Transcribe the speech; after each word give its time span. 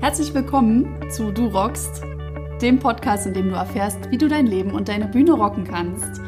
Herzlich 0.00 0.32
willkommen 0.34 0.86
zu 1.10 1.30
Du 1.32 1.46
Rockst, 1.46 2.02
dem 2.60 2.78
Podcast, 2.78 3.26
in 3.26 3.34
dem 3.34 3.48
du 3.50 3.54
erfährst, 3.56 3.98
wie 4.10 4.18
du 4.18 4.28
dein 4.28 4.46
Leben 4.46 4.72
und 4.72 4.88
deine 4.88 5.06
Bühne 5.06 5.32
rocken 5.32 5.64
kannst. 5.64 6.20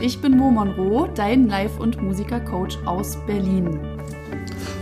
Ich 0.00 0.20
bin 0.20 0.36
Mo 0.36 0.50
Monroe, 0.50 1.08
dein 1.14 1.48
Live- 1.48 1.78
und 1.78 2.00
Musikercoach 2.02 2.78
aus 2.84 3.16
Berlin. 3.26 3.78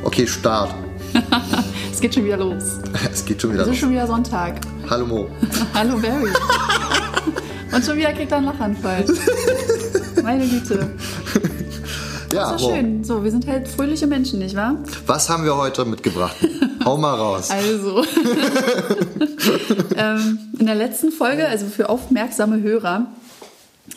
Okay, 0.04 0.26
Start. 0.26 0.74
es 1.92 2.00
geht 2.00 2.14
schon 2.14 2.24
wieder 2.24 2.36
los. 2.36 2.78
Es 3.12 3.24
geht 3.24 3.40
schon 3.40 3.52
wieder 3.52 3.62
Es 3.62 3.68
los. 3.68 3.76
ist 3.76 3.80
schon 3.80 3.90
wieder 3.90 4.06
Sonntag. 4.06 4.60
Hallo 4.90 5.06
Mo. 5.06 5.28
Hallo 5.74 5.96
Barry. 5.98 6.30
Und 7.74 7.84
schon 7.84 7.96
wieder 7.96 8.12
kriegt 8.12 8.30
er 8.30 8.38
einen 8.38 8.46
Lachanfall. 8.46 9.04
Meine 10.22 10.46
Güte. 10.46 10.90
Ja, 12.32 12.52
Das 12.52 12.60
ist 12.62 12.68
Mo. 12.68 12.74
schön. 12.74 13.04
So, 13.04 13.22
wir 13.24 13.30
sind 13.30 13.46
halt 13.46 13.68
fröhliche 13.68 14.06
Menschen, 14.06 14.38
nicht 14.38 14.54
wahr? 14.56 14.76
Was 15.06 15.28
haben 15.28 15.44
wir 15.44 15.56
heute 15.56 15.84
mitgebracht? 15.84 16.36
Hau 16.86 16.96
mal 16.96 17.16
raus. 17.16 17.50
Also, 17.50 18.04
ähm, 19.96 20.38
in 20.56 20.66
der 20.66 20.76
letzten 20.76 21.10
Folge, 21.10 21.48
also 21.48 21.66
für 21.66 21.88
aufmerksame 21.88 22.62
Hörer, 22.62 23.06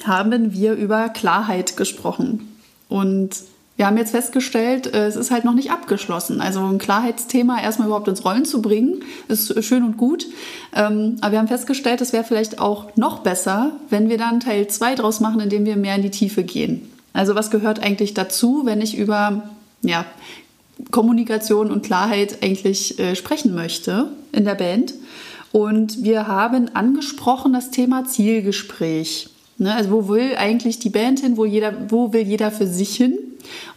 haben 0.06 0.54
wir 0.54 0.74
über 0.74 1.10
Klarheit 1.10 1.78
gesprochen. 1.78 2.58
Und 2.88 3.36
wir 3.78 3.86
haben 3.86 3.98
jetzt 3.98 4.10
festgestellt, 4.10 4.92
äh, 4.92 5.06
es 5.06 5.16
ist 5.16 5.30
halt 5.30 5.46
noch 5.46 5.54
nicht 5.54 5.70
abgeschlossen. 5.70 6.42
Also 6.42 6.62
ein 6.66 6.80
Klarheitsthema 6.80 7.62
erstmal 7.62 7.90
überhaupt 7.90 8.08
ins 8.08 8.26
Rollen 8.26 8.46
zu 8.46 8.60
bringen, 8.60 9.04
ist 9.28 9.64
schön 9.64 9.84
und 9.84 9.98
gut. 9.98 10.26
Ähm, 10.76 11.18
aber 11.22 11.34
wir 11.34 11.40
haben 11.40 11.48
festgestellt, 11.48 12.02
es 12.02 12.12
wäre 12.12 12.24
vielleicht 12.24 12.60
auch 12.60 12.96
noch 12.98 13.20
besser, 13.20 13.74
wenn 13.92 14.10
wir 14.10 14.18
dann 14.18 14.40
Teil 14.40 14.68
2 14.68 14.96
draus 14.96 15.20
machen, 15.20 15.40
indem 15.42 15.64
wir 15.66 15.78
mehr 15.78 15.94
in 15.96 16.02
die 16.02 16.10
Tiefe 16.10 16.44
gehen. 16.44 16.90
Also 17.14 17.36
was 17.36 17.52
gehört 17.52 17.84
eigentlich 17.84 18.16
dazu, 18.16 18.64
wenn 18.66 18.82
ich 18.82 18.98
über 18.98 19.44
ja, 19.82 20.06
Kommunikation 20.92 21.72
und 21.72 21.86
Klarheit 21.86 22.44
eigentlich 22.44 23.00
äh, 23.00 23.16
sprechen 23.16 23.54
möchte 23.54 24.10
in 24.32 24.46
der 24.46 24.56
Band. 24.56 24.94
Und 25.52 26.04
wir 26.04 26.28
haben 26.28 26.76
angesprochen 26.76 27.54
das 27.54 27.72
Thema 27.72 28.06
Zielgespräch. 28.06 29.30
Ne? 29.58 29.74
Also 29.74 29.92
wo 29.92 30.10
will 30.10 30.36
eigentlich 30.38 30.80
die 30.80 30.90
Band 30.90 31.20
hin, 31.20 31.38
wo, 31.38 31.46
jeder, 31.46 31.74
wo 31.90 32.14
will 32.14 32.22
jeder 32.22 32.52
für 32.52 32.68
sich 32.68 32.96
hin? 32.96 33.18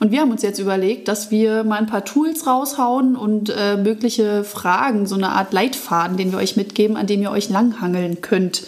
Und 0.00 0.11
wir 0.11 0.20
haben 0.20 0.31
uns 0.31 0.42
jetzt 0.42 0.59
überlegt, 0.59 1.09
dass 1.09 1.31
wir 1.31 1.64
mal 1.64 1.78
ein 1.78 1.87
paar 1.87 2.05
Tools 2.05 2.47
raushauen 2.47 3.17
und 3.17 3.50
äh, 3.56 3.77
mögliche 3.77 4.44
Fragen, 4.44 5.06
so 5.06 5.15
eine 5.15 5.31
Art 5.31 5.53
Leitfaden, 5.53 6.17
den 6.17 6.33
wir 6.33 6.39
euch 6.39 6.56
mitgeben, 6.56 6.97
an 6.97 7.06
dem 7.06 7.22
ihr 7.22 7.31
euch 7.31 7.48
langhangeln 7.48 8.20
könnt. 8.20 8.65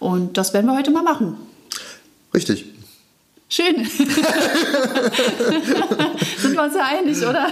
Und 0.00 0.36
das 0.36 0.52
werden 0.52 0.66
wir 0.66 0.76
heute 0.76 0.90
mal 0.90 1.02
machen. 1.02 1.36
Richtig. 2.34 2.71
Schön. 3.54 3.84
Sind 6.38 6.54
wir 6.54 6.62
uns 6.62 6.74
ja 6.74 6.86
einig, 6.86 7.18
oder? 7.20 7.48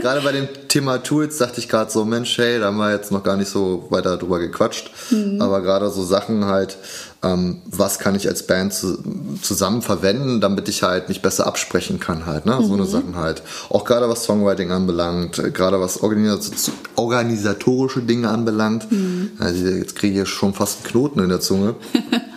Gerade 0.00 0.22
bei 0.22 0.32
dem 0.32 0.48
Thema 0.68 0.96
Tools 1.02 1.36
dachte 1.36 1.60
ich 1.60 1.68
gerade 1.68 1.90
so, 1.90 2.06
Mensch, 2.06 2.38
hey, 2.38 2.58
da 2.58 2.64
haben 2.68 2.78
wir 2.78 2.90
jetzt 2.90 3.12
noch 3.12 3.22
gar 3.22 3.36
nicht 3.36 3.50
so 3.50 3.84
weiter 3.90 4.16
drüber 4.16 4.38
gequatscht. 4.38 4.90
Mhm. 5.10 5.42
Aber 5.42 5.60
gerade 5.60 5.90
so 5.90 6.02
Sachen 6.02 6.46
halt, 6.46 6.78
ähm, 7.22 7.60
was 7.66 7.98
kann 7.98 8.14
ich 8.14 8.26
als 8.26 8.46
Band 8.46 8.72
zu, 8.72 8.96
zusammen 9.42 9.82
verwenden, 9.82 10.40
damit 10.40 10.66
ich 10.70 10.82
halt 10.82 11.10
mich 11.10 11.20
besser 11.20 11.46
absprechen 11.46 12.00
kann 12.00 12.24
halt. 12.24 12.46
Ne? 12.46 12.56
So 12.62 12.68
Mhm. 12.68 12.74
eine 12.80 12.86
Sachen 12.86 13.16
halt. 13.16 13.42
Auch 13.68 13.84
gerade 13.84 14.08
was 14.08 14.24
Songwriting 14.24 14.70
anbelangt, 14.72 15.38
äh, 15.38 15.50
gerade 15.50 15.78
was 15.78 16.02
organis 16.02 16.70
organisatorische 16.96 18.00
Dinge 18.00 18.30
anbelangt. 18.30 18.90
Mhm. 18.90 19.32
Also 19.38 19.66
jetzt 19.66 19.94
kriege 19.94 20.12
ich 20.14 20.18
hier 20.20 20.26
schon 20.26 20.54
fast 20.54 20.78
einen 20.78 20.86
Knoten 20.90 21.20
in 21.20 21.28
der 21.28 21.40
Zunge. 21.40 21.74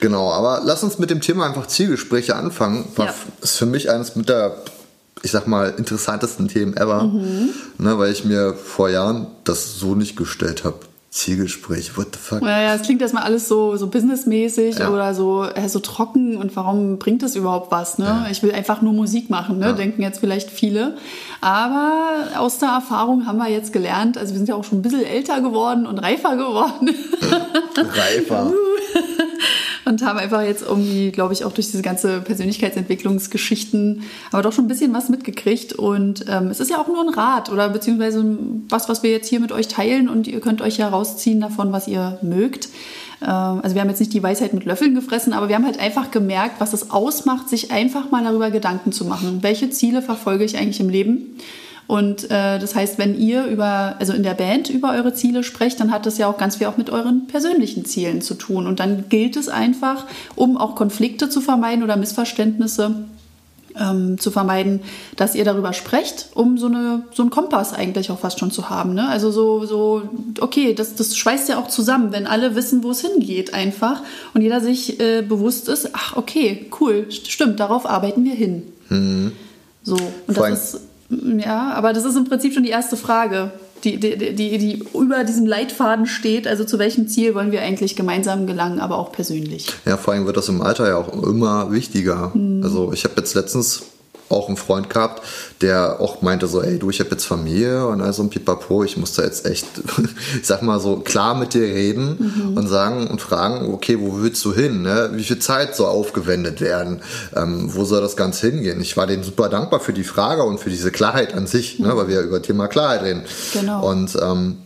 Genau, 0.00 0.30
aber 0.32 0.60
lass 0.64 0.82
uns 0.82 0.98
mit 0.98 1.10
dem 1.10 1.20
Thema 1.20 1.46
einfach 1.46 1.66
Zielgespräche 1.66 2.36
anfangen. 2.36 2.86
War, 2.96 3.06
Ja. 3.06 3.14
Ist 3.40 3.56
für 3.56 3.66
mich 3.66 3.90
eines 3.90 4.16
mit 4.16 4.28
der, 4.28 4.56
ich 5.22 5.30
sag 5.30 5.46
mal, 5.46 5.74
interessantesten 5.76 6.48
Themen 6.48 6.76
ever, 6.76 7.04
ne, 7.78 7.98
weil 7.98 8.12
ich 8.12 8.24
mir 8.24 8.54
vor 8.54 8.88
Jahren 8.88 9.26
das 9.44 9.78
so 9.78 9.94
nicht 9.94 10.16
gestellt 10.16 10.64
habe. 10.64 10.76
Zielgespräch, 11.14 11.98
what 11.98 12.06
the 12.14 12.18
fuck? 12.18 12.40
Naja, 12.40 12.74
es 12.74 12.80
klingt 12.82 13.02
erstmal 13.02 13.24
alles 13.24 13.46
so, 13.46 13.76
so 13.76 13.88
businessmäßig 13.88 14.78
Ja. 14.78 14.88
oder 14.88 15.14
so, 15.14 15.44
äh, 15.44 15.68
so 15.68 15.78
trocken 15.78 16.38
und 16.38 16.56
warum 16.56 16.98
bringt 16.98 17.22
das 17.22 17.36
überhaupt 17.36 17.70
was? 17.70 17.98
Ne? 17.98 18.26
Ich 18.30 18.42
will 18.42 18.50
einfach 18.50 18.80
nur 18.80 18.94
Musik 18.94 19.28
machen, 19.28 19.58
ne? 19.58 19.74
denken 19.74 20.00
jetzt 20.00 20.20
vielleicht 20.20 20.48
viele. 20.50 20.96
Aber 21.42 22.28
aus 22.38 22.56
der 22.60 22.70
Erfahrung 22.70 23.26
haben 23.26 23.36
wir 23.36 23.48
jetzt 23.50 23.74
gelernt, 23.74 24.16
also 24.16 24.32
wir 24.32 24.38
sind 24.38 24.48
ja 24.48 24.54
auch 24.54 24.64
schon 24.64 24.78
ein 24.78 24.82
bisschen 24.82 25.04
älter 25.04 25.42
geworden 25.42 25.84
und 25.84 25.98
reifer 25.98 26.34
geworden 26.36 26.88
Reifer. 27.76 28.50
und 29.84 30.04
haben 30.04 30.18
einfach 30.18 30.42
jetzt 30.42 30.62
irgendwie, 30.62 31.10
glaube 31.10 31.32
ich, 31.32 31.44
auch 31.44 31.52
durch 31.52 31.70
diese 31.70 31.82
ganze 31.82 32.20
Persönlichkeitsentwicklungsgeschichten, 32.20 34.02
aber 34.30 34.42
doch 34.42 34.52
schon 34.52 34.66
ein 34.66 34.68
bisschen 34.68 34.92
was 34.92 35.08
mitgekriegt. 35.08 35.72
Und 35.72 36.24
ähm, 36.28 36.48
es 36.48 36.60
ist 36.60 36.70
ja 36.70 36.78
auch 36.78 36.88
nur 36.88 37.02
ein 37.02 37.08
Rat 37.08 37.50
oder 37.50 37.68
beziehungsweise 37.68 38.24
was, 38.68 38.88
was 38.88 39.02
wir 39.02 39.10
jetzt 39.10 39.28
hier 39.28 39.40
mit 39.40 39.52
euch 39.52 39.68
teilen 39.68 40.08
und 40.08 40.26
ihr 40.26 40.40
könnt 40.40 40.62
euch 40.62 40.78
ja 40.78 40.88
rausziehen 40.88 41.40
davon, 41.40 41.72
was 41.72 41.88
ihr 41.88 42.18
mögt. 42.22 42.68
Ähm, 43.22 43.60
also 43.62 43.74
wir 43.74 43.82
haben 43.82 43.88
jetzt 43.88 44.00
nicht 44.00 44.12
die 44.12 44.22
Weisheit 44.22 44.54
mit 44.54 44.64
Löffeln 44.64 44.94
gefressen, 44.94 45.32
aber 45.32 45.48
wir 45.48 45.56
haben 45.56 45.66
halt 45.66 45.80
einfach 45.80 46.10
gemerkt, 46.10 46.60
was 46.60 46.72
es 46.72 46.90
ausmacht, 46.90 47.48
sich 47.48 47.70
einfach 47.70 48.10
mal 48.10 48.24
darüber 48.24 48.50
Gedanken 48.50 48.92
zu 48.92 49.04
machen. 49.04 49.38
Welche 49.42 49.70
Ziele 49.70 50.02
verfolge 50.02 50.44
ich 50.44 50.56
eigentlich 50.56 50.80
im 50.80 50.88
Leben? 50.88 51.36
Und 51.86 52.30
äh, 52.30 52.58
das 52.58 52.74
heißt, 52.74 52.98
wenn 52.98 53.18
ihr 53.18 53.44
über, 53.46 53.96
also 53.98 54.12
in 54.12 54.22
der 54.22 54.34
Band 54.34 54.70
über 54.70 54.92
eure 54.92 55.12
Ziele 55.14 55.42
sprecht, 55.42 55.78
dann 55.80 55.90
hat 55.90 56.06
das 56.06 56.16
ja 56.16 56.26
auch 56.28 56.38
ganz 56.38 56.56
viel 56.56 56.66
auch 56.68 56.76
mit 56.76 56.90
euren 56.90 57.26
persönlichen 57.26 57.84
Zielen 57.84 58.22
zu 58.22 58.34
tun. 58.34 58.66
Und 58.66 58.80
dann 58.80 59.08
gilt 59.08 59.36
es 59.36 59.48
einfach, 59.48 60.06
um 60.34 60.56
auch 60.56 60.74
Konflikte 60.74 61.28
zu 61.28 61.40
vermeiden 61.40 61.82
oder 61.84 61.96
Missverständnisse 61.96 62.94
ähm, 63.78 64.18
zu 64.18 64.30
vermeiden, 64.30 64.80
dass 65.16 65.34
ihr 65.34 65.44
darüber 65.44 65.72
sprecht, 65.72 66.28
um 66.34 66.58
so, 66.58 66.66
eine, 66.66 67.04
so 67.12 67.22
einen 67.22 67.30
Kompass 67.30 67.72
eigentlich 67.72 68.10
auch 68.10 68.18
fast 68.18 68.38
schon 68.38 68.50
zu 68.50 68.70
haben. 68.70 68.94
Ne? 68.94 69.08
Also 69.08 69.30
so, 69.30 69.64
so 69.66 70.02
okay, 70.40 70.74
das, 70.74 70.94
das 70.94 71.16
schweißt 71.16 71.48
ja 71.48 71.58
auch 71.58 71.68
zusammen, 71.68 72.12
wenn 72.12 72.26
alle 72.26 72.54
wissen, 72.54 72.82
wo 72.84 72.90
es 72.90 73.00
hingeht 73.00 73.54
einfach 73.54 74.02
und 74.34 74.42
jeder 74.42 74.60
sich 74.60 75.00
äh, 75.00 75.22
bewusst 75.22 75.68
ist, 75.68 75.90
ach 75.94 76.16
okay, 76.16 76.66
cool, 76.80 77.06
st- 77.10 77.30
stimmt, 77.30 77.60
darauf 77.60 77.88
arbeiten 77.88 78.24
wir 78.24 78.34
hin. 78.34 78.62
So, 79.82 79.96
und 80.26 80.34
Vor 80.34 80.48
das 80.50 80.74
ist, 80.74 80.80
ja, 81.38 81.72
aber 81.72 81.92
das 81.92 82.04
ist 82.04 82.16
im 82.16 82.24
Prinzip 82.24 82.54
schon 82.54 82.62
die 82.62 82.70
erste 82.70 82.96
Frage, 82.96 83.50
die, 83.84 83.98
die, 83.98 84.16
die, 84.16 84.58
die 84.58 84.84
über 84.94 85.24
diesem 85.24 85.46
Leitfaden 85.46 86.06
steht. 86.06 86.46
Also 86.46 86.64
zu 86.64 86.78
welchem 86.78 87.08
Ziel 87.08 87.34
wollen 87.34 87.52
wir 87.52 87.62
eigentlich 87.62 87.96
gemeinsam 87.96 88.46
gelangen, 88.46 88.80
aber 88.80 88.98
auch 88.98 89.12
persönlich. 89.12 89.66
Ja, 89.84 89.96
vor 89.96 90.14
allem 90.14 90.26
wird 90.26 90.36
das 90.36 90.48
im 90.48 90.62
Alter 90.62 90.88
ja 90.88 90.96
auch 90.96 91.12
immer 91.22 91.72
wichtiger. 91.72 92.30
Mhm. 92.34 92.62
Also 92.62 92.92
ich 92.92 93.04
habe 93.04 93.14
jetzt 93.16 93.34
letztens 93.34 93.82
auch 94.32 94.48
einen 94.48 94.56
Freund 94.56 94.90
gehabt, 94.90 95.22
der 95.60 96.00
auch 96.00 96.22
meinte 96.22 96.46
so, 96.46 96.62
ey 96.62 96.78
du, 96.78 96.90
ich 96.90 97.00
habe 97.00 97.10
jetzt 97.10 97.24
Familie 97.24 97.86
und 97.86 98.00
also 98.00 98.22
ein 98.22 98.30
Pipapo, 98.30 98.82
ich 98.84 98.96
muss 98.96 99.12
da 99.14 99.22
jetzt 99.24 99.46
echt, 99.46 99.66
ich 100.40 100.46
sag 100.46 100.62
mal 100.62 100.80
so, 100.80 100.96
klar 100.96 101.34
mit 101.34 101.54
dir 101.54 101.62
reden 101.62 102.16
Mhm. 102.22 102.56
und 102.56 102.68
sagen 102.68 103.06
und 103.08 103.20
fragen, 103.20 103.72
okay, 103.72 103.98
wo 104.00 104.20
willst 104.22 104.44
du 104.44 104.52
hin? 104.54 104.82
Ne? 104.82 105.10
Wie 105.14 105.24
viel 105.24 105.38
Zeit 105.38 105.74
soll 105.76 105.86
aufgewendet 105.88 106.60
werden? 106.60 107.00
Ähm, 107.34 107.74
wo 107.74 107.84
soll 107.84 108.00
das 108.00 108.16
Ganze 108.16 108.50
hingehen? 108.50 108.80
Ich 108.80 108.96
war 108.96 109.06
denen 109.06 109.22
super 109.22 109.48
dankbar 109.48 109.80
für 109.80 109.92
die 109.92 110.04
Frage 110.04 110.42
und 110.44 110.58
für 110.58 110.70
diese 110.70 110.90
Klarheit 110.90 111.34
an 111.34 111.46
sich, 111.46 111.78
ne? 111.78 111.96
weil 111.96 112.08
wir 112.08 112.16
ja 112.16 112.22
über 112.22 112.40
Thema 112.42 112.68
Klarheit 112.68 113.02
reden. 113.02 113.20
Mhm. 113.20 113.58
Genau. 113.60 113.88
Und 113.90 114.16
ähm, 114.20 114.58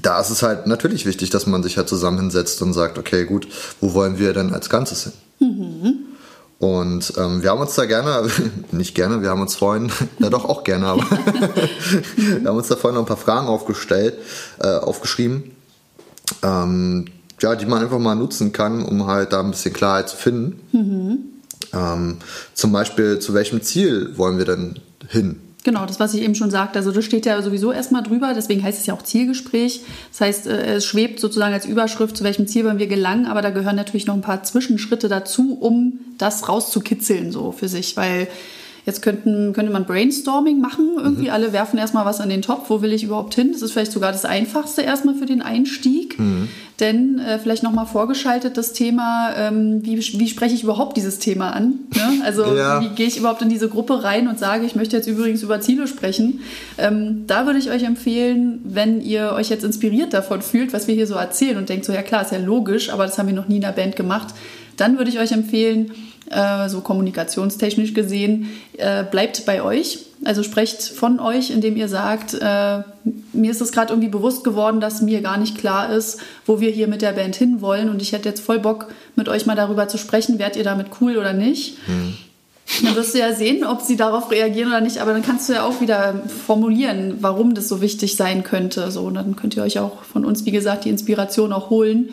da 0.00 0.20
ist 0.20 0.30
es 0.30 0.42
halt 0.42 0.66
natürlich 0.66 1.06
wichtig, 1.06 1.30
dass 1.30 1.46
man 1.46 1.62
sich 1.62 1.76
halt 1.76 1.88
zusammen 1.88 2.18
hinsetzt 2.18 2.60
und 2.62 2.72
sagt, 2.72 2.98
okay, 2.98 3.24
gut, 3.24 3.46
wo 3.80 3.94
wollen 3.94 4.18
wir 4.18 4.32
denn 4.32 4.52
als 4.52 4.68
Ganzes 4.70 5.04
hin? 5.04 5.12
Und 6.64 7.12
ähm, 7.18 7.42
wir 7.42 7.50
haben 7.50 7.60
uns 7.60 7.74
da 7.74 7.84
gerne, 7.84 8.26
nicht 8.72 8.94
gerne, 8.94 9.20
wir 9.20 9.28
haben 9.28 9.42
uns 9.42 9.54
vorhin, 9.54 9.92
ja 10.18 10.30
doch 10.30 10.46
auch 10.46 10.64
gerne, 10.64 10.86
aber 10.86 11.02
wir 12.16 12.48
haben 12.48 12.56
uns 12.56 12.68
da 12.68 12.76
vorhin 12.76 12.94
noch 12.94 13.02
ein 13.02 13.06
paar 13.06 13.18
Fragen 13.18 13.48
aufgestellt, 13.48 14.14
äh, 14.60 14.68
aufgeschrieben, 14.68 15.50
ähm, 16.42 17.04
ja, 17.42 17.54
die 17.54 17.66
man 17.66 17.82
einfach 17.82 17.98
mal 17.98 18.14
nutzen 18.14 18.52
kann, 18.52 18.82
um 18.82 19.06
halt 19.06 19.34
da 19.34 19.40
ein 19.40 19.50
bisschen 19.50 19.74
Klarheit 19.74 20.08
zu 20.08 20.16
finden. 20.16 21.42
Ähm, 21.74 22.16
zum 22.54 22.72
Beispiel, 22.72 23.18
zu 23.18 23.34
welchem 23.34 23.60
Ziel 23.60 24.16
wollen 24.16 24.38
wir 24.38 24.46
denn 24.46 24.78
hin? 25.10 25.40
Genau, 25.64 25.84
das, 25.84 26.00
was 26.00 26.14
ich 26.14 26.22
eben 26.22 26.34
schon 26.34 26.50
sagte. 26.50 26.78
Also 26.78 26.92
das 26.92 27.04
steht 27.04 27.26
ja 27.26 27.42
sowieso 27.42 27.72
erstmal 27.72 28.02
drüber, 28.02 28.32
deswegen 28.34 28.62
heißt 28.62 28.80
es 28.80 28.86
ja 28.86 28.94
auch 28.94 29.02
Zielgespräch. 29.02 29.82
Das 30.12 30.22
heißt, 30.22 30.46
äh, 30.46 30.76
es 30.76 30.86
schwebt 30.86 31.20
sozusagen 31.20 31.52
als 31.52 31.66
Überschrift, 31.66 32.16
zu 32.16 32.24
welchem 32.24 32.46
Ziel 32.46 32.64
wollen 32.64 32.78
wir 32.78 32.86
gelangen, 32.86 33.26
aber 33.26 33.42
da 33.42 33.50
gehören 33.50 33.76
natürlich 33.76 34.06
noch 34.06 34.14
ein 34.14 34.22
paar 34.22 34.42
Zwischenschritte 34.42 35.08
dazu, 35.08 35.58
um 35.60 36.00
das 36.18 36.48
rauszukitzeln 36.48 37.32
so 37.32 37.52
für 37.52 37.68
sich, 37.68 37.96
weil 37.96 38.28
Jetzt 38.86 39.00
könnten, 39.00 39.54
könnte 39.54 39.72
man 39.72 39.86
Brainstorming 39.86 40.60
machen. 40.60 40.96
Irgendwie 40.98 41.30
alle 41.30 41.54
werfen 41.54 41.78
erstmal 41.78 42.04
was 42.04 42.20
an 42.20 42.28
den 42.28 42.42
Topf. 42.42 42.68
Wo 42.68 42.82
will 42.82 42.92
ich 42.92 43.02
überhaupt 43.02 43.34
hin? 43.34 43.50
Das 43.52 43.62
ist 43.62 43.72
vielleicht 43.72 43.92
sogar 43.92 44.12
das 44.12 44.26
Einfachste 44.26 44.82
erstmal 44.82 45.14
für 45.14 45.24
den 45.24 45.40
Einstieg. 45.40 46.18
Denn 46.80 47.18
äh, 47.18 47.38
vielleicht 47.38 47.62
nochmal 47.62 47.86
vorgeschaltet 47.86 48.58
das 48.58 48.74
Thema, 48.74 49.32
ähm, 49.38 49.80
wie, 49.84 49.96
wie 49.96 50.28
spreche 50.28 50.54
ich 50.54 50.64
überhaupt 50.64 50.98
dieses 50.98 51.18
Thema 51.18 51.52
an? 51.54 51.74
Ne? 51.94 52.22
Also 52.24 52.44
Ja. 52.54 52.82
wie 52.82 52.88
gehe 52.90 53.06
ich 53.06 53.16
überhaupt 53.16 53.40
in 53.40 53.48
diese 53.48 53.70
Gruppe 53.70 54.04
rein 54.04 54.28
und 54.28 54.38
sage, 54.38 54.66
ich 54.66 54.74
möchte 54.74 54.96
jetzt 54.96 55.06
übrigens 55.06 55.42
über 55.42 55.62
Ziele 55.62 55.86
sprechen. 55.86 56.40
Ähm, 56.76 57.24
da 57.26 57.46
würde 57.46 57.60
ich 57.60 57.70
euch 57.70 57.84
empfehlen, 57.84 58.60
wenn 58.64 59.00
ihr 59.00 59.32
euch 59.34 59.48
jetzt 59.48 59.64
inspiriert 59.64 60.12
davon 60.12 60.42
fühlt, 60.42 60.74
was 60.74 60.88
wir 60.88 60.94
hier 60.94 61.06
so 61.06 61.14
erzählen 61.14 61.56
und 61.56 61.70
denkt 61.70 61.86
so, 61.86 61.92
ja 61.92 62.02
klar, 62.02 62.22
ist 62.22 62.32
ja 62.32 62.38
logisch, 62.38 62.90
aber 62.90 63.06
das 63.06 63.16
haben 63.16 63.28
wir 63.28 63.34
noch 63.34 63.48
nie 63.48 63.56
in 63.56 63.62
der 63.62 63.72
Band 63.72 63.96
gemacht, 63.96 64.34
dann 64.76 64.98
würde 64.98 65.10
ich 65.10 65.18
euch 65.18 65.32
empfehlen, 65.32 65.92
äh, 66.30 66.68
so 66.68 66.80
kommunikationstechnisch 66.80 67.94
gesehen, 67.94 68.48
äh, 68.78 69.04
bleibt 69.04 69.44
bei 69.46 69.62
euch. 69.62 69.98
Also 70.24 70.42
sprecht 70.42 70.82
von 70.82 71.20
euch, 71.20 71.50
indem 71.50 71.76
ihr 71.76 71.88
sagt, 71.88 72.34
äh, 72.34 72.78
mir 73.32 73.50
ist 73.50 73.60
es 73.60 73.72
gerade 73.72 73.92
irgendwie 73.92 74.08
bewusst 74.08 74.42
geworden, 74.42 74.80
dass 74.80 75.02
mir 75.02 75.20
gar 75.20 75.36
nicht 75.36 75.58
klar 75.58 75.92
ist, 75.92 76.20
wo 76.46 76.60
wir 76.60 76.70
hier 76.70 76.88
mit 76.88 77.02
der 77.02 77.12
Band 77.12 77.36
hinwollen. 77.36 77.90
Und 77.90 78.00
ich 78.00 78.12
hätte 78.12 78.28
jetzt 78.28 78.40
voll 78.40 78.58
Bock, 78.58 78.88
mit 79.16 79.28
euch 79.28 79.44
mal 79.44 79.56
darüber 79.56 79.86
zu 79.86 79.98
sprechen, 79.98 80.38
werdet 80.38 80.56
ihr 80.56 80.64
damit 80.64 80.86
cool 81.00 81.18
oder 81.18 81.34
nicht. 81.34 81.76
Mhm. 81.86 82.14
Dann 82.82 82.96
wirst 82.96 83.14
du 83.14 83.18
ja 83.18 83.34
sehen, 83.34 83.64
ob 83.64 83.82
sie 83.82 83.96
darauf 83.96 84.30
reagieren 84.30 84.68
oder 84.68 84.80
nicht. 84.80 84.98
Aber 84.98 85.12
dann 85.12 85.22
kannst 85.22 85.48
du 85.48 85.52
ja 85.52 85.66
auch 85.66 85.82
wieder 85.82 86.22
formulieren, 86.46 87.18
warum 87.20 87.54
das 87.54 87.68
so 87.68 87.82
wichtig 87.82 88.16
sein 88.16 88.42
könnte. 88.42 88.90
So, 88.90 89.02
und 89.02 89.14
dann 89.14 89.36
könnt 89.36 89.56
ihr 89.56 89.62
euch 89.62 89.78
auch 89.78 90.02
von 90.04 90.24
uns, 90.24 90.46
wie 90.46 90.50
gesagt, 90.50 90.86
die 90.86 90.90
Inspiration 90.90 91.52
auch 91.52 91.68
holen, 91.68 92.10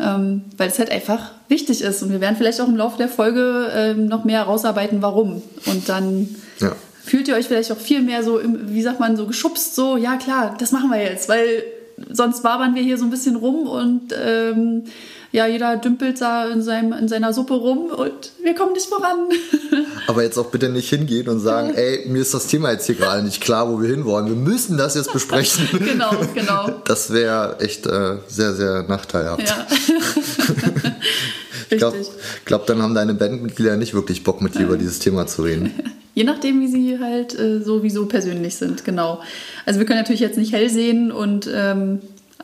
ähm, 0.00 0.42
weil 0.56 0.68
es 0.68 0.78
halt 0.78 0.90
einfach 0.90 1.30
wichtig 1.48 1.82
ist. 1.82 2.02
Und 2.02 2.10
wir 2.10 2.20
werden 2.20 2.36
vielleicht 2.36 2.60
auch 2.60 2.68
im 2.68 2.76
Laufe 2.76 2.98
der 2.98 3.08
Folge 3.08 3.70
ähm, 3.74 4.06
noch 4.06 4.24
mehr 4.24 4.40
herausarbeiten, 4.40 5.02
warum. 5.02 5.42
Und 5.66 5.88
dann 5.88 6.28
ja. 6.60 6.72
fühlt 7.02 7.28
ihr 7.28 7.34
euch 7.34 7.46
vielleicht 7.46 7.72
auch 7.72 7.78
viel 7.78 8.02
mehr 8.02 8.22
so, 8.22 8.40
wie 8.42 8.82
sagt 8.82 9.00
man, 9.00 9.16
so 9.16 9.26
geschubst, 9.26 9.74
so, 9.74 9.96
ja 9.96 10.16
klar, 10.16 10.56
das 10.58 10.72
machen 10.72 10.90
wir 10.90 11.02
jetzt, 11.02 11.28
weil 11.28 11.62
sonst 12.10 12.44
wabern 12.44 12.74
wir 12.74 12.82
hier 12.82 12.98
so 12.98 13.04
ein 13.04 13.10
bisschen 13.10 13.36
rum 13.36 13.66
und 13.66 14.14
ähm, 14.18 14.84
ja, 15.32 15.46
jeder 15.46 15.76
dümpelt 15.76 16.20
da 16.20 16.48
in, 16.48 16.62
seinem, 16.62 16.92
in 16.92 17.08
seiner 17.08 17.32
Suppe 17.32 17.54
rum 17.54 17.90
und 17.90 18.32
wir 18.42 18.54
kommen 18.54 18.72
nicht 18.72 18.86
voran. 18.86 19.28
Aber 20.06 20.22
jetzt 20.22 20.38
auch 20.38 20.46
bitte 20.46 20.68
nicht 20.68 20.88
hingehen 20.88 21.28
und 21.28 21.40
sagen, 21.40 21.74
ey, 21.74 22.06
mir 22.08 22.22
ist 22.22 22.32
das 22.32 22.46
Thema 22.46 22.70
jetzt 22.70 22.86
hier 22.86 22.94
gerade 22.94 23.22
nicht 23.22 23.42
klar, 23.42 23.70
wo 23.70 23.82
wir 23.82 23.88
hinwollen. 23.88 24.28
Wir 24.28 24.36
müssen 24.36 24.78
das 24.78 24.94
jetzt 24.94 25.12
besprechen. 25.12 25.68
genau, 25.78 26.10
genau. 26.32 26.70
Das 26.84 27.12
wäre 27.12 27.58
echt 27.60 27.86
äh, 27.86 28.16
sehr, 28.28 28.54
sehr 28.54 28.84
nachteilhaft. 28.84 29.46
Ja. 29.46 29.66
ich 31.70 31.78
glaube, 31.78 31.96
glaub, 32.44 32.66
dann 32.66 32.82
haben 32.82 32.94
deine 32.94 33.14
Bandmitglieder 33.14 33.76
nicht 33.76 33.94
wirklich 33.94 34.24
Bock, 34.24 34.40
mit 34.40 34.54
dir 34.54 34.62
über 34.62 34.76
dieses 34.76 34.98
Thema 34.98 35.26
zu 35.26 35.42
reden. 35.42 35.72
Je 36.14 36.24
nachdem, 36.24 36.60
wie 36.60 36.68
sie 36.68 36.98
halt 36.98 37.38
äh, 37.38 37.60
sowieso 37.60 38.06
persönlich 38.06 38.56
sind, 38.56 38.86
genau. 38.86 39.20
Also 39.66 39.80
wir 39.80 39.86
können 39.86 39.98
natürlich 39.98 40.22
jetzt 40.22 40.38
nicht 40.38 40.52
hell 40.54 40.70
sehen 40.70 41.12
und 41.12 41.48
ähm, 41.52 42.00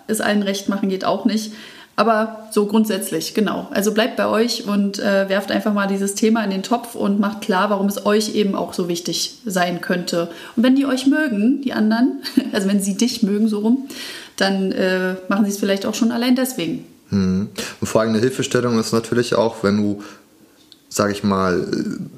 es 0.08 0.20
allen 0.20 0.42
recht 0.42 0.68
machen 0.68 0.90
geht 0.90 1.06
auch 1.06 1.24
nicht. 1.24 1.52
Aber 1.94 2.48
so 2.50 2.66
grundsätzlich, 2.66 3.34
genau. 3.34 3.68
Also 3.70 3.92
bleibt 3.92 4.16
bei 4.16 4.26
euch 4.26 4.66
und 4.66 4.98
äh, 4.98 5.28
werft 5.28 5.50
einfach 5.50 5.74
mal 5.74 5.86
dieses 5.86 6.14
Thema 6.14 6.42
in 6.42 6.50
den 6.50 6.62
Topf 6.62 6.94
und 6.94 7.20
macht 7.20 7.42
klar, 7.42 7.70
warum 7.70 7.86
es 7.86 8.06
euch 8.06 8.34
eben 8.34 8.54
auch 8.54 8.72
so 8.72 8.88
wichtig 8.88 9.38
sein 9.44 9.80
könnte. 9.80 10.28
Und 10.56 10.62
wenn 10.62 10.74
die 10.74 10.86
euch 10.86 11.06
mögen, 11.06 11.60
die 11.62 11.72
anderen, 11.72 12.22
also 12.52 12.68
wenn 12.68 12.80
sie 12.80 12.96
dich 12.96 13.22
mögen, 13.22 13.48
so 13.48 13.60
rum, 13.60 13.88
dann 14.36 14.72
äh, 14.72 15.14
machen 15.28 15.44
sie 15.44 15.50
es 15.50 15.58
vielleicht 15.58 15.84
auch 15.84 15.94
schon 15.94 16.12
allein 16.12 16.34
deswegen. 16.34 16.86
Hm. 17.12 17.48
Und 17.80 17.86
vor 17.86 18.00
allem 18.00 18.10
eine 18.10 18.20
Hilfestellung 18.20 18.80
ist 18.80 18.92
natürlich 18.92 19.34
auch, 19.34 19.62
wenn 19.62 19.76
du, 19.76 20.02
sag 20.88 21.12
ich 21.12 21.22
mal, 21.22 21.68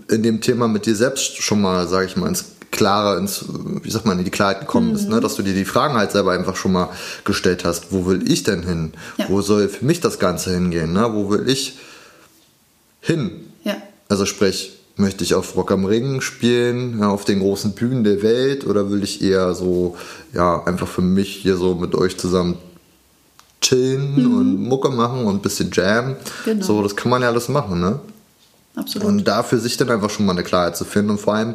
in 0.09 0.23
dem 0.23 0.41
Thema 0.41 0.69
mit 0.69 0.87
dir 0.87 0.95
selbst 0.95 1.43
schon 1.43 1.61
mal, 1.61 1.87
sag 1.89 2.07
ich 2.07 2.17
mal, 2.17 2.29
ins 2.29 2.47
klarer 2.71 3.19
ins, 3.19 3.45
wie 3.83 3.91
sagt 3.91 4.05
man, 4.05 4.19
in 4.19 4.25
die 4.25 4.33
Klarheit 4.33 4.61
gekommen 4.61 4.93
bist, 4.93 5.09
ne? 5.09 5.17
Mhm. 5.17 5.21
dass 5.21 5.37
du 5.37 5.43
dir 5.43 5.55
die 5.55 5.65
Fragen 5.65 5.95
halt 5.95 6.11
selber 6.11 6.33
einfach 6.33 6.57
schon 6.57 6.73
mal 6.73 6.91
gestellt 7.25 7.65
hast. 7.65 7.93
Wo 7.93 8.07
will 8.07 8.31
ich 8.31 8.43
denn 8.43 8.65
hin? 8.65 8.93
Ja. 9.17 9.27
Wo 9.29 9.43
soll 9.43 9.69
für 9.69 9.85
mich 9.85 10.01
das 10.01 10.19
Ganze 10.19 10.53
hingehen? 10.53 10.93
Ne? 10.93 11.09
Wo 11.13 11.31
will 11.31 11.49
ich 11.49 11.79
hin? 13.01 13.31
Ja. 13.63 13.77
Also 14.09 14.27
sprich, 14.27 14.77
möchte 14.97 15.23
ich 15.23 15.35
auf 15.35 15.57
Rock 15.57 15.71
am 15.71 15.85
Ring 15.85 16.21
spielen, 16.21 16.99
ja, 16.99 17.09
auf 17.09 17.25
den 17.25 17.41
großen 17.41 17.75
Bühnen 17.75 18.03
der 18.03 18.23
Welt 18.23 18.67
oder 18.67 18.91
will 18.91 19.05
ich 19.05 19.23
eher 19.23 19.55
so, 19.55 19.97
ja, 20.33 20.65
einfach 20.65 20.89
für 20.89 21.03
mich 21.03 21.35
hier 21.35 21.57
so 21.57 21.77
mit 21.77 21.95
euch 21.95 22.17
zusammen 22.17 22.59
chillen 23.65 24.23
mhm. 24.23 24.37
und 24.37 24.63
Mucke 24.63 24.91
machen 24.91 25.25
und 25.25 25.37
ein 25.37 25.41
bisschen 25.41 25.71
Jam. 25.73 26.17
Genau. 26.45 26.65
So, 26.65 26.83
das 26.83 26.95
kann 26.95 27.11
man 27.11 27.23
ja 27.23 27.29
alles 27.29 27.49
machen, 27.49 27.81
ne? 27.81 28.01
Absolut. 28.77 29.07
Und 29.07 29.25
da 29.25 29.45
für 29.45 29.59
sich 29.59 29.77
dann 29.77 29.89
einfach 29.91 30.11
schon 30.11 30.27
mal 30.27 30.33
eine 30.33 30.43
Klarheit 30.43 30.77
zu 30.77 30.85
finden. 30.85 31.11
Und 31.11 31.21
vor 31.21 31.35
allem, 31.35 31.51
äh, 31.51 31.55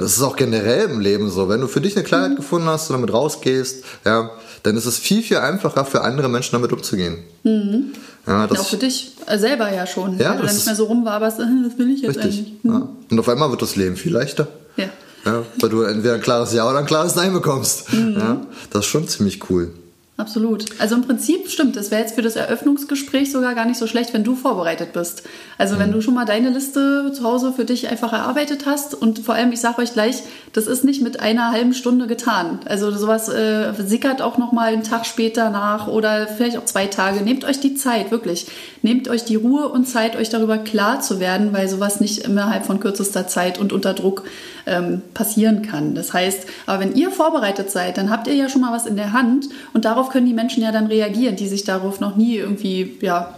das 0.00 0.16
ist 0.16 0.22
auch 0.22 0.34
generell 0.34 0.88
im 0.88 1.00
Leben 1.00 1.30
so, 1.30 1.48
wenn 1.48 1.60
du 1.60 1.68
für 1.68 1.80
dich 1.80 1.94
eine 1.94 2.04
Klarheit 2.04 2.32
mhm. 2.32 2.36
gefunden 2.36 2.68
hast 2.68 2.88
und 2.88 2.96
damit 2.96 3.12
rausgehst, 3.12 3.84
ja, 4.04 4.30
dann 4.62 4.76
ist 4.76 4.86
es 4.86 4.98
viel, 4.98 5.22
viel 5.22 5.36
einfacher 5.36 5.84
für 5.84 6.00
andere 6.00 6.28
Menschen 6.30 6.52
damit 6.52 6.72
umzugehen. 6.72 7.18
Mhm. 7.42 7.92
Ja, 8.26 8.46
das, 8.46 8.60
auch 8.60 8.68
für 8.68 8.78
dich 8.78 9.12
äh, 9.26 9.38
selber 9.38 9.70
ja 9.70 9.86
schon. 9.86 10.18
Ja, 10.18 10.30
weil 10.30 10.38
du 10.38 10.46
dann 10.46 10.54
nicht 10.54 10.66
mehr 10.66 10.74
so 10.74 10.84
rumwaberst, 10.84 11.38
das 11.38 11.78
will 11.78 11.90
ich 11.90 12.00
jetzt 12.00 12.16
richtig. 12.16 12.38
eigentlich. 12.38 12.64
Mhm. 12.64 12.72
Ja. 12.72 12.88
Und 13.10 13.18
auf 13.20 13.28
einmal 13.28 13.50
wird 13.50 13.60
das 13.60 13.76
Leben 13.76 13.96
viel 13.96 14.12
leichter. 14.12 14.48
Ja. 14.78 14.86
ja. 15.26 15.42
Weil 15.60 15.68
du 15.68 15.82
entweder 15.82 16.14
ein 16.14 16.22
klares 16.22 16.54
Ja 16.54 16.68
oder 16.68 16.78
ein 16.78 16.86
klares 16.86 17.14
Nein 17.14 17.34
bekommst. 17.34 17.92
Mhm. 17.92 18.16
Ja, 18.18 18.40
das 18.70 18.86
ist 18.86 18.90
schon 18.90 19.06
ziemlich 19.06 19.50
cool. 19.50 19.70
Absolut. 20.16 20.66
Also 20.78 20.94
im 20.94 21.02
Prinzip 21.02 21.48
stimmt, 21.48 21.76
es 21.76 21.90
wäre 21.90 22.02
jetzt 22.02 22.14
für 22.14 22.22
das 22.22 22.36
Eröffnungsgespräch 22.36 23.32
sogar 23.32 23.56
gar 23.56 23.64
nicht 23.64 23.78
so 23.78 23.88
schlecht, 23.88 24.14
wenn 24.14 24.22
du 24.22 24.36
vorbereitet 24.36 24.92
bist. 24.92 25.24
Also 25.58 25.74
mhm. 25.74 25.80
wenn 25.80 25.92
du 25.92 26.00
schon 26.02 26.14
mal 26.14 26.24
deine 26.24 26.50
Liste 26.50 27.10
zu 27.12 27.24
Hause 27.24 27.52
für 27.52 27.64
dich 27.64 27.88
einfach 27.88 28.12
erarbeitet 28.12 28.64
hast 28.64 28.94
und 28.94 29.18
vor 29.18 29.34
allem, 29.34 29.50
ich 29.50 29.60
sage 29.60 29.82
euch 29.82 29.92
gleich, 29.92 30.22
das 30.52 30.68
ist 30.68 30.84
nicht 30.84 31.02
mit 31.02 31.18
einer 31.18 31.50
halben 31.50 31.74
Stunde 31.74 32.06
getan. 32.06 32.60
Also 32.64 32.92
sowas 32.92 33.28
äh, 33.28 33.72
sickert 33.84 34.22
auch 34.22 34.38
noch 34.38 34.52
mal 34.52 34.72
einen 34.72 34.84
Tag 34.84 35.04
später 35.04 35.50
nach 35.50 35.88
oder 35.88 36.28
vielleicht 36.28 36.58
auch 36.58 36.64
zwei 36.64 36.86
Tage. 36.86 37.22
Nehmt 37.22 37.44
euch 37.44 37.58
die 37.58 37.74
Zeit, 37.74 38.12
wirklich. 38.12 38.46
Nehmt 38.82 39.08
euch 39.08 39.24
die 39.24 39.34
Ruhe 39.34 39.68
und 39.68 39.86
Zeit, 39.86 40.14
euch 40.14 40.28
darüber 40.28 40.58
klar 40.58 41.00
zu 41.00 41.18
werden, 41.18 41.52
weil 41.52 41.68
sowas 41.68 42.00
nicht 42.00 42.18
innerhalb 42.18 42.66
von 42.66 42.78
kürzester 42.78 43.26
Zeit 43.26 43.58
und 43.58 43.72
unter 43.72 43.94
Druck 43.94 44.22
ähm, 44.66 45.02
passieren 45.12 45.62
kann. 45.62 45.94
Das 45.94 46.12
heißt, 46.12 46.46
aber 46.66 46.80
wenn 46.80 46.94
ihr 46.94 47.10
vorbereitet 47.10 47.70
seid, 47.70 47.98
dann 47.98 48.10
habt 48.10 48.28
ihr 48.28 48.34
ja 48.34 48.48
schon 48.48 48.60
mal 48.60 48.72
was 48.72 48.86
in 48.86 48.96
der 48.96 49.12
Hand 49.12 49.48
und 49.72 49.84
darauf 49.84 50.03
können 50.10 50.26
die 50.26 50.34
Menschen 50.34 50.62
ja 50.62 50.72
dann 50.72 50.86
reagieren, 50.86 51.36
die 51.36 51.48
sich 51.48 51.64
darauf 51.64 52.00
noch 52.00 52.16
nie 52.16 52.36
irgendwie 52.36 52.96
ja, 53.00 53.34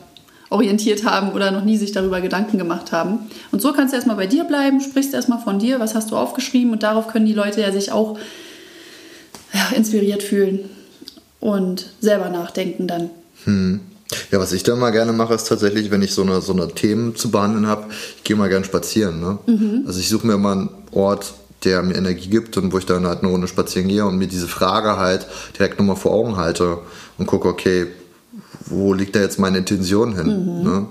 orientiert 0.50 1.04
haben 1.04 1.32
oder 1.32 1.50
noch 1.50 1.64
nie 1.64 1.76
sich 1.76 1.92
darüber 1.92 2.20
Gedanken 2.20 2.58
gemacht 2.58 2.92
haben. 2.92 3.30
Und 3.52 3.62
so 3.62 3.72
kannst 3.72 3.92
du 3.92 3.96
erstmal 3.96 4.16
bei 4.16 4.26
dir 4.26 4.44
bleiben, 4.44 4.80
sprichst 4.80 5.14
erstmal 5.14 5.40
von 5.40 5.58
dir, 5.58 5.80
was 5.80 5.94
hast 5.94 6.10
du 6.10 6.16
aufgeschrieben 6.16 6.72
und 6.72 6.82
darauf 6.82 7.08
können 7.08 7.26
die 7.26 7.32
Leute 7.32 7.60
ja 7.60 7.72
sich 7.72 7.92
auch 7.92 8.18
ja, 9.52 9.76
inspiriert 9.76 10.22
fühlen 10.22 10.70
und 11.40 11.86
selber 12.00 12.28
nachdenken 12.28 12.86
dann. 12.86 13.10
Hm. 13.44 13.80
Ja, 14.30 14.38
was 14.38 14.52
ich 14.52 14.62
dann 14.62 14.78
mal 14.78 14.90
gerne 14.90 15.12
mache, 15.12 15.34
ist 15.34 15.48
tatsächlich, 15.48 15.90
wenn 15.90 16.02
ich 16.02 16.14
so 16.14 16.22
eine, 16.22 16.40
so 16.40 16.52
eine 16.52 16.68
Themen 16.68 17.16
zu 17.16 17.30
behandeln 17.30 17.66
habe, 17.66 17.86
ich 18.16 18.24
gehe 18.24 18.36
mal 18.36 18.48
gerne 18.48 18.64
spazieren. 18.64 19.20
Ne? 19.20 19.38
Mhm. 19.46 19.82
Also 19.86 19.98
ich 19.98 20.08
suche 20.08 20.26
mir 20.26 20.36
mal 20.36 20.52
einen 20.52 20.68
Ort, 20.92 21.34
der 21.66 21.82
mir 21.82 21.96
Energie 21.96 22.28
gibt 22.28 22.56
und 22.56 22.72
wo 22.72 22.78
ich 22.78 22.86
dann 22.86 23.06
halt 23.06 23.22
eine 23.22 23.30
Runde 23.30 23.48
spazieren 23.48 23.88
gehe 23.88 24.06
und 24.06 24.16
mir 24.16 24.28
diese 24.28 24.48
Frage 24.48 24.96
halt 24.96 25.26
direkt 25.58 25.78
nochmal 25.78 25.96
vor 25.96 26.12
Augen 26.12 26.36
halte 26.36 26.78
und 27.18 27.26
gucke, 27.26 27.48
okay, 27.48 27.88
wo 28.66 28.94
liegt 28.94 29.14
da 29.16 29.20
jetzt 29.20 29.38
meine 29.38 29.58
Intention 29.58 30.14
hin? 30.14 30.26
Mhm. 30.26 30.62
Ne? 30.62 30.86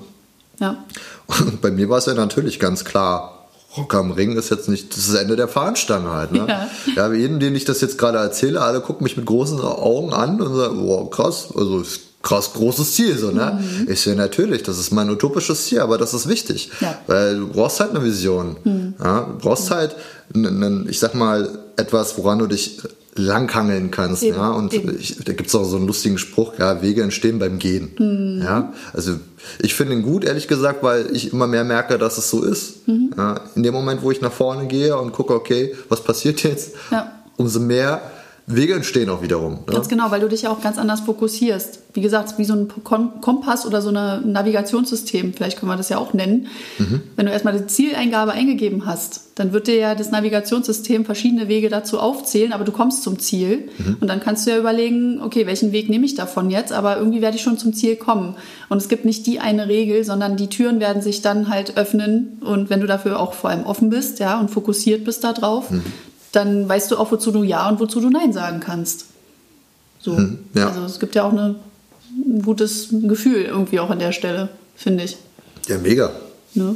Ja. 0.60 0.86
Und 1.27 1.62
bei 1.62 1.72
mir 1.72 1.89
war 1.89 1.98
es 1.98 2.06
ja 2.06 2.13
natürlich 2.13 2.60
ganz 2.60 2.86
klar, 2.86 3.48
Rock 3.77 3.94
am 3.95 4.12
Ring 4.12 4.38
ist 4.38 4.51
jetzt 4.51 4.69
nicht 4.69 4.95
das 4.95 5.13
Ende 5.13 5.36
der 5.36 5.48
Fahnenstange 5.48 6.12
halt. 6.12 6.31
Ne? 6.31 6.45
Ja. 6.48 6.68
ja, 6.95 7.13
jeden, 7.13 7.39
den 7.39 7.56
ich 7.56 7.66
das 7.66 7.81
jetzt 7.81 7.98
gerade 7.98 8.18
erzähle, 8.19 8.62
alle 8.62 8.81
gucken 8.81 9.04
mich 9.04 9.18
mit 9.18 9.25
großen 9.25 9.60
Augen 9.60 10.13
an 10.13 10.39
und 10.42 10.56
sagen, 10.56 10.88
wow, 10.88 11.10
krass, 11.10 11.50
also 11.56 11.80
ist 11.80 12.01
krass 12.26 12.54
großes 12.54 12.96
Ziel, 12.96 13.18
so, 13.18 13.32
ne? 13.32 13.60
Mhm. 13.62 13.92
Ich 13.92 14.02
sehe 14.02 14.16
natürlich, 14.16 14.64
das 14.64 14.80
ist 14.80 14.92
mein 14.92 15.10
utopisches 15.10 15.68
Ziel, 15.68 15.80
aber 15.80 15.98
das 15.98 16.14
ist 16.14 16.28
wichtig. 16.28 16.72
Ja. 16.82 16.98
Weil 17.06 17.38
du 17.38 17.48
brauchst 17.48 17.80
halt 17.80 17.92
eine 17.92 18.04
Vision. 18.04 18.58
Mhm. 18.64 18.96
Ja? 19.02 19.22
Du 19.22 19.38
brauchst 19.38 19.70
mhm. 19.70 19.76
halt, 19.76 19.96
einen, 20.34 20.90
ich 20.90 21.00
sag 21.00 21.14
mal, 21.14 21.60
etwas, 21.78 22.18
woran 22.18 22.40
du 22.40 22.48
dich 22.48 22.82
langhangeln 23.14 23.92
kannst. 23.92 24.24
Eben, 24.24 24.38
ja? 24.38 24.50
Und 24.50 24.74
ich, 24.74 25.18
da 25.24 25.34
gibt 25.34 25.50
es 25.50 25.56
auch 25.56 25.64
so 25.66 25.78
einen 25.78 25.86
lustigen 25.86 26.18
Spruch, 26.18 26.54
ja, 26.58 26.82
Wege 26.82 27.04
entstehen 27.04 27.38
beim 27.38 27.60
Gehen. 27.60 27.92
Mhm. 28.00 28.42
Ja? 28.42 28.74
Also 28.92 29.20
ich 29.60 29.76
finde 29.76 29.94
ihn 29.94 30.02
gut, 30.02 30.26
ehrlich 30.26 30.48
gesagt, 30.48 30.82
weil 30.82 31.16
ich 31.16 31.32
immer 31.32 31.46
mehr 31.46 31.64
merke, 31.64 32.00
dass 32.00 32.18
es 32.18 32.30
so 32.30 32.44
ist. 32.44 32.88
Mhm. 32.88 33.12
Ja? 33.16 33.40
In 33.56 33.62
dem 33.62 33.74
Moment, 33.76 34.02
wo 34.02 34.10
ich 34.10 34.22
nach 34.22 34.34
vorne 34.34 34.66
gehe 34.66 34.98
und 34.98 35.14
gucke, 35.14 35.34
okay, 35.36 35.76
was 35.90 36.04
passiert 36.04 36.42
jetzt, 36.42 36.72
ja. 36.90 37.12
umso 37.38 37.60
mehr 37.60 38.02
Wege 38.47 38.75
entstehen 38.75 39.09
auch 39.09 39.23
wiederum. 39.23 39.54
Ne? 39.54 39.73
Ganz 39.73 39.90
genau, 39.90 40.11
weil 40.11 40.21
du 40.21 40.30
dich 40.30 40.44
ja 40.44 40.52
auch 40.52 40.61
ganz 40.61 40.78
anders 40.78 41.02
fokussierst. 41.02 41.80
Wie 41.94 42.02
gesagt, 42.02 42.37
wie 42.37 42.45
so 42.45 42.54
ein 42.54 42.68
Kompass 42.83 43.66
oder 43.66 43.81
so 43.81 43.90
ein 43.90 44.31
Navigationssystem, 44.31 45.33
vielleicht 45.33 45.57
können 45.57 45.71
wir 45.71 45.78
das 45.78 45.90
ja 45.90 45.97
auch 45.97 46.14
nennen. 46.14 46.47
Mhm. 46.78 47.02
Wenn 47.16 47.25
du 47.25 47.31
erstmal 47.31 47.57
die 47.57 47.66
Zieleingabe 47.66 48.33
eingegeben 48.33 48.85
hast, 48.85 49.21
dann 49.33 49.52
wird 49.52 49.66
dir 49.66 49.78
ja 49.78 49.95
das 49.95 50.11
Navigationssystem 50.11 51.06
verschiedene 51.06 51.47
Wege 51.47 51.69
dazu 51.69 51.99
aufzählen, 51.99 52.54
aber 52.54 52.66
du 52.66 52.71
kommst 52.71 53.02
zum 53.02 53.18
Ziel. 53.18 53.69
Mhm. 53.80 53.97
Und 53.99 54.07
dann 54.07 54.19
kannst 54.19 54.45
du 54.45 54.52
ja 54.52 54.59
überlegen, 54.59 55.21
okay, 55.23 55.47
welchen 55.47 55.71
Weg 55.71 55.90
nehme 55.90 56.06
ich 56.06 56.14
davon 56.14 56.52
jetzt? 56.52 56.71
Aber 56.71 56.97
irgendwie 56.97 57.21
werde 57.21 57.37
ich 57.37 57.44
schon 57.44 57.57
zum 57.57 57.73
Ziel 57.73 57.95
kommen. 57.95 58.35
Und 58.69 58.78
es 58.78 58.90
gibt 58.90 59.06
nicht 59.06 59.25
die 59.25 59.40
eine 59.40 59.68
Regel, 59.68 60.04
sondern 60.04 60.37
die 60.37 60.49
Türen 60.49 60.80
werden 60.80 61.02
sich 61.02 61.23
dann 61.23 61.49
halt 61.49 61.78
öffnen. 61.78 62.37
Und 62.42 62.69
wenn 62.69 62.81
du 62.81 62.87
dafür 62.87 63.19
auch 63.19 63.33
vor 63.33 63.49
allem 63.49 63.64
offen 63.64 63.90
bist, 63.90 64.19
ja, 64.19 64.40
und 64.40 64.52
fokussiert 64.52 65.04
bist 65.04 65.23
darauf, 65.23 65.71
mhm 65.71 65.81
dann 66.35 66.68
weißt 66.68 66.92
du 66.92 66.97
auch, 66.97 67.11
wozu 67.11 67.31
du 67.31 67.44
Ja 67.44 67.69
und 67.69 67.80
wozu 67.80 68.01
du 68.01 68.09
Nein 68.09 68.33
sagen 68.33 68.59
kannst. 68.59 69.06
So. 69.99 70.18
Hm, 70.18 70.39
ja. 70.54 70.68
Also 70.68 70.83
es 70.83 70.99
gibt 70.99 71.15
ja 71.15 71.23
auch 71.23 71.31
eine, 71.31 71.56
ein 72.11 72.42
gutes 72.42 72.89
Gefühl 72.92 73.44
irgendwie 73.44 73.80
auch 73.80 73.89
an 73.89 73.99
der 73.99 74.11
Stelle, 74.11 74.49
finde 74.75 75.06
ich. 75.06 75.18
Ja, 75.68 75.77
mega. 75.77 76.11
Ne? 76.54 76.75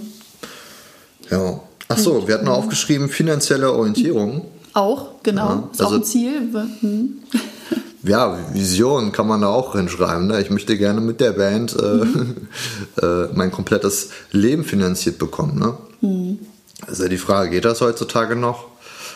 Ja. 1.29 1.59
Ach 1.87 1.97
so, 1.97 2.27
wir 2.27 2.35
hatten 2.35 2.45
noch 2.45 2.57
aufgeschrieben, 2.57 3.09
finanzielle 3.09 3.73
Orientierung. 3.73 4.45
Auch, 4.73 5.23
genau. 5.23 5.47
Ja, 5.47 5.69
ist 5.71 5.81
also, 5.81 5.95
auch 5.95 5.99
ein 5.99 6.03
Ziel. 6.03 6.53
Hm. 6.81 7.23
ja, 8.03 8.37
Vision 8.53 9.11
kann 9.11 9.27
man 9.27 9.41
da 9.41 9.47
auch 9.47 9.75
hinschreiben. 9.75 10.27
Ne? 10.27 10.41
Ich 10.41 10.49
möchte 10.49 10.77
gerne 10.77 11.01
mit 11.01 11.19
der 11.19 11.31
Band 11.31 11.75
äh, 11.75 12.05
mhm. 12.05 12.35
äh, 13.01 13.25
mein 13.33 13.51
komplettes 13.51 14.09
Leben 14.31 14.63
finanziert 14.63 15.17
bekommen. 15.17 15.59
Ne? 15.59 15.77
Mhm. 16.01 16.39
Also 16.87 17.07
die 17.07 17.17
Frage, 17.17 17.49
geht 17.49 17.65
das 17.65 17.81
heutzutage 17.81 18.35
noch? 18.35 18.65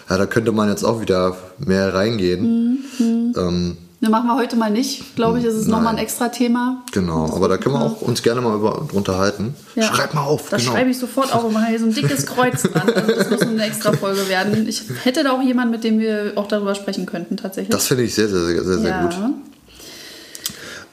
Ja, 0.10 0.18
da 0.18 0.26
könnte 0.26 0.52
man 0.52 0.70
jetzt 0.70 0.84
auch 0.84 1.02
wieder 1.02 1.38
mehr 1.58 1.94
reingehen. 1.94 2.84
Mhm. 3.00 3.34
Ähm, 3.38 3.78
Ne, 4.04 4.10
machen 4.10 4.28
wir 4.28 4.36
heute 4.36 4.58
mal 4.58 4.70
nicht. 4.70 5.16
Glaube 5.16 5.40
ich, 5.40 5.46
ist 5.46 5.54
es 5.54 5.68
nochmal 5.68 5.94
ein 5.94 5.98
extra 5.98 6.28
Thema. 6.28 6.84
Genau, 6.92 7.34
aber 7.34 7.48
da 7.48 7.56
können 7.56 7.76
wir 7.76 7.82
auch 7.82 8.02
uns 8.02 8.22
gerne 8.22 8.42
mal 8.42 8.54
über, 8.54 8.86
unterhalten. 8.92 9.56
Ja. 9.76 9.84
Schreib 9.84 10.14
mal 10.14 10.24
auf. 10.24 10.50
Das 10.50 10.62
genau. 10.62 10.74
schreibe 10.74 10.90
ich 10.90 11.00
sofort 11.00 11.34
auf 11.34 11.50
mache 11.50 11.68
hier 11.68 11.80
so 11.80 11.86
ein 11.86 11.94
dickes 11.94 12.26
Kreuz 12.26 12.64
dran. 12.64 12.90
Also 12.94 13.14
das 13.14 13.30
muss 13.30 13.42
eine 13.44 13.64
extra 13.64 13.94
Folge 13.94 14.28
werden. 14.28 14.68
Ich 14.68 14.84
hätte 15.06 15.24
da 15.24 15.32
auch 15.32 15.42
jemanden, 15.42 15.72
mit 15.72 15.86
dem 15.86 16.00
wir 16.00 16.34
auch 16.36 16.50
darüber 16.50 16.76
sprechen 16.76 17.06
könnten, 17.06 17.38
tatsächlich. 17.38 17.74
Das 17.74 17.88
finde 17.88 18.04
ich 18.04 18.14
sehr, 18.14 18.28
sehr, 18.28 18.42
sehr, 18.42 18.64
sehr, 18.66 18.80
sehr 18.80 18.90
ja. 18.90 19.04
gut. 19.04 19.16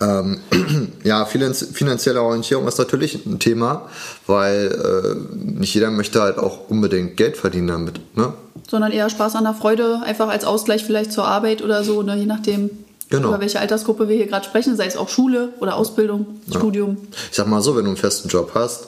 Ähm, 0.00 0.40
ja, 1.02 1.24
finanzielle 1.24 2.22
Orientierung 2.22 2.68
ist 2.68 2.78
natürlich 2.78 3.26
ein 3.26 3.40
Thema, 3.40 3.88
weil 4.28 4.70
äh, 4.70 5.36
nicht 5.36 5.74
jeder 5.74 5.90
möchte 5.90 6.22
halt 6.22 6.38
auch 6.38 6.70
unbedingt 6.70 7.16
Geld 7.16 7.36
verdienen 7.36 7.66
damit. 7.66 8.00
Ne? 8.16 8.32
Sondern 8.70 8.92
eher 8.92 9.10
Spaß 9.10 9.34
an 9.34 9.44
der 9.44 9.54
Freude, 9.54 10.00
einfach 10.04 10.28
als 10.28 10.44
Ausgleich 10.44 10.84
vielleicht 10.84 11.12
zur 11.12 11.26
Arbeit 11.26 11.60
oder 11.62 11.82
so, 11.82 12.02
ne? 12.02 12.16
je 12.16 12.26
nachdem. 12.26 12.70
Genau. 13.08 13.28
Über 13.28 13.40
welche 13.40 13.58
Altersgruppe 13.58 14.08
wir 14.08 14.14
hier 14.14 14.28
gerade 14.28 14.44
sprechen, 14.44 14.76
sei 14.76 14.86
es 14.86 14.96
auch 14.96 15.08
Schule 15.08 15.48
oder 15.58 15.74
Ausbildung, 15.74 16.40
ja. 16.46 16.58
Studium. 16.58 16.96
Ich 17.28 17.36
sag 17.36 17.48
mal 17.48 17.60
so, 17.60 17.74
wenn 17.74 17.82
du 17.82 17.90
einen 17.90 17.96
festen 17.96 18.28
Job 18.28 18.52
hast 18.54 18.86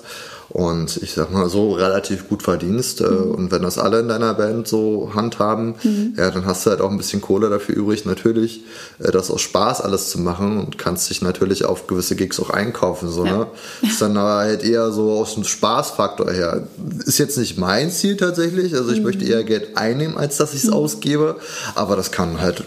und 0.53 0.99
ich 1.03 1.15
sag 1.15 1.33
mal 1.33 1.49
so 1.49 1.73
relativ 1.73 2.29
gut 2.29 2.43
verdienst 2.43 3.01
äh, 3.01 3.05
mhm. 3.05 3.31
und 3.31 3.53
wenn 3.53 3.63
das 3.63 3.79
alle 3.79 4.01
in 4.01 4.09
deiner 4.09 4.35
Band 4.35 4.69
so 4.69 5.13
handhaben, 5.15 5.77
mhm. 5.83 6.15
ja, 6.19 6.31
dann 6.31 6.45
hast 6.45 6.67
du 6.67 6.71
halt 6.71 6.83
auch 6.83 6.91
ein 6.91 6.99
bisschen 6.99 7.23
Kohle 7.23 7.49
dafür 7.49 7.75
übrig, 7.75 8.05
natürlich 8.05 8.65
äh, 8.99 9.11
das 9.11 9.31
aus 9.31 9.41
Spaß 9.41 9.81
alles 9.81 10.11
zu 10.11 10.21
machen 10.21 10.59
und 10.59 10.77
kannst 10.77 11.09
dich 11.09 11.23
natürlich 11.23 11.65
auf 11.65 11.87
gewisse 11.87 12.17
Gigs 12.17 12.39
auch 12.39 12.51
einkaufen. 12.51 13.09
So, 13.09 13.25
ja. 13.25 13.39
ne? 13.39 13.47
Ist 13.81 14.03
dann 14.03 14.19
halt 14.19 14.63
eher 14.63 14.93
so 14.93 15.13
aus 15.13 15.35
dem 15.35 15.45
Spaßfaktor 15.45 16.31
her. 16.31 16.67
Ist 17.07 17.19
jetzt 17.19 17.39
nicht 17.39 17.57
mein 17.57 17.91
Ziel 17.91 18.19
tatsächlich, 18.19 18.75
also 18.75 18.91
ich 18.91 18.99
mhm. 18.99 19.05
möchte 19.05 19.25
eher 19.25 19.45
Geld 19.45 19.79
einnehmen, 19.79 20.19
als 20.19 20.37
dass 20.37 20.53
ich 20.53 20.65
es 20.65 20.71
mhm. 20.71 20.77
ausgebe, 20.77 21.37
aber 21.75 21.97
das 21.97 22.13
kann 22.13 22.43
halt 22.43 22.65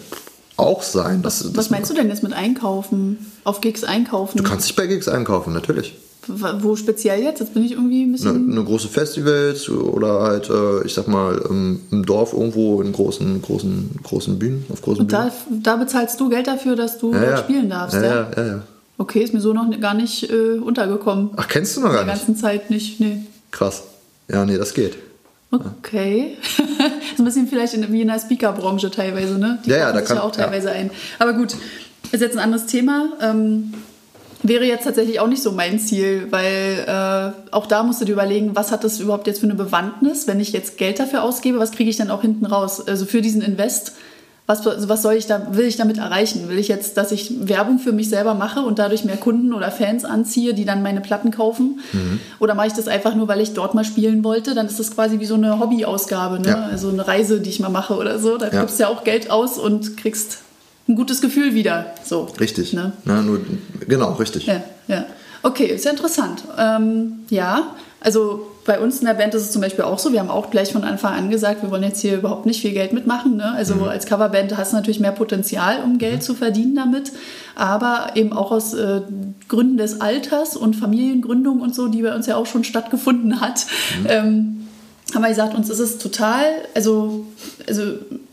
auch 0.57 0.81
sein. 0.81 1.23
Was, 1.23 1.43
das, 1.43 1.55
was 1.55 1.69
meinst 1.69 1.91
du 1.91 1.93
denn 1.93 2.09
jetzt 2.09 2.23
mit 2.23 2.33
einkaufen? 2.33 3.31
Auf 3.43 3.61
Gigs 3.61 3.83
einkaufen? 3.83 4.37
Du 4.37 4.43
kannst 4.43 4.67
dich 4.67 4.75
bei 4.75 4.87
Gigs 4.87 5.07
einkaufen, 5.07 5.53
natürlich. 5.53 5.95
Wo 6.27 6.75
speziell 6.75 7.21
jetzt? 7.21 7.39
Jetzt 7.39 7.53
bin 7.53 7.63
ich 7.63 7.73
irgendwie 7.73 8.03
ein 8.03 8.11
bisschen. 8.11 8.35
Eine, 8.35 8.51
eine 8.53 8.63
große 8.63 8.87
Festivals 8.87 9.69
oder 9.69 10.21
halt, 10.21 10.49
äh, 10.49 10.85
ich 10.85 10.93
sag 10.93 11.07
mal, 11.07 11.37
im, 11.49 11.81
im, 11.91 12.05
Dorf 12.05 12.33
irgendwo 12.33 12.81
in 12.81 12.91
großen, 12.91 13.41
großen, 13.41 13.99
großen 14.03 14.39
Bühnen, 14.39 14.65
auf 14.71 14.81
großen 14.81 15.01
Und 15.01 15.13
da, 15.13 15.31
da 15.49 15.75
bezahlst 15.75 16.19
du 16.19 16.29
Geld 16.29 16.47
dafür, 16.47 16.75
dass 16.75 16.97
du 16.97 17.13
ja, 17.13 17.23
ja. 17.23 17.37
spielen 17.37 17.69
darfst, 17.69 17.95
ja? 17.95 18.03
Ja, 18.03 18.31
ja, 18.35 18.45
ja. 18.45 18.61
Okay, 18.97 19.23
ist 19.23 19.33
mir 19.33 19.41
so 19.41 19.53
noch 19.53 19.69
gar 19.79 19.93
nicht 19.93 20.29
äh, 20.29 20.57
untergekommen. 20.57 21.31
Ach, 21.35 21.47
kennst 21.47 21.75
du 21.75 21.81
noch 21.81 21.91
gar 21.91 21.93
nicht? 21.93 22.01
In 22.01 22.07
der 22.07 22.15
ganzen 22.15 22.35
Zeit 22.37 22.69
nicht, 22.69 22.99
nee. 22.99 23.25
Krass. 23.51 23.83
Ja, 24.29 24.45
nee, 24.45 24.57
das 24.57 24.73
geht. 24.73 24.97
Okay. 25.51 26.37
so 27.17 27.23
ein 27.23 27.25
bisschen 27.25 27.47
vielleicht 27.47 27.73
in, 27.73 27.91
wie 27.91 28.01
in 28.01 28.07
der 28.07 28.19
Speaker-Branche 28.19 28.89
teilweise, 28.91 29.37
ne? 29.37 29.59
Die 29.65 29.69
ja, 29.69 29.77
ja, 29.77 29.91
da 29.91 30.01
kann 30.01 30.17
ja 30.17 30.23
auch 30.23 30.31
teilweise 30.31 30.71
ein. 30.71 30.91
Aber 31.19 31.33
gut, 31.33 31.55
ist 32.11 32.21
jetzt 32.21 32.37
ein 32.37 32.43
anderes 32.43 32.65
Thema. 32.65 33.09
Ähm, 33.21 33.73
wäre 34.47 34.65
jetzt 34.65 34.83
tatsächlich 34.83 35.19
auch 35.19 35.27
nicht 35.27 35.41
so 35.41 35.51
mein 35.51 35.79
Ziel, 35.79 36.27
weil 36.31 36.85
äh, 36.87 37.53
auch 37.53 37.65
da 37.65 37.83
musst 37.83 38.01
du 38.01 38.05
dir 38.05 38.13
überlegen, 38.13 38.55
was 38.55 38.71
hat 38.71 38.83
das 38.83 38.99
überhaupt 38.99 39.27
jetzt 39.27 39.39
für 39.39 39.45
eine 39.45 39.55
Bewandtnis, 39.55 40.27
wenn 40.27 40.39
ich 40.39 40.51
jetzt 40.51 40.77
Geld 40.77 40.99
dafür 40.99 41.23
ausgebe, 41.23 41.59
was 41.59 41.71
kriege 41.71 41.89
ich 41.89 41.97
dann 41.97 42.11
auch 42.11 42.21
hinten 42.21 42.45
raus? 42.45 42.85
Also 42.87 43.05
für 43.05 43.21
diesen 43.21 43.41
Invest 43.41 43.93
was, 44.47 44.63
was 44.63 45.01
soll 45.01 45.15
ich 45.15 45.25
da, 45.25 45.55
will 45.55 45.65
ich 45.65 45.75
damit 45.75 45.97
erreichen? 45.97 46.47
Will 46.49 46.59
ich 46.59 46.67
jetzt, 46.67 46.97
dass 46.97 47.11
ich 47.11 47.47
Werbung 47.47 47.79
für 47.79 47.91
mich 47.91 48.09
selber 48.09 48.35
mache 48.35 48.59
und 48.59 48.77
dadurch 48.77 49.03
mehr 49.03 49.17
Kunden 49.17 49.53
oder 49.53 49.71
Fans 49.71 50.05
anziehe, 50.05 50.53
die 50.53 50.65
dann 50.65 50.83
meine 50.83 51.01
Platten 51.01 51.31
kaufen? 51.31 51.79
Mhm. 51.93 52.19
Oder 52.39 52.53
mache 52.53 52.67
ich 52.67 52.73
das 52.73 52.87
einfach 52.87 53.15
nur, 53.15 53.27
weil 53.27 53.41
ich 53.41 53.53
dort 53.53 53.73
mal 53.73 53.83
spielen 53.83 54.23
wollte? 54.23 54.53
Dann 54.53 54.67
ist 54.67 54.79
das 54.79 54.93
quasi 54.93 55.19
wie 55.19 55.25
so 55.25 55.33
eine 55.33 55.59
Hobbyausgabe, 55.59 56.39
ne? 56.39 56.47
Ja. 56.47 56.61
also 56.65 56.89
eine 56.89 57.07
Reise, 57.07 57.39
die 57.39 57.49
ich 57.49 57.59
mal 57.59 57.69
mache 57.69 57.95
oder 57.95 58.19
so. 58.19 58.37
Da 58.37 58.49
ja. 58.49 58.61
gibst 58.61 58.77
du 58.77 58.83
ja 58.83 58.89
auch 58.89 59.03
Geld 59.03 59.31
aus 59.31 59.57
und 59.57 59.97
kriegst 59.97 60.37
ein 60.87 60.95
gutes 60.95 61.21
Gefühl 61.21 61.53
wieder. 61.53 61.93
So, 62.03 62.27
richtig. 62.39 62.73
Ne? 62.73 62.93
Na, 63.05 63.21
nur, 63.21 63.41
genau, 63.87 64.13
richtig. 64.13 64.45
Ja, 64.45 64.63
ja. 64.87 65.05
Okay, 65.41 65.65
ist 65.65 65.85
ja 65.85 65.91
interessant. 65.91 66.43
Ähm, 66.57 67.19
ja, 67.29 67.75
also 68.01 68.51
bei 68.65 68.79
uns 68.79 68.99
in 68.99 69.05
der 69.05 69.13
Band 69.13 69.33
ist 69.35 69.43
es 69.43 69.51
zum 69.51 69.61
Beispiel 69.61 69.85
auch 69.85 69.99
so, 69.99 70.11
wir 70.11 70.19
haben 70.19 70.29
auch 70.29 70.49
gleich 70.49 70.71
von 70.71 70.83
Anfang 70.83 71.13
an 71.13 71.29
gesagt, 71.29 71.61
wir 71.61 71.71
wollen 71.71 71.83
jetzt 71.83 72.01
hier 72.01 72.15
überhaupt 72.17 72.47
nicht 72.47 72.61
viel 72.61 72.71
Geld 72.71 72.93
mitmachen. 72.93 73.37
Ne? 73.37 73.51
Also 73.51 73.75
mhm. 73.75 73.83
als 73.83 74.07
Coverband 74.07 74.57
hast 74.57 74.71
du 74.71 74.75
natürlich 74.77 74.99
mehr 74.99 75.11
Potenzial, 75.11 75.83
um 75.83 75.97
Geld 75.97 76.17
mhm. 76.17 76.21
zu 76.21 76.33
verdienen 76.33 76.75
damit. 76.75 77.11
Aber 77.55 78.11
eben 78.15 78.33
auch 78.33 78.51
aus 78.51 78.73
äh, 78.73 79.01
Gründen 79.47 79.77
des 79.77 80.01
Alters 80.01 80.57
und 80.57 80.75
Familiengründung 80.75 81.61
und 81.61 81.75
so, 81.75 81.87
die 81.87 82.01
bei 82.01 82.15
uns 82.15 82.25
ja 82.25 82.35
auch 82.37 82.47
schon 82.47 82.63
stattgefunden 82.63 83.39
hat, 83.39 83.65
mhm. 84.01 84.07
ähm, 84.09 84.67
haben 85.13 85.21
wir 85.21 85.29
gesagt, 85.29 85.53
uns 85.55 85.69
ist 85.69 85.79
es 85.79 85.97
total, 85.99 86.43
also, 86.73 87.27
also 87.67 87.83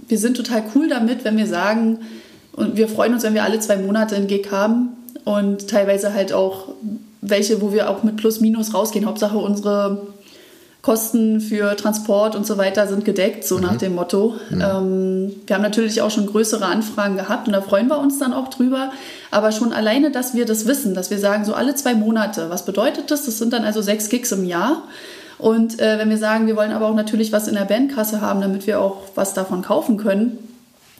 wir 0.08 0.18
sind 0.18 0.36
total 0.36 0.64
cool 0.74 0.88
damit, 0.88 1.24
wenn 1.24 1.36
wir 1.36 1.46
sagen, 1.46 1.98
und 2.52 2.76
wir 2.76 2.88
freuen 2.88 3.14
uns, 3.14 3.22
wenn 3.22 3.34
wir 3.34 3.44
alle 3.44 3.60
zwei 3.60 3.76
Monate 3.76 4.16
einen 4.16 4.26
Gig 4.26 4.50
haben 4.50 4.90
und 5.24 5.68
teilweise 5.68 6.12
halt 6.14 6.32
auch 6.32 6.68
welche, 7.20 7.62
wo 7.62 7.72
wir 7.72 7.88
auch 7.88 8.02
mit 8.02 8.16
Plus 8.16 8.40
Minus 8.40 8.74
rausgehen. 8.74 9.06
Hauptsache 9.06 9.38
unsere 9.38 10.08
Kosten 10.82 11.40
für 11.40 11.76
Transport 11.76 12.34
und 12.34 12.44
so 12.44 12.58
weiter 12.58 12.88
sind 12.88 13.04
gedeckt, 13.04 13.44
so 13.44 13.56
mhm. 13.56 13.62
nach 13.62 13.76
dem 13.76 13.94
Motto. 13.94 14.34
Mhm. 14.50 14.60
Ähm, 14.60 15.32
wir 15.46 15.54
haben 15.54 15.62
natürlich 15.62 16.02
auch 16.02 16.10
schon 16.10 16.26
größere 16.26 16.66
Anfragen 16.66 17.16
gehabt 17.16 17.46
und 17.46 17.52
da 17.52 17.62
freuen 17.62 17.86
wir 17.86 17.98
uns 17.98 18.18
dann 18.18 18.32
auch 18.32 18.48
drüber. 18.48 18.90
Aber 19.30 19.52
schon 19.52 19.72
alleine, 19.72 20.10
dass 20.10 20.34
wir 20.34 20.44
das 20.44 20.66
wissen, 20.66 20.94
dass 20.94 21.10
wir 21.10 21.18
sagen, 21.18 21.44
so 21.44 21.54
alle 21.54 21.76
zwei 21.76 21.94
Monate, 21.94 22.50
was 22.50 22.64
bedeutet 22.64 23.12
das? 23.12 23.24
Das 23.26 23.38
sind 23.38 23.52
dann 23.52 23.64
also 23.64 23.80
sechs 23.80 24.08
Gigs 24.08 24.32
im 24.32 24.44
Jahr. 24.44 24.82
Und 25.38 25.80
äh, 25.80 25.98
wenn 25.98 26.10
wir 26.10 26.18
sagen, 26.18 26.48
wir 26.48 26.56
wollen 26.56 26.72
aber 26.72 26.88
auch 26.88 26.94
natürlich 26.94 27.30
was 27.30 27.46
in 27.46 27.54
der 27.54 27.64
Bandkasse 27.64 28.20
haben, 28.20 28.40
damit 28.40 28.66
wir 28.66 28.80
auch 28.80 28.98
was 29.14 29.34
davon 29.34 29.62
kaufen 29.62 29.96
können, 29.98 30.36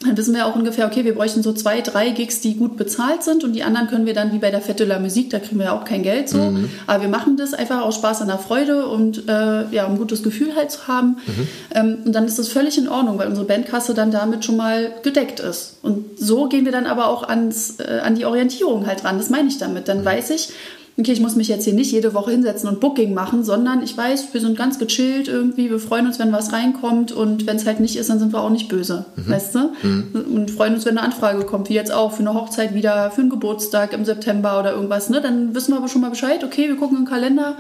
dann 0.05 0.17
wissen 0.17 0.35
wir 0.35 0.47
auch 0.47 0.57
ungefähr, 0.57 0.87
okay, 0.87 1.05
wir 1.05 1.15
bräuchten 1.15 1.43
so 1.43 1.53
zwei, 1.53 1.81
drei 1.81 2.11
Gigs, 2.11 2.41
die 2.41 2.57
gut 2.57 2.77
bezahlt 2.77 3.23
sind 3.23 3.45
und 3.45 3.53
die 3.53 3.63
anderen 3.63 3.89
können 3.89 4.07
wir 4.07 4.15
dann 4.15 4.33
wie 4.33 4.39
bei 4.39 4.51
der 4.51 4.61
Fette 4.61 4.85
la 4.85 4.99
Musik, 4.99 5.31
da 5.31 5.39
kriegen 5.39 5.59
wir 5.59 5.67
ja 5.67 5.79
auch 5.79 5.85
kein 5.85 6.03
Geld 6.03 6.29
so. 6.29 6.39
Mhm. 6.39 6.71
Aber 6.87 7.03
wir 7.03 7.09
machen 7.09 7.37
das 7.37 7.55
einfach 7.55 7.83
aus 7.83 7.97
Spaß 7.97 8.23
an 8.23 8.29
der 8.29 8.39
Freude 8.39 8.87
und 8.87 9.29
äh, 9.29 9.69
ja, 9.71 9.87
um 9.87 9.93
ein 9.93 9.99
gutes 9.99 10.23
Gefühl 10.23 10.55
halt 10.57 10.71
zu 10.71 10.89
haben. 10.89 11.19
Mhm. 11.27 11.49
Ähm, 11.75 11.99
und 12.05 12.13
dann 12.13 12.25
ist 12.27 12.39
das 12.39 12.49
völlig 12.49 12.79
in 12.79 12.89
Ordnung, 12.89 13.19
weil 13.19 13.29
unsere 13.29 13.47
Bandkasse 13.47 13.95
dann 13.95 14.11
damit 14.11 14.45
schon 14.45 14.57
mal 14.57 14.93
gedeckt 15.03 15.41
ist. 15.41 15.79
Und 15.83 16.19
so 16.19 16.49
gehen 16.49 16.65
wir 16.65 16.73
dann 16.73 16.87
aber 16.87 17.09
auch 17.09 17.23
ans, 17.23 17.79
äh, 17.81 18.01
an 18.03 18.15
die 18.15 18.25
Orientierung 18.25 18.87
halt 18.87 19.05
ran. 19.05 19.19
Das 19.19 19.31
meine 19.31 19.49
ich 19.49 19.59
damit. 19.59 19.89
Dann 19.89 20.01
mhm. 20.01 20.05
weiß 20.05 20.31
ich, 20.31 20.51
okay, 20.99 21.13
ich 21.13 21.21
muss 21.21 21.37
mich 21.37 21.49
jetzt 21.49 21.65
hier 21.65 21.73
nicht 21.73 21.91
jede 21.91 22.15
Woche 22.15 22.33
hinsetzen 22.33 22.69
und 22.69 22.81
Booking 22.81 23.15
machen, 23.15 23.45
sondern 23.45 23.83
ich 23.83 23.97
weiß, 23.97 24.33
wir 24.33 24.41
sind 24.41 24.59
ganz 24.59 24.79
gechillt 24.79 25.27
irgendwie, 25.27 25.71
wir 25.71 25.79
freuen 25.79 26.07
uns, 26.07 26.19
wenn 26.19 26.33
was 26.33 26.53
reinkommt 26.53 27.13
und 27.13 27.47
wenn 27.47 27.57
es 27.57 27.67
halt 27.67 27.81
nicht 27.81 27.97
ist, 27.97 28.11
dann 28.11 28.19
sind 28.19 28.33
wir 28.33 28.41
auch 28.41 28.51
nicht 28.51 28.69
böse, 28.69 29.07
mhm. 29.17 29.31
weißt 29.31 29.55
du? 29.55 29.59
Mhm. 29.83 30.27
Und 30.35 30.51
freuen 30.51 30.75
uns, 30.75 30.85
wenn 30.85 30.99
eine 30.99 31.07
Anfrage 31.07 31.45
kommt, 31.45 31.71
wie 31.71 31.75
jetzt 31.75 31.93
auch 31.93 32.13
für 32.13 32.21
eine 32.21 32.35
Hochzeit 32.35 32.75
wieder, 32.75 33.11
für 33.11 33.23
einen 33.23 33.31
Geburtstag 33.31 33.93
im 33.95 34.05
September 34.05 34.61
oder 34.61 34.73
irgendwas, 34.73 35.09
ne? 35.09 35.21
Dann 35.21 35.55
wissen 35.55 35.73
wir 35.73 35.79
aber 35.79 35.89
schon 35.89 36.03
mal 36.03 36.11
Bescheid, 36.11 36.45
okay, 36.45 36.69
wir 36.69 36.77
gucken 36.77 36.99
im 36.99 37.07
Kalender, 37.07 37.57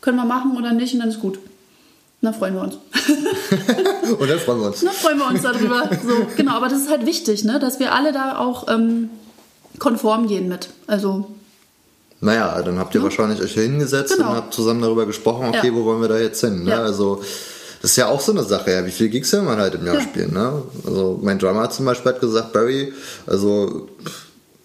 können 0.00 0.16
wir 0.16 0.24
machen 0.24 0.56
oder 0.56 0.72
nicht 0.72 0.94
und 0.94 1.00
dann 1.00 1.08
ist 1.08 1.20
gut. 1.20 1.38
Na, 2.20 2.32
freuen 2.32 2.54
wir 2.54 2.62
uns. 2.62 2.74
und 4.18 4.30
dann 4.30 4.38
freuen 4.38 4.60
wir 4.60 4.66
uns. 4.68 4.82
Na, 4.82 4.90
freuen 4.90 5.18
wir 5.18 5.26
uns 5.26 5.42
darüber. 5.42 5.90
So, 6.06 6.26
genau, 6.36 6.52
aber 6.52 6.68
das 6.68 6.80
ist 6.82 6.90
halt 6.90 7.04
wichtig, 7.04 7.44
ne? 7.44 7.58
dass 7.58 7.78
wir 7.78 7.94
alle 7.94 8.12
da 8.12 8.38
auch 8.38 8.68
ähm, 8.68 9.10
konform 9.78 10.26
gehen 10.26 10.48
mit. 10.48 10.70
Also 10.86 11.26
naja, 12.20 12.62
dann 12.62 12.78
habt 12.78 12.94
ihr 12.94 13.00
ja. 13.00 13.04
wahrscheinlich 13.04 13.40
euch 13.42 13.52
hingesetzt 13.52 14.16
genau. 14.16 14.30
und 14.30 14.36
habt 14.36 14.54
zusammen 14.54 14.80
darüber 14.80 15.06
gesprochen, 15.06 15.48
okay, 15.48 15.68
ja. 15.68 15.74
wo 15.74 15.84
wollen 15.84 16.00
wir 16.00 16.08
da 16.08 16.18
jetzt 16.18 16.40
hin? 16.40 16.64
Ne? 16.64 16.70
Ja. 16.70 16.82
Also 16.82 17.22
das 17.82 17.90
ist 17.92 17.96
ja 17.96 18.08
auch 18.08 18.20
so 18.20 18.32
eine 18.32 18.42
Sache, 18.42 18.72
ja, 18.72 18.86
wie 18.86 18.90
viele 18.90 19.10
Gigs 19.10 19.32
will 19.32 19.42
man 19.42 19.58
halt 19.58 19.74
im 19.74 19.86
Jahr 19.86 20.00
spielen? 20.00 20.32
Ne? 20.32 20.62
Also 20.86 21.20
mein 21.22 21.38
Drummer 21.38 21.68
zum 21.70 21.84
Beispiel 21.84 22.12
hat 22.12 22.20
gesagt, 22.20 22.52
Barry, 22.52 22.92
also 23.26 23.88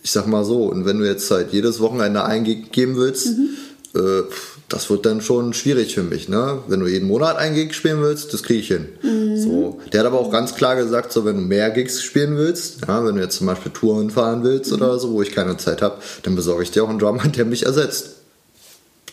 ich 0.01 0.11
sag 0.11 0.27
mal 0.27 0.45
so, 0.45 0.65
und 0.65 0.85
wenn 0.85 0.97
du 0.97 1.05
jetzt 1.05 1.29
halt 1.29 1.51
jedes 1.51 1.79
Wochenende 1.79 2.23
einen 2.23 2.45
Gig 2.45 2.71
geben 2.71 2.95
willst, 2.95 3.27
mhm. 3.27 3.49
äh, 3.95 4.23
das 4.71 4.89
wird 4.89 5.05
dann 5.05 5.21
schon 5.21 5.53
schwierig 5.53 5.93
für 5.93 6.03
mich, 6.03 6.29
ne? 6.29 6.59
Wenn 6.67 6.79
du 6.79 6.87
jeden 6.87 7.07
Monat 7.07 7.37
einen 7.37 7.55
Gig 7.55 7.73
spielen 7.73 8.01
willst, 8.01 8.33
das 8.33 8.43
kriege 8.43 8.59
ich 8.61 8.67
hin. 8.67 8.87
Mhm. 9.01 9.37
So. 9.37 9.79
Der 9.91 9.99
hat 9.99 10.07
aber 10.07 10.19
auch 10.19 10.31
ganz 10.31 10.55
klar 10.55 10.75
gesagt, 10.75 11.11
so 11.11 11.25
wenn 11.25 11.35
du 11.35 11.41
mehr 11.41 11.69
Gigs 11.71 12.01
spielen 12.01 12.37
willst, 12.37 12.79
ja, 12.87 13.05
wenn 13.05 13.15
du 13.15 13.21
jetzt 13.21 13.37
zum 13.37 13.47
Beispiel 13.47 13.71
Touren 13.71 14.09
fahren 14.09 14.43
willst 14.43 14.71
mhm. 14.71 14.77
oder 14.77 14.97
so, 14.97 15.11
wo 15.11 15.21
ich 15.21 15.33
keine 15.33 15.57
Zeit 15.57 15.81
habe, 15.81 15.97
dann 16.23 16.35
besorge 16.35 16.63
ich 16.63 16.71
dir 16.71 16.83
auch 16.83 16.89
einen 16.89 16.99
Drummer, 16.99 17.27
der 17.27 17.45
mich 17.45 17.65
ersetzt. 17.65 18.11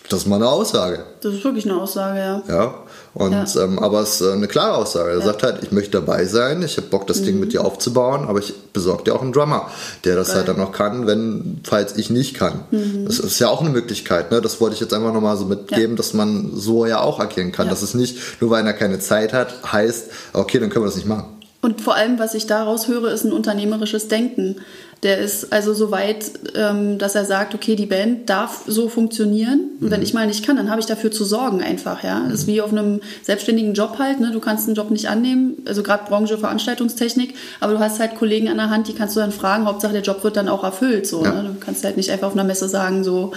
Das 0.08 0.20
ist 0.20 0.26
mal 0.26 0.36
eine 0.36 0.48
Aussage. 0.48 1.04
Das 1.20 1.34
ist 1.34 1.44
wirklich 1.44 1.66
eine 1.66 1.80
Aussage, 1.80 2.18
ja. 2.18 2.42
Ja. 2.48 2.74
Und, 3.18 3.32
ja. 3.32 3.64
Ähm, 3.64 3.80
aber 3.80 4.00
es 4.00 4.20
ist 4.20 4.26
äh, 4.26 4.32
eine 4.32 4.46
klare 4.46 4.76
Aussage. 4.76 5.10
Er 5.10 5.18
ja. 5.18 5.24
sagt 5.24 5.42
halt, 5.42 5.62
ich 5.62 5.72
möchte 5.72 5.90
dabei 5.90 6.24
sein, 6.24 6.62
ich 6.62 6.76
habe 6.76 6.86
Bock, 6.86 7.08
das 7.08 7.20
mhm. 7.20 7.24
Ding 7.24 7.40
mit 7.40 7.52
dir 7.52 7.64
aufzubauen, 7.64 8.28
aber 8.28 8.38
ich 8.38 8.54
besorge 8.72 9.04
dir 9.04 9.14
auch 9.16 9.22
einen 9.22 9.32
Drummer, 9.32 9.68
der 10.04 10.14
das 10.14 10.28
Geil. 10.28 10.36
halt 10.36 10.48
dann 10.48 10.58
noch 10.58 10.70
kann, 10.70 11.08
wenn, 11.08 11.60
falls 11.64 11.96
ich 11.96 12.10
nicht 12.10 12.34
kann. 12.34 12.60
Mhm. 12.70 13.06
Das 13.06 13.18
ist 13.18 13.40
ja 13.40 13.48
auch 13.48 13.60
eine 13.60 13.70
Möglichkeit, 13.70 14.30
ne? 14.30 14.40
Das 14.40 14.60
wollte 14.60 14.74
ich 14.74 14.80
jetzt 14.80 14.94
einfach 14.94 15.12
nochmal 15.12 15.36
so 15.36 15.46
mitgeben, 15.46 15.90
ja. 15.90 15.96
dass 15.96 16.14
man 16.14 16.52
so 16.54 16.86
ja 16.86 17.00
auch 17.00 17.18
agieren 17.18 17.50
kann. 17.50 17.68
Dass 17.68 17.82
es 17.82 17.94
nicht, 17.94 18.40
nur 18.40 18.50
weil 18.50 18.64
er 18.64 18.72
keine 18.72 19.00
Zeit 19.00 19.32
hat, 19.32 19.72
heißt, 19.72 20.10
okay, 20.32 20.60
dann 20.60 20.70
können 20.70 20.84
wir 20.84 20.88
das 20.88 20.96
nicht 20.96 21.08
machen. 21.08 21.38
Und 21.60 21.80
vor 21.80 21.96
allem, 21.96 22.20
was 22.20 22.34
ich 22.34 22.46
daraus 22.46 22.86
höre, 22.86 23.10
ist 23.10 23.24
ein 23.24 23.32
unternehmerisches 23.32 24.06
Denken. 24.06 24.56
Der 25.04 25.18
ist 25.18 25.52
also 25.52 25.74
so 25.74 25.92
weit, 25.92 26.32
ähm, 26.56 26.98
dass 26.98 27.14
er 27.14 27.24
sagt, 27.24 27.54
okay, 27.54 27.76
die 27.76 27.86
Band 27.86 28.28
darf 28.28 28.64
so 28.66 28.88
funktionieren. 28.88 29.70
Und 29.80 29.92
wenn 29.92 30.02
ich 30.02 30.12
mal 30.12 30.26
nicht 30.26 30.44
kann, 30.44 30.56
dann 30.56 30.70
habe 30.70 30.80
ich 30.80 30.86
dafür 30.86 31.12
zu 31.12 31.24
sorgen 31.24 31.62
einfach, 31.62 32.02
ja. 32.02 32.26
Das 32.28 32.40
ist 32.40 32.46
wie 32.48 32.60
auf 32.60 32.72
einem 32.72 33.00
selbstständigen 33.22 33.74
Job 33.74 33.96
halt, 34.00 34.18
ne? 34.18 34.32
Du 34.32 34.40
kannst 34.40 34.66
einen 34.66 34.74
Job 34.74 34.90
nicht 34.90 35.08
annehmen, 35.08 35.62
also 35.66 35.84
gerade 35.84 36.04
Branche 36.08 36.36
Veranstaltungstechnik, 36.36 37.34
aber 37.60 37.74
du 37.74 37.78
hast 37.78 38.00
halt 38.00 38.16
Kollegen 38.16 38.48
an 38.48 38.56
der 38.56 38.70
Hand, 38.70 38.88
die 38.88 38.92
kannst 38.94 39.14
du 39.14 39.20
dann 39.20 39.30
fragen, 39.30 39.66
Hauptsache 39.66 39.92
der 39.92 40.02
Job 40.02 40.24
wird 40.24 40.36
dann 40.36 40.48
auch 40.48 40.64
erfüllt, 40.64 41.06
so, 41.06 41.24
Ja. 41.24 41.42
ne? 41.42 41.50
Du 41.54 41.64
kannst 41.64 41.84
halt 41.84 41.96
nicht 41.96 42.10
einfach 42.10 42.26
auf 42.26 42.34
einer 42.34 42.42
Messe 42.44 42.68
sagen, 42.68 43.04
so, 43.04 43.32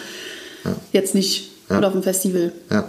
jetzt 0.91 1.13
nicht, 1.13 1.50
Ja. 1.71 1.77
oder 1.77 1.87
auf 1.87 1.93
einem 1.93 2.03
Festival. 2.03 2.51
Ja. 2.69 2.85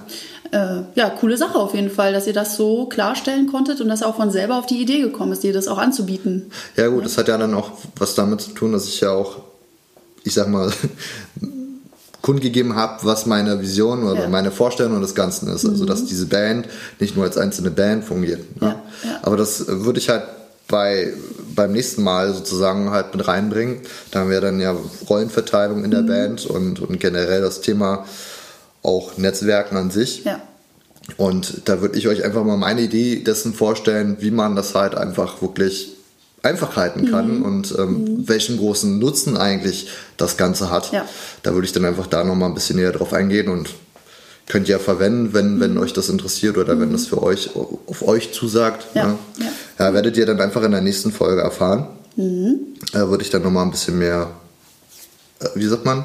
Äh, 0.50 0.82
ja, 0.96 1.08
coole 1.10 1.38
Sache 1.38 1.54
auf 1.58 1.74
jeden 1.74 1.90
Fall, 1.90 2.12
dass 2.12 2.26
ihr 2.26 2.34
das 2.34 2.56
so 2.56 2.84
klarstellen 2.86 3.46
konntet 3.46 3.80
und 3.80 3.88
dass 3.88 4.02
auch 4.02 4.16
von 4.16 4.30
selber 4.30 4.56
auf 4.58 4.66
die 4.66 4.82
Idee 4.82 5.00
gekommen 5.00 5.32
ist, 5.32 5.42
dir 5.42 5.52
das 5.54 5.66
auch 5.68 5.78
anzubieten. 5.78 6.50
Ja 6.76 6.88
gut, 6.88 7.04
das 7.06 7.16
hat 7.16 7.28
ja 7.28 7.38
dann 7.38 7.54
auch 7.54 7.70
was 7.96 8.14
damit 8.14 8.42
zu 8.42 8.50
tun, 8.50 8.72
dass 8.72 8.86
ich 8.86 9.00
ja 9.00 9.10
auch, 9.12 9.36
ich 10.24 10.34
sag 10.34 10.48
mal, 10.48 10.70
kundgegeben 12.22 12.76
habe, 12.76 12.98
was 13.04 13.26
meine 13.26 13.60
Vision 13.60 14.04
oder 14.04 14.20
Ja. 14.20 14.26
Mhm. 14.26 14.32
meine 14.32 14.50
Vorstellung 14.52 15.00
des 15.00 15.14
Ganzen 15.14 15.48
ist. 15.48 15.64
Also 15.66 15.84
dass 15.84 16.04
diese 16.04 16.26
Band 16.26 16.68
nicht 17.00 17.16
nur 17.16 17.24
als 17.24 17.36
einzelne 17.36 17.70
Band 17.70 18.04
fungiert. 18.04 18.60
Ne? 18.60 18.68
Ja, 18.68 19.10
ja. 19.10 19.18
Aber 19.22 19.36
das 19.36 19.66
würde 19.66 19.98
ich 19.98 20.08
halt 20.08 20.22
bei, 20.68 21.12
beim 21.56 21.72
nächsten 21.72 22.02
Mal 22.04 22.32
sozusagen 22.32 22.90
halt 22.90 23.14
mit 23.14 23.26
reinbringen. 23.26 23.78
Da 24.12 24.20
haben 24.20 24.30
wir 24.30 24.40
dann 24.40 24.60
ja 24.60 24.76
Rollenverteilung 25.08 25.84
in 25.84 25.90
der 25.90 26.02
Mhm. 26.02 26.06
Band 26.06 26.46
und, 26.46 26.80
und 26.80 27.00
generell 27.00 27.40
das 27.40 27.60
Thema 27.60 28.04
auch 28.82 29.16
Netzwerken 29.18 29.76
an 29.76 29.90
sich. 29.90 30.24
Ja. 30.24 30.40
Und 31.16 31.62
da 31.68 31.80
würde 31.80 31.98
ich 31.98 32.08
euch 32.08 32.24
einfach 32.24 32.44
mal 32.44 32.56
meine 32.56 32.80
Idee 32.82 33.16
dessen 33.22 33.54
vorstellen, 33.54 34.16
wie 34.20 34.30
man 34.30 34.54
das 34.56 34.74
halt 34.74 34.94
einfach 34.94 35.42
wirklich 35.42 35.94
einfach 36.42 36.74
halten 36.76 37.08
kann 37.10 37.38
Mhm. 37.38 37.42
und 37.44 37.74
ähm, 37.78 38.28
welchen 38.28 38.58
großen 38.58 38.98
Nutzen 38.98 39.36
eigentlich 39.36 39.88
das 40.16 40.36
Ganze 40.36 40.70
hat. 40.70 40.92
Ja. 40.92 41.04
Da 41.44 41.54
würde 41.54 41.66
ich 41.66 41.72
dann 41.72 41.84
einfach 41.84 42.06
da 42.08 42.24
nochmal 42.24 42.48
ein 42.48 42.54
bisschen 42.54 42.76
näher 42.76 42.90
drauf 42.92 43.12
eingehen 43.12 43.48
und 43.48 43.70
könnt 44.48 44.68
ihr 44.68 44.80
verwenden, 44.80 45.32
wenn, 45.34 45.56
Mhm. 45.56 45.60
wenn 45.60 45.78
euch 45.78 45.92
das 45.92 46.08
interessiert 46.08 46.56
oder 46.58 46.78
wenn 46.80 46.90
das 46.92 47.06
für 47.06 47.22
euch 47.22 47.50
auf 47.54 48.02
euch 48.06 48.32
zusagt. 48.32 48.86
Ja, 48.94 49.06
Ne? 49.06 49.18
ja. 49.38 49.86
ja, 49.86 49.94
werdet 49.94 50.16
ihr 50.16 50.26
dann 50.26 50.40
einfach 50.40 50.62
in 50.64 50.72
der 50.72 50.80
nächsten 50.80 51.12
Folge 51.12 51.42
erfahren. 51.42 51.86
Mhm. 52.16 52.58
Da 52.92 53.08
würde 53.08 53.22
ich 53.22 53.30
dann 53.30 53.42
nochmal 53.42 53.64
ein 53.64 53.70
bisschen 53.70 53.98
mehr, 53.98 54.30
äh, 55.40 55.46
wie 55.54 55.66
sagt 55.66 55.84
man? 55.84 56.04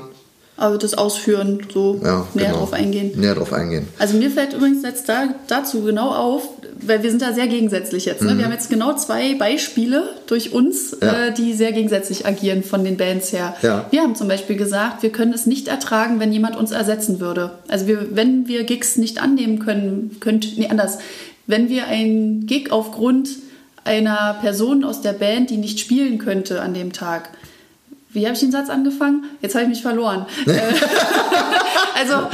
Aber 0.60 0.78
das 0.80 0.96
Ausführen, 0.96 1.60
so 1.72 2.00
Ja, 2.04 2.26
näher 2.34 2.48
genau. 2.48 2.58
drauf 2.60 2.74
eingehen. 2.74 3.12
Näher 3.16 3.36
drauf 3.36 3.54
eingehen. 3.54 3.88
Also 4.00 4.18
mir 4.18 4.32
fällt 4.32 4.54
übrigens 4.54 4.82
jetzt 4.84 5.08
da, 5.08 5.30
dazu 5.48 5.84
genau 5.84 6.10
auf, 6.10 6.50
weil 6.82 7.04
wir 7.04 7.12
sind 7.12 7.22
da 7.22 7.32
sehr 7.34 7.48
gegensätzlich 7.48 8.06
jetzt. 8.06 8.24
Ne? 8.24 8.36
Wir 8.38 8.46
haben 8.46 8.52
jetzt 8.52 8.70
genau 8.70 8.94
zwei 8.96 9.36
Beispiele 9.36 10.10
durch 10.26 10.54
uns, 10.54 10.94
Mhm. 10.94 10.98
Ja. 11.08 11.26
äh, 11.28 11.34
die 11.34 11.54
sehr 11.54 11.72
gegensätzlich 11.74 12.26
agieren 12.26 12.64
von 12.64 12.84
den 12.84 12.98
Bands 12.98 13.32
her. 13.34 13.56
Ja. 13.62 13.86
Wir 13.92 14.02
haben 14.02 14.16
zum 14.16 14.28
Beispiel 14.28 14.56
gesagt, 14.56 15.04
wir 15.04 15.12
können 15.12 15.32
es 15.34 15.46
nicht 15.46 15.68
ertragen, 15.68 16.20
wenn 16.20 16.32
jemand 16.34 16.56
uns 16.56 16.72
ersetzen 16.72 17.20
würde. 17.20 17.52
Also 17.68 17.86
wir, 17.88 18.16
wenn 18.16 18.48
wir 18.48 18.64
Gigs 18.64 18.98
nicht 18.98 19.22
annehmen 19.22 19.60
können, 19.60 20.18
könnt, 20.20 20.58
nee, 20.58 20.68
anders. 20.68 20.98
Wenn 21.46 21.70
wir 21.70 21.86
einen 21.88 22.46
Gig 22.48 22.72
aufgrund 22.72 23.30
einer 23.84 24.36
Person 24.42 24.84
aus 24.84 25.02
der 25.02 25.14
Band, 25.14 25.50
die 25.50 25.58
nicht 25.58 25.80
spielen 25.80 26.18
könnte 26.18 26.62
an 26.62 26.74
dem 26.74 26.92
Tag, 26.94 27.30
wie 28.18 28.26
habe 28.26 28.34
ich 28.34 28.40
den 28.40 28.52
Satz 28.52 28.70
angefangen? 28.70 29.26
Jetzt 29.42 29.54
habe 29.56 29.64
ich 29.64 29.70
mich 29.70 29.82
verloren. 29.82 30.26
Äh, 30.48 30.60
also, 32.00 32.28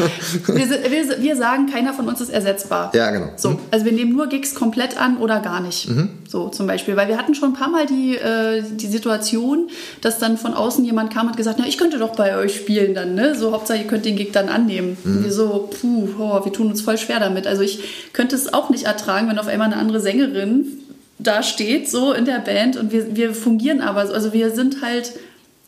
wir, 0.48 0.70
wir, 0.92 1.22
wir 1.22 1.36
sagen, 1.36 1.70
keiner 1.70 1.94
von 1.94 2.08
uns 2.08 2.22
ist 2.22 2.30
ersetzbar. 2.30 2.92
Ja, 2.96 3.12
genau. 3.12 3.28
So, 3.36 3.60
also 3.70 3.86
wir 3.86 3.92
nehmen 3.92 4.14
nur 4.14 4.28
Gigs 4.28 4.56
komplett 4.56 5.00
an 5.00 5.18
oder 5.18 5.42
gar 5.42 5.60
nicht. 5.60 5.90
So 6.28 6.50
zum 6.50 6.68
Beispiel. 6.68 6.96
Weil 6.96 7.10
wir 7.10 7.18
hatten 7.18 7.36
schon 7.36 7.52
ein 7.52 7.54
paar 7.54 7.70
Mal 7.70 7.86
die, 7.86 8.16
äh, 8.16 8.64
die 8.64 8.88
Situation, 8.88 9.70
dass 10.02 10.20
dann 10.20 10.38
von 10.38 10.54
außen 10.54 10.84
jemand 10.86 11.14
kam 11.14 11.28
und 11.28 11.38
gesagt 11.38 11.60
hat, 11.60 11.68
ich 11.68 11.78
könnte 11.78 12.00
doch 12.00 12.16
bei 12.16 12.38
euch 12.38 12.56
spielen 12.56 12.96
dann, 12.96 13.14
ne? 13.14 13.36
So, 13.36 13.52
Hauptsache 13.52 13.80
ihr 13.80 13.88
könnt 13.88 14.06
den 14.06 14.16
Gig 14.16 14.32
dann 14.32 14.48
annehmen. 14.48 14.98
Und 15.04 15.26
wir 15.26 15.32
so, 15.32 15.70
puh, 15.82 16.08
oh, 16.18 16.46
wir 16.46 16.54
tun 16.54 16.68
uns 16.68 16.82
voll 16.82 16.98
schwer 16.98 17.20
damit. 17.20 17.46
Also 17.46 17.62
ich 17.62 18.12
könnte 18.14 18.36
es 18.36 18.54
auch 18.54 18.70
nicht 18.70 18.86
ertragen, 18.86 19.28
wenn 19.30 19.38
auf 19.38 19.48
einmal 19.48 19.68
eine 19.68 19.78
andere 19.78 20.00
Sängerin 20.00 20.80
da 21.20 21.44
steht, 21.44 21.90
so 21.90 22.14
in 22.14 22.26
der 22.26 22.40
Band 22.40 22.78
und 22.78 22.92
wir, 22.92 23.16
wir 23.16 23.34
fungieren 23.34 23.82
aber, 23.82 24.08
so. 24.08 24.14
also 24.14 24.34
wir 24.34 24.52
sind 24.52 24.82
halt 24.82 25.14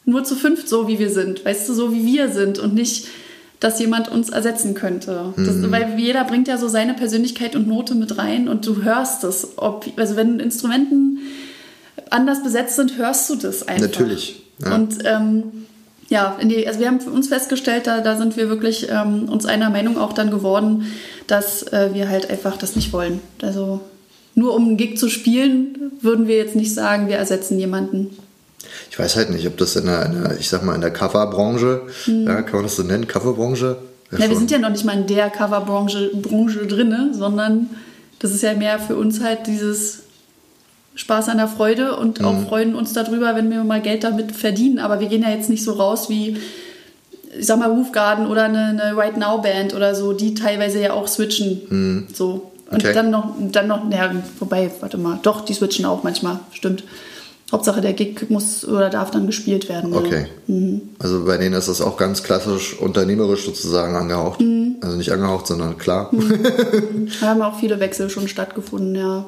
nur 0.06 0.24
zu 0.24 0.36
fünft 0.36 0.70
so, 0.70 0.88
wie 0.88 1.00
wir 1.00 1.10
sind, 1.10 1.46
weißt 1.46 1.68
du, 1.68 1.74
so 1.74 1.94
wie 1.94 2.06
wir 2.06 2.30
sind 2.30 2.60
und 2.60 2.74
nicht, 2.74 3.08
dass 3.60 3.80
jemand 3.80 4.12
uns 4.12 4.30
ersetzen 4.30 4.74
könnte. 4.74 5.34
Das, 5.38 5.72
weil 5.72 5.98
jeder 5.98 6.24
bringt 6.26 6.48
ja 6.48 6.58
so 6.58 6.68
seine 6.68 6.94
Persönlichkeit 6.94 7.56
und 7.56 7.68
Note 7.68 7.96
mit 7.96 8.18
rein 8.18 8.48
und 8.48 8.68
du 8.68 8.84
hörst 8.84 9.24
es. 9.24 9.58
Ob, 9.58 9.88
also 9.96 10.16
wenn 10.16 10.40
Instrumenten 10.40 11.20
anders 12.10 12.44
besetzt 12.44 12.76
sind, 12.76 12.98
hörst 12.98 13.30
du 13.30 13.36
das 13.36 13.68
einfach. 13.68 13.88
Natürlich, 13.88 14.44
ja. 14.64 14.76
Und 14.76 14.98
ähm, 15.06 15.44
ja, 16.10 16.38
die, 16.44 16.68
also 16.68 16.80
wir 16.80 16.88
haben 16.88 17.02
für 17.02 17.10
uns 17.10 17.30
festgestellt, 17.30 17.88
da, 17.88 18.02
da 18.02 18.16
sind 18.16 18.38
wir 18.38 18.50
wirklich 18.50 18.88
ähm, 18.90 19.28
uns 19.30 19.46
einer 19.46 19.70
Meinung 19.70 19.98
auch 19.98 20.14
dann 20.14 20.30
geworden, 20.30 20.86
dass 21.28 21.64
äh, 21.64 21.90
wir 21.94 22.10
halt 22.10 22.30
einfach 22.30 22.58
das 22.58 22.76
nicht 22.76 22.94
wollen. 22.94 23.22
Also 23.42 23.82
nur 24.36 24.54
um 24.54 24.68
einen 24.68 24.78
Gig 24.78 24.98
zu 24.98 25.10
spielen, 25.10 25.92
würden 26.02 26.28
wir 26.28 26.38
jetzt 26.38 26.56
nicht 26.56 26.74
sagen, 26.74 27.08
wir 27.08 27.16
ersetzen 27.16 27.58
jemanden. 27.58 28.16
Ich 28.92 28.98
weiß 29.00 29.16
halt 29.16 29.30
nicht, 29.30 29.46
ob 29.48 29.58
das 29.58 29.76
in 29.76 29.86
der, 29.86 30.06
in 30.06 30.24
der 30.24 30.40
ich 30.40 30.50
sag 30.50 30.64
mal, 30.64 30.76
in 30.76 30.82
der 30.82 30.92
Coverbranche, 30.92 31.82
ja, 32.08 32.42
kann 32.42 32.54
man 32.56 32.64
das 32.64 32.76
so 32.76 32.84
nennen, 32.84 33.08
Coverbranche? 33.08 33.78
Ja, 34.12 34.18
wir 34.20 34.26
schon. 34.28 34.38
sind 34.38 34.52
ja 34.52 34.60
noch 34.60 34.70
nicht 34.70 34.86
mal 34.86 34.98
in 34.98 35.08
der 35.08 35.30
Coverbranche 35.30 36.12
Branche 36.16 36.66
drinne, 36.68 37.10
sondern 37.14 37.70
das 38.20 38.32
ist 38.32 38.44
ja 38.44 38.54
mehr 38.54 38.80
für 38.80 38.96
uns 38.96 39.22
halt 39.22 39.48
dieses 39.48 40.04
Spaß 40.96 41.28
an 41.30 41.38
der 41.38 41.48
Freude 41.50 41.98
und 41.98 42.20
Mhm. 42.20 42.26
auch 42.26 42.48
freuen 42.48 42.76
uns 42.76 42.94
darüber, 42.94 43.36
wenn 43.36 43.50
wir 43.50 43.64
mal 43.64 43.82
Geld 43.82 44.04
damit 44.04 44.32
verdienen. 44.32 44.80
Aber 44.80 45.00
wir 45.00 45.08
gehen 45.08 45.24
ja 45.24 45.30
jetzt 45.30 45.50
nicht 45.50 45.64
so 45.64 45.74
raus 45.74 46.08
wie, 46.10 46.38
ich 47.38 47.46
sag 47.46 47.60
mal, 47.60 47.70
Roof 47.70 47.92
Garden 47.92 48.28
oder 48.28 48.44
eine, 48.46 48.68
eine 48.68 48.96
Right 48.96 49.18
Now 49.18 49.42
Band 49.42 49.74
oder 49.76 49.94
so, 49.94 50.14
die 50.14 50.34
teilweise 50.36 50.80
ja 50.82 50.94
auch 50.94 51.08
switchen. 51.08 52.08
So. 52.14 52.52
Und 52.72 52.72
Mhm. 52.72 52.78
Okay. 52.80 52.94
dann 52.94 53.12
noch, 53.12 53.36
dann 53.52 53.68
noch, 53.68 53.92
ja, 53.92 54.12
wobei, 54.40 54.72
warte 54.80 54.98
mal, 54.98 55.20
doch, 55.22 55.42
die 55.46 55.54
switchen 55.54 55.86
auch 55.86 56.04
manchmal, 56.04 56.40
stimmt. 56.52 56.84
Hauptsache 57.52 57.82
der 57.82 57.94
Gig 57.94 58.30
muss 58.30 58.68
oder 58.68 58.90
darf 58.90 59.12
dann 59.12 59.28
gespielt 59.28 59.70
werden. 59.70 59.94
ja. 59.94 60.00
Okay. 60.00 60.26
Also 61.00 61.26
bei 61.26 61.38
denen 61.38 61.54
ist 61.54 61.68
das 61.68 61.80
auch 61.80 61.96
ganz 61.96 62.24
klassisch 62.24 62.78
unternehmerisch 62.80 63.46
sozusagen 63.46 63.96
angehaucht. 63.96 64.42
Mhm. 64.42 64.78
Also 64.82 64.98
nicht 64.98 65.12
angehaucht, 65.12 65.48
sondern 65.48 65.78
klar. 65.78 66.12
Da 67.22 67.28
haben 67.28 67.42
auch 67.42 67.60
viele 67.60 67.80
Wechsel 67.80 68.10
schon 68.10 68.28
stattgefunden, 68.28 68.96
ja. 68.96 69.26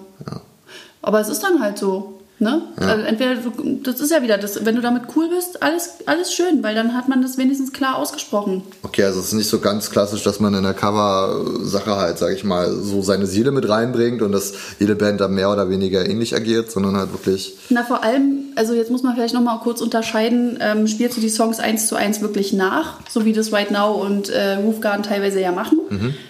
Aber 1.01 1.19
es 1.19 1.29
ist 1.29 1.43
dann 1.43 1.61
halt 1.61 1.77
so. 1.77 2.16
Ne? 2.39 2.61
Also 2.75 3.03
entweder 3.03 3.35
du, 3.35 3.79
das 3.81 3.99
ist 3.99 4.11
ja 4.11 4.21
wieder 4.21 4.37
das, 4.37 4.63
wenn 4.63 4.75
du 4.75 4.81
damit 4.81 5.03
cool 5.15 5.27
bist, 5.27 5.63
alles, 5.63 5.95
alles 6.05 6.31
schön, 6.31 6.61
weil 6.61 6.75
dann 6.75 6.93
hat 6.93 7.09
man 7.09 7.23
das 7.23 7.39
wenigstens 7.39 7.73
klar 7.73 7.97
ausgesprochen. 7.97 8.61
Okay, 8.83 9.03
also 9.05 9.19
es 9.19 9.27
ist 9.27 9.33
nicht 9.33 9.49
so 9.49 9.57
ganz 9.57 9.89
klassisch, 9.89 10.21
dass 10.21 10.39
man 10.39 10.53
in 10.53 10.61
der 10.61 10.75
Cover-Sache 10.75 11.95
halt, 11.95 12.19
sag 12.19 12.33
ich 12.33 12.43
mal, 12.43 12.71
so 12.71 13.01
seine 13.01 13.25
Seele 13.25 13.51
mit 13.51 13.67
reinbringt 13.67 14.21
und 14.21 14.31
dass 14.33 14.53
jede 14.79 14.95
Band 14.95 15.19
da 15.19 15.27
mehr 15.27 15.51
oder 15.51 15.71
weniger 15.71 16.07
ähnlich 16.07 16.35
agiert, 16.35 16.69
sondern 16.69 16.95
halt 16.95 17.11
wirklich. 17.11 17.57
Na, 17.69 17.83
vor 17.83 18.03
allem, 18.03 18.51
also 18.55 18.75
jetzt 18.75 18.91
muss 18.91 19.01
man 19.01 19.15
vielleicht 19.15 19.33
nochmal 19.33 19.57
kurz 19.63 19.81
unterscheiden, 19.81 20.59
ähm, 20.61 20.87
spielst 20.87 21.17
du 21.17 21.21
die 21.21 21.29
Songs 21.29 21.59
eins 21.59 21.87
zu 21.87 21.95
eins 21.95 22.21
wirklich 22.21 22.53
nach, 22.53 22.99
so 23.09 23.25
wie 23.25 23.33
das 23.33 23.51
Right 23.51 23.71
Now 23.71 23.93
und 23.93 24.29
äh, 24.29 24.57
Roof 24.57 24.79
Garden 24.79 25.01
teilweise 25.01 25.41
ja 25.41 25.51
machen, 25.51 25.79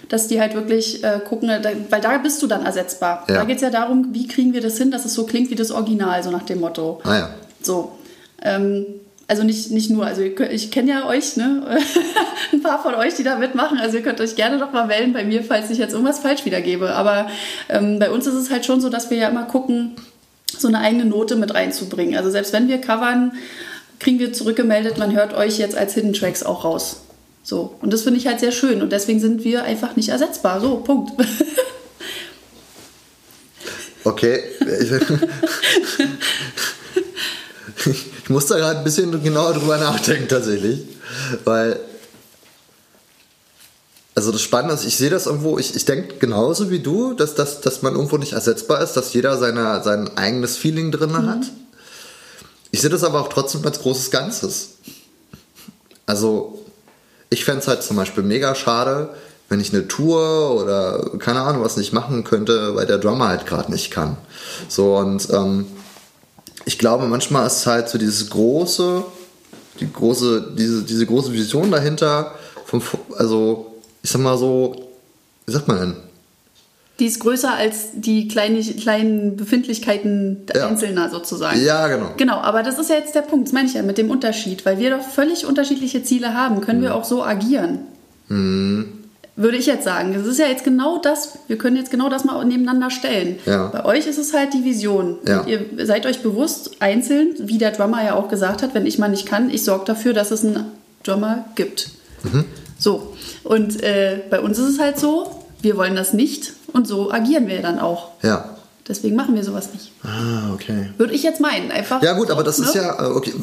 dass 0.08 0.28
die 0.28 0.40
halt 0.40 0.54
wirklich 0.54 1.04
äh, 1.04 1.20
gucken, 1.26 1.48
da, 1.48 1.70
weil 1.90 2.00
da 2.00 2.16
bist 2.18 2.42
du 2.42 2.46
dann 2.46 2.64
ersetzbar. 2.64 3.24
Ja. 3.28 3.36
Da 3.36 3.44
geht 3.44 3.56
es 3.56 3.62
ja 3.62 3.70
darum, 3.70 4.08
wie 4.12 4.26
kriegen 4.26 4.52
wir 4.54 4.60
das 4.60 4.78
hin, 4.78 4.90
dass 4.90 5.04
es 5.04 5.14
so 5.14 5.24
klingt 5.24 5.50
wie 5.50 5.54
das 5.54 5.70
Original, 5.70 5.97
so 6.22 6.30
nach 6.30 6.44
dem 6.44 6.60
Motto. 6.60 7.00
Ah 7.04 7.16
ja. 7.16 7.30
So. 7.62 7.92
Ähm, 8.42 8.86
also 9.26 9.42
nicht, 9.42 9.70
nicht 9.70 9.90
nur, 9.90 10.06
also 10.06 10.22
ich 10.22 10.70
kenne 10.70 10.90
ja 10.90 11.06
euch, 11.06 11.36
ne? 11.36 11.78
Ein 12.52 12.62
paar 12.62 12.82
von 12.82 12.94
euch, 12.94 13.14
die 13.14 13.24
da 13.24 13.36
mitmachen. 13.36 13.78
Also 13.78 13.98
ihr 13.98 14.02
könnt 14.02 14.20
euch 14.22 14.36
gerne 14.36 14.56
noch 14.56 14.72
mal 14.72 14.86
melden 14.86 15.12
bei 15.12 15.22
mir, 15.22 15.44
falls 15.44 15.70
ich 15.70 15.76
jetzt 15.76 15.92
irgendwas 15.92 16.20
falsch 16.20 16.46
wiedergebe. 16.46 16.94
Aber 16.94 17.28
ähm, 17.68 17.98
bei 17.98 18.10
uns 18.10 18.26
ist 18.26 18.34
es 18.34 18.50
halt 18.50 18.64
schon 18.64 18.80
so, 18.80 18.88
dass 18.88 19.10
wir 19.10 19.18
ja 19.18 19.28
immer 19.28 19.44
gucken, 19.44 19.96
so 20.56 20.66
eine 20.66 20.80
eigene 20.80 21.04
Note 21.04 21.36
mit 21.36 21.54
reinzubringen. 21.54 22.16
Also 22.16 22.30
selbst 22.30 22.54
wenn 22.54 22.68
wir 22.68 22.80
covern, 22.80 23.32
kriegen 23.98 24.18
wir 24.18 24.32
zurückgemeldet, 24.32 24.96
man 24.96 25.14
hört 25.14 25.34
euch 25.34 25.58
jetzt 25.58 25.76
als 25.76 25.92
Hidden 25.92 26.14
Tracks 26.14 26.42
auch 26.42 26.64
raus. 26.64 27.02
So. 27.42 27.74
Und 27.82 27.92
das 27.92 28.02
finde 28.02 28.18
ich 28.18 28.26
halt 28.26 28.40
sehr 28.40 28.52
schön. 28.52 28.80
Und 28.80 28.92
deswegen 28.92 29.20
sind 29.20 29.44
wir 29.44 29.64
einfach 29.64 29.94
nicht 29.94 30.08
ersetzbar. 30.08 30.60
So, 30.60 30.76
Punkt. 30.76 31.12
Okay. 34.08 34.42
ich 37.84 38.30
muss 38.30 38.46
da 38.46 38.56
gerade 38.56 38.78
ein 38.78 38.84
bisschen 38.84 39.22
genauer 39.22 39.52
drüber 39.52 39.76
nachdenken, 39.76 40.28
tatsächlich. 40.28 40.80
Weil. 41.44 41.78
Also 44.14 44.32
das 44.32 44.40
Spannende 44.40 44.74
ist, 44.74 44.86
ich 44.86 44.96
sehe 44.96 45.10
das 45.10 45.26
irgendwo, 45.26 45.58
ich, 45.58 45.76
ich 45.76 45.84
denke 45.84 46.16
genauso 46.16 46.70
wie 46.70 46.80
du, 46.80 47.12
dass, 47.12 47.34
dass, 47.36 47.60
dass 47.60 47.82
man 47.82 47.94
irgendwo 47.94 48.16
nicht 48.16 48.32
ersetzbar 48.32 48.82
ist, 48.82 48.94
dass 48.94 49.12
jeder 49.12 49.36
seine, 49.36 49.80
sein 49.84 50.16
eigenes 50.16 50.56
Feeling 50.56 50.90
drin 50.90 51.14
hat. 51.14 51.42
Ich 52.72 52.80
sehe 52.80 52.90
das 52.90 53.04
aber 53.04 53.20
auch 53.20 53.28
trotzdem 53.28 53.64
als 53.64 53.80
großes 53.80 54.10
Ganzes. 54.10 54.70
Also 56.06 56.64
ich 57.30 57.44
fände 57.44 57.60
es 57.60 57.68
halt 57.68 57.84
zum 57.84 57.96
Beispiel 57.96 58.24
mega 58.24 58.56
schade, 58.56 59.14
wenn 59.48 59.60
ich 59.60 59.72
eine 59.72 59.88
Tour 59.88 60.60
oder 60.62 61.18
keine 61.18 61.40
Ahnung 61.40 61.62
was 61.64 61.76
nicht 61.76 61.92
machen 61.92 62.24
könnte, 62.24 62.74
weil 62.74 62.86
der 62.86 62.98
Drummer 62.98 63.28
halt 63.28 63.46
gerade 63.46 63.70
nicht 63.72 63.90
kann. 63.90 64.16
So 64.68 64.96
und 64.96 65.28
ähm, 65.30 65.66
ich 66.64 66.78
glaube, 66.78 67.06
manchmal 67.06 67.46
ist 67.46 67.66
halt 67.66 67.88
so 67.88 67.96
dieses 67.98 68.28
große, 68.28 69.04
die 69.80 69.90
große, 69.92 70.54
diese, 70.58 70.82
diese 70.82 71.06
große 71.06 71.32
Vision 71.32 71.70
dahinter, 71.70 72.32
vom, 72.66 72.82
also 73.16 73.74
ich 74.02 74.10
sag 74.10 74.20
mal 74.20 74.36
so, 74.36 74.88
wie 75.46 75.52
sagt 75.52 75.66
man 75.68 75.78
denn? 75.80 75.96
Die 76.98 77.06
ist 77.06 77.20
größer 77.20 77.54
als 77.54 77.90
die 77.94 78.26
kleine, 78.28 78.60
kleinen 78.60 79.36
Befindlichkeiten 79.36 80.46
Ja. 80.54 80.66
Einzelner 80.66 81.08
sozusagen. 81.08 81.64
Ja, 81.64 81.86
genau. 81.86 82.10
Genau, 82.16 82.38
aber 82.40 82.62
das 82.64 82.78
ist 82.78 82.90
ja 82.90 82.96
jetzt 82.96 83.14
der 83.14 83.22
Punkt, 83.22 83.46
das 83.46 83.52
meine 83.54 83.68
ich 83.68 83.74
ja 83.74 83.82
mit 83.82 83.96
dem 83.98 84.10
Unterschied, 84.10 84.66
weil 84.66 84.78
wir 84.78 84.90
doch 84.90 85.02
völlig 85.08 85.46
unterschiedliche 85.46 86.02
Ziele 86.02 86.34
haben, 86.34 86.60
können 86.60 86.80
Mhm. 86.80 86.84
wir 86.84 86.94
auch 86.96 87.04
so 87.04 87.22
agieren. 87.22 87.78
Würde 89.38 89.56
ich 89.56 89.66
jetzt 89.66 89.84
sagen. 89.84 90.14
Das 90.14 90.26
ist 90.26 90.38
ja 90.38 90.46
jetzt 90.46 90.64
genau 90.64 90.98
das, 90.98 91.38
wir 91.46 91.56
können 91.58 91.76
jetzt 91.76 91.92
genau 91.92 92.08
das 92.08 92.24
mal 92.24 92.44
nebeneinander 92.44 92.90
stellen. 92.90 93.38
Ja. 93.46 93.68
Bei 93.68 93.84
euch 93.84 94.08
ist 94.08 94.18
es 94.18 94.34
halt 94.34 94.52
die 94.52 94.64
Vision. 94.64 95.16
Ja. 95.28 95.42
Und 95.42 95.48
ihr 95.48 95.86
seid 95.86 96.06
euch 96.06 96.24
bewusst, 96.24 96.72
einzeln, 96.80 97.36
wie 97.38 97.56
der 97.56 97.70
Drummer 97.70 98.04
ja 98.04 98.14
auch 98.14 98.28
gesagt 98.28 98.64
hat, 98.64 98.74
wenn 98.74 98.84
ich 98.84 98.98
mal 98.98 99.06
nicht 99.06 99.26
kann, 99.26 99.48
ich 99.48 99.62
sorge 99.62 99.84
dafür, 99.84 100.12
dass 100.12 100.32
es 100.32 100.44
einen 100.44 100.64
Drummer 101.04 101.44
gibt. 101.54 101.90
Mhm. 102.24 102.46
So. 102.80 103.14
Und 103.44 103.80
äh, 103.84 104.18
bei 104.28 104.40
uns 104.40 104.58
ist 104.58 104.70
es 104.70 104.78
halt 104.80 104.98
so, 104.98 105.44
wir 105.62 105.76
wollen 105.76 105.94
das 105.94 106.12
nicht 106.12 106.54
und 106.72 106.88
so 106.88 107.12
agieren 107.12 107.46
wir 107.46 107.62
dann 107.62 107.78
auch. 107.78 108.08
Ja. 108.24 108.56
Deswegen 108.88 109.14
machen 109.14 109.36
wir 109.36 109.44
sowas 109.44 109.68
nicht. 109.72 109.92
Ah, 110.02 110.52
okay. 110.52 110.90
Würde 110.96 111.12
ich 111.12 111.22
jetzt 111.22 111.40
meinen. 111.40 111.70
Einfach. 111.70 112.02
Ja 112.02 112.14
gut, 112.14 112.26
so, 112.26 112.32
aber 112.32 112.42
das 112.42 112.58
ne? 112.58 112.66
ist 112.66 112.74
ja, 112.74 113.06
äh, 113.06 113.12
okay. 113.12 113.34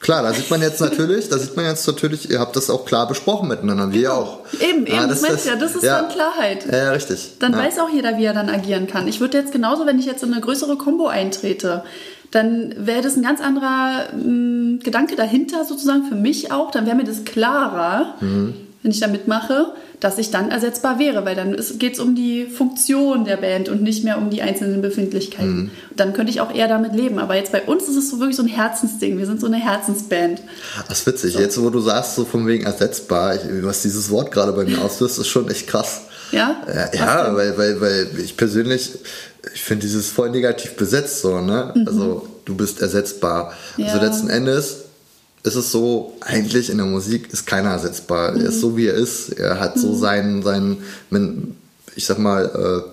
Klar, 0.00 0.22
da 0.22 0.32
sieht 0.32 0.50
man 0.50 0.62
jetzt 0.62 0.80
natürlich, 0.80 1.28
da 1.28 1.36
sieht 1.38 1.54
man 1.56 1.66
jetzt 1.66 1.86
natürlich, 1.86 2.30
ihr 2.30 2.40
habt 2.40 2.56
das 2.56 2.70
auch 2.70 2.86
klar 2.86 3.06
besprochen 3.06 3.48
miteinander, 3.48 3.92
wir 3.92 4.14
auch. 4.14 4.40
Eben, 4.58 4.86
eben, 4.86 4.98
Ah, 4.98 5.06
das 5.06 5.20
meine 5.20 5.34
ich 5.34 5.44
ja, 5.44 5.56
das 5.56 5.74
ist 5.74 5.84
dann 5.84 6.08
Klarheit. 6.08 6.64
Ja, 6.72 6.84
ja, 6.84 6.90
richtig. 6.92 7.32
Dann 7.38 7.52
ja. 7.52 7.58
weiß 7.58 7.78
auch 7.80 7.90
jeder, 7.90 8.16
wie 8.16 8.24
er 8.24 8.32
dann 8.32 8.48
agieren 8.48 8.86
kann. 8.86 9.06
Ich 9.08 9.20
würde 9.20 9.36
jetzt 9.36 9.52
genauso, 9.52 9.84
wenn 9.84 9.98
ich 9.98 10.06
jetzt 10.06 10.22
in 10.22 10.32
eine 10.32 10.40
größere 10.40 10.76
Combo 10.76 11.06
eintrete, 11.06 11.84
dann 12.30 12.74
wäre 12.78 13.02
das 13.02 13.16
ein 13.16 13.22
ganz 13.22 13.40
anderer 13.42 14.06
mh, 14.14 14.78
Gedanke 14.82 15.16
dahinter 15.16 15.64
sozusagen 15.66 16.04
für 16.04 16.14
mich 16.14 16.50
auch. 16.50 16.70
Dann 16.70 16.86
wäre 16.86 16.96
mir 16.96 17.04
das 17.04 17.24
klarer, 17.24 18.14
Mhm. 18.20 18.54
wenn 18.82 18.90
ich 18.92 19.00
da 19.00 19.06
mitmache, 19.08 19.74
dass 20.00 20.16
ich 20.16 20.30
dann 20.30 20.50
ersetzbar 20.50 20.98
wäre, 20.98 21.24
weil 21.26 21.36
dann 21.36 21.54
geht 21.78 21.92
es 21.94 22.00
um 22.00 22.14
die 22.14 22.46
Funktion 22.46 23.24
der 23.26 23.36
Band 23.36 23.68
und 23.68 23.82
nicht 23.82 24.02
mehr 24.02 24.16
um 24.18 24.30
die 24.30 24.40
einzelnen 24.40 24.80
Befindlichkeiten. 24.80 25.56
Mhm. 25.56 25.70
Dann 25.94 26.14
könnte 26.14 26.32
ich 26.32 26.40
auch 26.40 26.54
eher 26.54 26.68
damit 26.68 26.94
leben. 26.94 27.18
Aber 27.18 27.36
jetzt 27.36 27.52
bei 27.52 27.62
uns 27.62 27.84
ist 27.86 27.96
es 27.96 28.10
so 28.10 28.18
wirklich 28.18 28.36
so 28.36 28.42
ein 28.42 28.48
Herzensding. 28.48 29.18
Wir 29.18 29.26
sind 29.26 29.40
so 29.40 29.46
eine 29.46 29.58
Herzensband. 29.58 30.40
Das 30.88 31.00
ist 31.00 31.06
witzig, 31.06 31.34
jetzt 31.36 31.60
wo 31.60 31.68
du 31.68 31.80
sagst, 31.80 32.14
so 32.14 32.24
von 32.24 32.46
wegen 32.46 32.64
ersetzbar, 32.64 33.34
ich, 33.34 33.42
was 33.62 33.82
dieses 33.82 34.10
Wort 34.10 34.32
gerade 34.32 34.52
bei 34.52 34.64
mir 34.64 34.80
auslöst, 34.82 35.18
ist 35.18 35.28
schon 35.28 35.50
echt 35.50 35.66
krass. 35.66 36.02
Ja? 36.32 36.56
Ja, 36.66 36.86
Was 36.92 36.94
ja 36.98 37.36
weil, 37.36 37.58
weil, 37.58 37.80
weil 37.80 38.08
ich 38.24 38.36
persönlich, 38.36 38.92
ich 39.54 39.62
finde 39.62 39.86
dieses 39.86 40.08
voll 40.08 40.30
negativ 40.30 40.76
besetzt 40.76 41.20
so, 41.20 41.40
ne? 41.40 41.74
Also 41.86 42.26
du 42.44 42.54
bist 42.54 42.80
ersetzbar. 42.80 43.52
Also 43.76 43.82
Mhm. 43.82 43.84
Ja. 44.00 44.06
letzten 44.06 44.30
Endes 44.30 44.76
ist 45.42 45.54
es 45.54 45.72
so, 45.72 46.14
eigentlich 46.20 46.68
in 46.70 46.76
der 46.78 46.86
Musik 46.86 47.32
ist 47.32 47.46
keiner 47.46 47.70
ersetzbar. 47.70 48.30
Er 48.30 48.38
Mhm. 48.38 48.46
ist 48.46 48.60
so, 48.60 48.76
wie 48.76 48.86
er 48.88 48.94
ist. 48.94 49.30
Er 49.30 49.58
hat 49.60 49.78
so 49.78 49.94
seinen, 49.94 50.42
seinen, 50.42 50.78
men- 51.10 51.56
ich 51.96 52.04
sag 52.06 52.18
mal, 52.18 52.84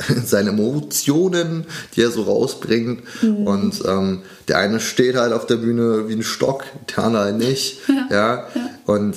äh, 0.00 0.14
seine 0.24 0.50
Emotionen, 0.50 1.64
die 1.96 2.02
er 2.02 2.10
so 2.12 2.22
rausbringt. 2.22 3.02
Mhm. 3.22 3.46
Und 3.46 3.82
ähm, 3.86 4.22
der 4.46 4.58
eine 4.58 4.78
steht 4.80 5.16
halt 5.16 5.32
auf 5.32 5.46
der 5.46 5.56
Bühne 5.56 6.08
wie 6.08 6.12
ein 6.14 6.22
Stock, 6.22 6.64
der 6.96 7.04
andere 7.04 7.22
halt 7.24 7.38
nicht. 7.38 7.78
ja. 8.10 8.46
Und 8.86 9.16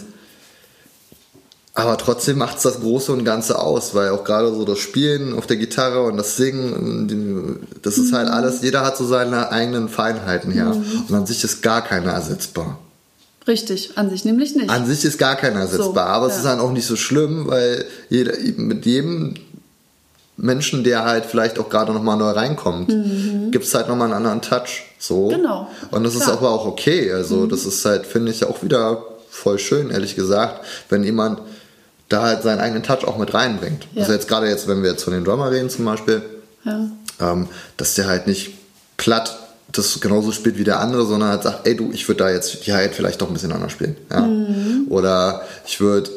aber 1.73 1.97
trotzdem 1.97 2.37
macht 2.37 2.57
es 2.57 2.63
das 2.63 2.81
Große 2.81 3.13
und 3.13 3.23
Ganze 3.23 3.57
aus, 3.57 3.95
weil 3.95 4.09
auch 4.09 4.25
gerade 4.25 4.53
so 4.53 4.65
das 4.65 4.79
Spielen 4.79 5.33
auf 5.37 5.47
der 5.47 5.55
Gitarre 5.55 6.03
und 6.03 6.17
das 6.17 6.35
Singen, 6.35 7.65
das 7.81 7.97
ist 7.97 8.11
halt 8.11 8.27
alles, 8.27 8.61
jeder 8.61 8.83
hat 8.85 8.97
so 8.97 9.05
seine 9.05 9.51
eigenen 9.51 9.87
Feinheiten 9.87 10.51
her. 10.51 10.75
Und 11.07 11.15
an 11.15 11.25
sich 11.25 11.43
ist 11.43 11.61
gar 11.61 11.81
keiner 11.81 12.11
ersetzbar. 12.11 12.77
Richtig, 13.47 13.97
an 13.97 14.09
sich 14.09 14.25
nämlich 14.25 14.55
nicht. 14.55 14.69
An 14.69 14.85
sich 14.85 15.05
ist 15.05 15.17
gar 15.17 15.35
keiner 15.35 15.61
ersetzbar, 15.61 15.93
So, 15.93 15.99
aber 15.99 16.27
es 16.27 16.33
ja. 16.33 16.39
ist 16.39 16.45
dann 16.45 16.59
auch 16.59 16.71
nicht 16.71 16.85
so 16.85 16.95
schlimm, 16.95 17.47
weil 17.47 17.85
jeder, 18.09 18.33
mit 18.57 18.85
jedem 18.85 19.35
Menschen, 20.37 20.83
der 20.83 21.05
halt 21.05 21.25
vielleicht 21.25 21.57
auch 21.57 21.69
gerade 21.69 21.93
nochmal 21.93 22.17
neu 22.17 22.31
reinkommt, 22.31 22.89
gibt 23.51 23.65
es 23.65 23.73
halt 23.73 23.87
nochmal 23.87 24.07
einen 24.07 24.13
anderen 24.15 24.41
Touch. 24.41 24.83
So. 24.99 25.29
Mhm. 25.29 25.35
Genau, 25.35 25.67
Und 25.89 26.03
das 26.03 26.15
ist 26.15 26.23
klar. 26.23 26.35
Mhm. 26.35 26.45
aber 26.45 26.51
auch 26.51 26.65
okay. 26.65 27.11
Also, 27.11 27.47
das 27.47 27.65
ist 27.65 27.83
halt, 27.85 28.05
finde 28.05 28.31
ich, 28.31 28.43
auch 28.43 28.61
wieder 28.61 29.03
voll 29.29 29.57
schön, 29.57 29.89
ehrlich 29.89 30.15
gesagt, 30.15 30.65
wenn 30.89 31.03
jemand 31.03 31.39
da 32.11 32.23
halt 32.23 32.43
seinen 32.43 32.59
eigenen 32.59 32.83
Touch 32.83 33.05
auch 33.05 33.17
mit 33.17 33.33
reinbringt. 33.33 33.87
Ja. 33.93 34.01
Also 34.01 34.13
jetzt 34.13 34.27
gerade 34.27 34.47
jetzt, 34.47 34.67
wenn 34.67 34.83
wir 34.83 34.91
jetzt 34.91 35.03
von 35.03 35.13
den 35.13 35.23
Drummer 35.23 35.51
reden 35.51 35.69
zum 35.69 35.85
Beispiel, 35.85 36.21
ja. 36.65 36.87
ähm, 37.19 37.47
dass 37.77 37.95
der 37.95 38.07
halt 38.07 38.27
nicht 38.27 38.53
platt 38.97 39.37
das 39.71 40.01
genauso 40.01 40.31
spielt 40.31 40.57
wie 40.57 40.63
der 40.63 40.79
andere, 40.79 41.05
sondern 41.05 41.29
halt 41.29 41.43
sagt, 41.43 41.65
ey 41.65 41.75
du, 41.75 41.91
ich 41.93 42.07
würde 42.07 42.25
da 42.25 42.29
jetzt 42.29 42.65
die 42.65 42.73
Hi-Hat 42.73 42.93
vielleicht 42.93 43.21
doch 43.21 43.27
ein 43.27 43.33
bisschen 43.33 43.53
anders 43.53 43.71
spielen. 43.71 43.95
Ja? 44.11 44.27
Oder 44.89 45.43
ich 45.65 45.79
würde 45.79 46.09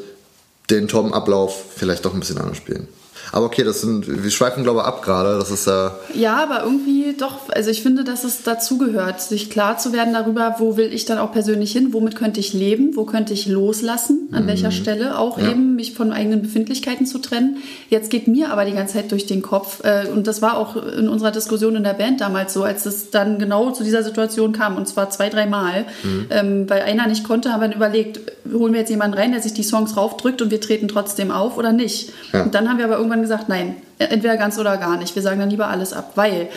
den 0.71 0.89
Tom-Ablauf 0.89 1.65
vielleicht 1.77 2.05
doch 2.05 2.15
ein 2.15 2.21
bisschen 2.21 2.39
anders 2.39 2.57
spielen. 2.57 2.89
Aber 3.35 3.47
okay, 3.47 3.64
das 3.64 3.81
sind, 3.81 4.23
wir 4.23 4.31
schweifen 4.31 4.62
glaube 4.62 4.79
ich 4.81 4.87
ab 4.87 5.03
gerade, 5.03 5.37
das 5.38 5.51
ist 5.51 5.66
ja, 5.66 5.97
Ja, 6.14 6.40
aber 6.40 6.62
irgendwie 6.62 7.16
doch, 7.18 7.49
also 7.51 7.68
ich 7.68 7.83
finde, 7.83 8.05
dass 8.05 8.23
es 8.23 8.44
dazugehört, 8.44 9.20
sich 9.20 9.51
klar 9.51 9.77
zu 9.77 9.92
werden 9.92 10.14
darüber, 10.14 10.55
wo 10.59 10.77
will 10.77 10.92
ich 10.94 11.05
dann 11.05 11.18
auch 11.18 11.33
persönlich 11.33 11.73
hin, 11.73 11.88
womit 11.92 12.14
könnte 12.14 12.38
ich 12.38 12.53
leben, 12.53 12.94
wo 12.94 13.05
könnte 13.05 13.33
ich 13.33 13.49
loslassen, 13.49 14.29
an 14.31 14.47
welcher 14.47 14.70
Stelle 14.70 15.18
auch 15.18 15.37
Ja. 15.38 15.51
eben 15.51 15.75
mich 15.75 15.94
von 15.94 16.12
eigenen 16.12 16.42
Befindlichkeiten 16.42 17.07
zu 17.07 17.18
trennen. 17.18 17.57
Jetzt 17.90 18.09
geht 18.11 18.29
mir 18.29 18.53
aber 18.53 18.64
die 18.66 18.73
ganze 18.73 18.94
Zeit 18.94 19.11
durch 19.11 19.27
den 19.27 19.42
Kopf 19.42 19.83
äh, 19.83 20.07
und 20.14 20.29
das 20.29 20.40
war 20.40 20.57
auch 20.57 20.77
in 20.77 21.09
unserer 21.09 21.33
Diskussion 21.33 21.75
in 21.75 21.83
der 21.83 21.94
Band 21.94 22.20
damals 22.20 22.53
so, 22.55 22.62
als 22.62 22.87
es 22.87 23.11
dann 23.11 23.40
genau 23.40 23.73
zu 23.73 23.83
dieser 23.83 24.05
Situation 24.05 24.53
kam 24.53 24.77
und 24.77 24.87
zwar 24.87 25.11
zwei, 25.11 25.29
drei 25.29 25.47
Mal, 25.47 25.87
ähm, 26.31 26.70
weil 26.70 26.83
einer 26.83 27.09
nicht 27.09 27.25
konnte, 27.25 27.53
haben 27.53 27.62
wir 27.62 27.68
dann 27.68 27.77
überlegt, 27.77 28.20
holen 28.53 28.73
wir 28.73 28.81
jetzt 28.81 28.90
jemanden 28.90 29.18
rein, 29.18 29.33
der 29.33 29.42
sich 29.42 29.55
die 29.55 29.64
Songs 29.64 29.97
raufdrückt 29.97 30.40
und 30.40 30.53
wir 30.53 30.61
treten 30.61 30.87
trotzdem 30.87 31.33
auf 31.33 31.59
oder 31.59 31.73
nicht. 31.73 32.12
Ja. 32.33 32.44
Und 32.44 32.55
dann 32.55 32.68
haben 32.68 32.79
wir 32.79 32.85
aber 32.85 32.97
irgendwann 32.97 33.24
gesagt, 33.25 33.49
nein, 33.49 33.77
entweder 33.99 34.37
ganz 34.37 34.59
oder 34.59 34.77
gar 34.77 34.97
nicht. 34.97 35.15
Wir 35.15 35.23
sagen 35.23 35.41
dann 35.41 35.51
lieber 35.51 35.69
alles 35.69 35.93
ab, 35.93 36.13
weil 36.15 36.49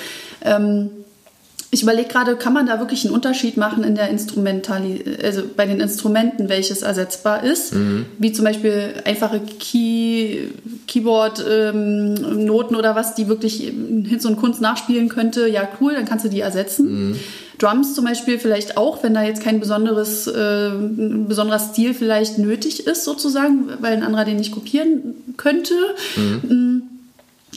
ähm, 0.43 0.89
ich 1.69 1.84
überlege 1.84 2.08
gerade, 2.08 2.38
kann 2.38 2.53
man 2.53 2.65
da 2.65 2.80
wirklich 2.80 3.03
einen 3.03 3.13
Unterschied 3.13 3.58
machen 3.58 3.84
in 3.84 3.95
der 3.95 4.10
Instrumentali 4.10 5.03
also 5.21 5.43
bei 5.56 5.65
den 5.65 5.82
Instrumenten, 5.82 6.47
welches 6.47 6.82
ersetzbar 6.82 7.43
ist, 7.43 7.73
wie 8.17 8.32
zum 8.32 8.45
Beispiel 8.45 8.93
einfache 9.03 9.41
Key 9.41 10.47
Keyboard-Noten 10.88 12.75
oder 12.75 12.95
was, 12.95 13.15
die 13.15 13.27
wirklich 13.27 13.73
Hits 14.06 14.25
und 14.25 14.38
Kunst 14.38 14.62
nachspielen 14.62 15.10
könnte. 15.10 15.49
Ja, 15.49 15.67
cool, 15.82 15.93
dann 15.93 16.06
kannst 16.06 16.23
du 16.23 16.30
die 16.30 16.39
ersetzen. 16.39 17.19
Drums 17.57 17.95
zum 17.95 18.05
Beispiel 18.05 18.37
vielleicht 18.39 18.77
auch, 18.77 19.01
wenn 19.03 19.13
da 19.13 19.23
jetzt 19.23 19.43
kein 19.43 19.59
besonderes, 19.59 20.27
äh, 20.27 20.71
besonderer 21.27 21.59
Stil 21.59 21.93
vielleicht 21.93 22.37
nötig 22.37 22.85
ist, 22.85 23.03
sozusagen, 23.03 23.69
weil 23.79 23.93
ein 23.93 24.03
anderer 24.03 24.25
den 24.25 24.37
nicht 24.37 24.51
kopieren 24.51 25.15
könnte. 25.37 25.73
Mm. 26.15 26.81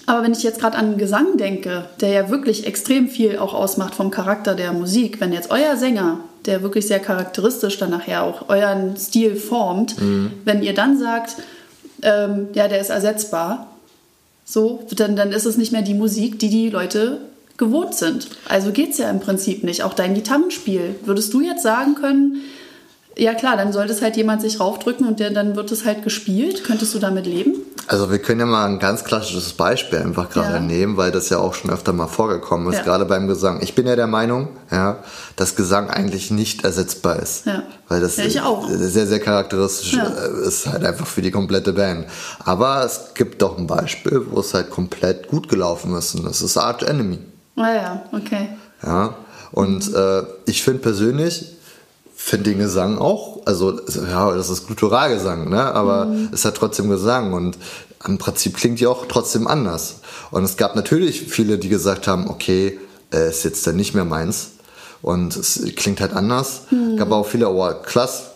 Aber 0.07 0.23
wenn 0.23 0.33
ich 0.33 0.43
jetzt 0.43 0.61
gerade 0.61 0.79
an 0.79 0.97
Gesang 0.97 1.37
denke, 1.37 1.85
der 2.01 2.11
ja 2.11 2.31
wirklich 2.31 2.67
extrem 2.67 3.09
viel 3.09 3.39
auch 3.39 3.55
ausmacht 3.55 3.95
vom 3.95 4.11
Charakter 4.11 4.55
der 4.55 4.73
Musik, 4.73 5.21
wenn 5.21 5.33
jetzt 5.33 5.51
euer 5.51 5.77
Sänger, 5.77 6.21
der 6.47 6.63
wirklich 6.63 6.87
sehr 6.87 7.01
charakteristisch 7.01 7.79
dann 7.79 7.91
nachher 7.91 8.23
auch 8.23 8.49
euren 8.49 8.97
Stil 8.97 9.37
formt, 9.37 9.97
wenn 10.45 10.63
ihr 10.63 10.75
dann 10.75 10.99
sagt, 10.99 11.37
ähm, 12.03 12.49
ja, 12.55 12.67
der 12.67 12.81
ist 12.81 12.91
ersetzbar, 12.91 13.67
so, 14.45 14.85
dann, 14.97 15.15
dann 15.15 15.33
ist 15.33 15.45
es 15.45 15.59
nicht 15.59 15.71
mehr 15.71 15.83
die 15.83 15.95
Musik, 15.95 16.39
die 16.39 16.49
die 16.49 16.71
Leute 16.71 17.19
gewohnt 17.61 17.95
sind. 17.95 18.27
Also 18.49 18.73
geht 18.73 18.91
es 18.91 18.99
ja 18.99 19.09
im 19.09 19.21
Prinzip 19.21 19.63
nicht. 19.63 19.85
Auch 19.85 19.95
dein 19.95 20.15
Gitarrenspiel. 20.15 20.97
Würdest 21.05 21.33
du 21.33 21.41
jetzt 21.41 21.63
sagen 21.63 21.95
können, 21.95 22.39
ja 23.17 23.35
klar, 23.35 23.57
dann 23.57 23.73
sollte 23.73 23.93
es 23.93 24.03
halt 24.03 24.17
jemand 24.17 24.41
sich 24.41 24.59
raufdrücken 24.61 25.07
und 25.07 25.21
der, 25.21 25.31
dann 25.31 25.55
wird 25.55 25.71
es 25.71 25.85
halt 25.85 26.03
gespielt. 26.03 26.65
Könntest 26.65 26.95
du 26.95 26.99
damit 26.99 27.27
leben? 27.27 27.55
Also 27.87 28.09
wir 28.11 28.19
können 28.21 28.39
ja 28.41 28.47
mal 28.47 28.67
ein 28.67 28.79
ganz 28.79 29.03
klassisches 29.05 29.53
Beispiel 29.53 29.99
einfach 29.99 30.31
gerade 30.31 30.55
Ja. 30.55 30.61
nehmen, 30.61 30.97
weil 30.97 31.11
das 31.11 31.29
ja 31.29 31.39
auch 31.39 31.55
schon 31.55 31.71
öfter 31.73 31.93
mal 31.93 32.07
vorgekommen 32.07 32.69
ist, 32.73 32.79
Ja. 32.79 32.85
gerade 32.85 33.05
beim 33.05 33.27
Gesang. 33.27 33.61
Ich 33.63 33.75
bin 33.75 33.87
ja 33.87 33.97
der 33.97 34.07
Meinung, 34.07 34.49
ja, 34.71 35.03
dass 35.35 35.57
Gesang 35.57 35.91
eigentlich 35.91 36.31
nicht 36.31 36.63
ersetzbar 36.65 37.19
ist. 37.21 37.47
Ja. 37.47 37.65
Weil 37.89 38.01
das 38.01 38.15
sehr, 38.15 39.07
sehr 39.09 39.19
charakteristisch 39.19 39.95
äh, 39.99 40.47
ist 40.47 40.69
halt 40.69 40.85
einfach 40.85 41.07
für 41.07 41.21
die 41.21 41.33
komplette 41.33 41.73
Band. 41.73 42.07
Aber 42.45 42.85
es 42.85 43.13
gibt 43.15 43.43
doch 43.43 43.59
ein 43.59 43.67
Beispiel, 43.67 44.25
wo 44.31 44.39
es 44.39 44.55
halt 44.55 44.71
komplett 44.71 45.27
gut 45.27 45.49
gelaufen 45.49 45.95
ist 45.97 46.15
und 46.15 46.25
das 46.25 46.41
ist 46.43 46.57
Arch 46.57 46.83
Enemy. 46.85 47.19
Ah 47.61 47.75
ja, 47.75 48.03
okay. 48.13 48.49
Ja, 48.83 49.15
und 49.53 49.95
äh, 49.95 50.23
ich 50.47 50.63
finde 50.63 50.81
persönlich, 50.81 51.57
finde 52.15 52.51
den 52.51 52.59
Gesang 52.59 52.99
auch, 52.99 53.41
also 53.47 53.81
ja, 53.89 54.35
das 54.35 54.49
ist 54.49 54.67
Gutturalgesang, 54.67 55.49
ne? 55.49 55.63
aber 55.63 56.15
es 56.33 56.45
hat 56.45 56.57
trotzdem 56.57 56.89
Gesang 56.89 57.33
und 57.33 57.59
im 58.07 58.19
Prinzip 58.19 58.57
klingt 58.57 58.81
die 58.81 58.87
auch 58.87 59.07
trotzdem 59.07 59.47
anders. 59.47 60.01
Und 60.31 60.45
es 60.45 60.57
gab 60.57 60.77
natürlich 60.77 61.23
viele, 61.23 61.59
die 61.59 61.69
gesagt 61.69 62.07
haben, 62.07 62.29
okay, 62.29 62.79
äh, 63.13 63.29
ist 63.29 63.45
jetzt 63.45 63.67
dann 63.67 63.77
nicht 63.77 63.95
mehr 63.95 64.05
meins 64.05 64.53
und 65.03 65.37
es 65.37 65.63
klingt 65.77 66.01
halt 66.01 66.15
anders. 66.15 66.63
Gab 66.97 67.11
auch 67.11 67.27
viele, 67.27 67.49
oh, 67.49 67.73
krass, 67.83 68.31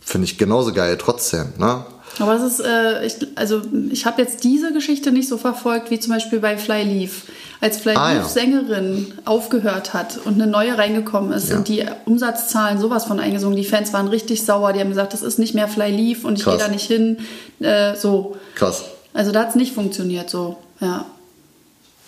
finde 0.00 0.26
ich 0.26 0.38
genauso 0.38 0.72
geil 0.72 0.96
trotzdem. 0.98 1.52
Ne? 1.58 1.84
Aber 2.20 2.34
es 2.34 2.42
ist, 2.42 2.60
äh, 2.60 3.04
ich, 3.04 3.16
also 3.34 3.62
ich 3.90 4.06
habe 4.06 4.22
jetzt 4.22 4.44
diese 4.44 4.72
Geschichte 4.72 5.10
nicht 5.10 5.28
so 5.28 5.36
verfolgt 5.36 5.90
wie 5.90 5.98
zum 5.98 6.12
Beispiel 6.12 6.38
bei 6.40 6.56
Fly 6.56 6.82
Leaf. 6.84 7.22
Als 7.60 7.78
Fly 7.78 7.94
Ah, 7.96 8.14
ja. 8.14 8.24
Sängerin 8.24 9.12
aufgehört 9.24 9.94
hat 9.94 10.18
und 10.24 10.34
eine 10.34 10.46
neue 10.46 10.76
reingekommen 10.78 11.32
ist, 11.32 11.48
Ja. 11.48 11.56
sind 11.56 11.68
die 11.68 11.84
Umsatzzahlen 12.04 12.78
sowas 12.78 13.04
von 13.06 13.18
eingesungen. 13.20 13.56
Die 13.56 13.64
Fans 13.64 13.92
waren 13.92 14.08
richtig 14.08 14.44
sauer. 14.44 14.72
Die 14.72 14.80
haben 14.80 14.90
gesagt, 14.90 15.12
das 15.12 15.22
ist 15.22 15.38
nicht 15.38 15.54
mehr 15.54 15.66
Fly 15.66 15.90
Leaf 15.90 16.24
und 16.24 16.38
ich 16.38 16.44
gehe 16.44 16.56
da 16.58 16.68
nicht 16.68 16.86
hin. 16.86 17.18
Äh, 17.60 17.94
so. 17.96 18.36
Krass. 18.54 18.84
Also 19.12 19.32
da 19.32 19.40
hat 19.40 19.50
es 19.50 19.54
nicht 19.54 19.74
funktioniert 19.74 20.28
so. 20.30 20.56
Ja. 20.80 21.06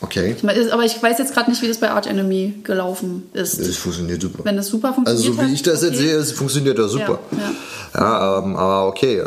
Okay. 0.00 0.36
Aber 0.72 0.84
ich 0.84 1.02
weiß 1.02 1.18
jetzt 1.18 1.32
gerade 1.32 1.50
nicht, 1.50 1.62
wie 1.62 1.68
das 1.68 1.78
bei 1.78 1.90
Arch 1.90 2.06
Enemy 2.06 2.60
gelaufen 2.64 3.24
ist. 3.32 3.58
Das 3.58 3.76
funktioniert 3.76 4.20
super. 4.20 4.44
Wenn 4.44 4.58
es 4.58 4.66
super 4.68 4.92
funktioniert 4.92 5.24
Also 5.26 5.32
so 5.32 5.38
wie 5.38 5.46
hat, 5.46 5.54
ich 5.54 5.62
das 5.62 5.82
jetzt 5.82 5.94
okay. 5.94 6.00
sehe, 6.08 6.16
es 6.16 6.32
funktioniert 6.32 6.78
das 6.78 6.90
super. 6.92 7.18
Ja, 7.32 8.00
Ja, 8.00 8.38
ähm, 8.38 8.56
aber 8.56 8.88
okay, 8.88 9.18
äh, 9.18 9.26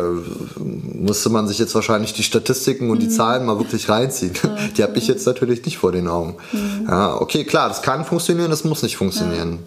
musste 0.59 1.29
man 1.29 1.47
sich 1.47 1.57
jetzt 1.57 1.73
wahrscheinlich 1.73 2.13
die 2.13 2.21
Statistiken 2.23 2.91
und 2.91 3.01
die 3.01 3.07
Mhm. 3.07 3.11
Zahlen 3.11 3.45
mal 3.47 3.57
wirklich 3.57 3.89
reinziehen. 3.89 4.33
Die 4.77 4.83
habe 4.83 4.95
ich 4.99 5.07
jetzt 5.07 5.25
natürlich 5.25 5.65
nicht 5.65 5.79
vor 5.79 5.91
den 5.91 6.07
Augen. 6.07 6.35
Mhm. 6.51 6.85
Ja, 6.87 7.15
okay, 7.19 7.45
klar, 7.45 7.67
das 7.69 7.81
kann 7.81 8.05
funktionieren, 8.05 8.51
das 8.51 8.63
muss 8.63 8.83
nicht 8.83 8.95
funktionieren. 8.95 9.59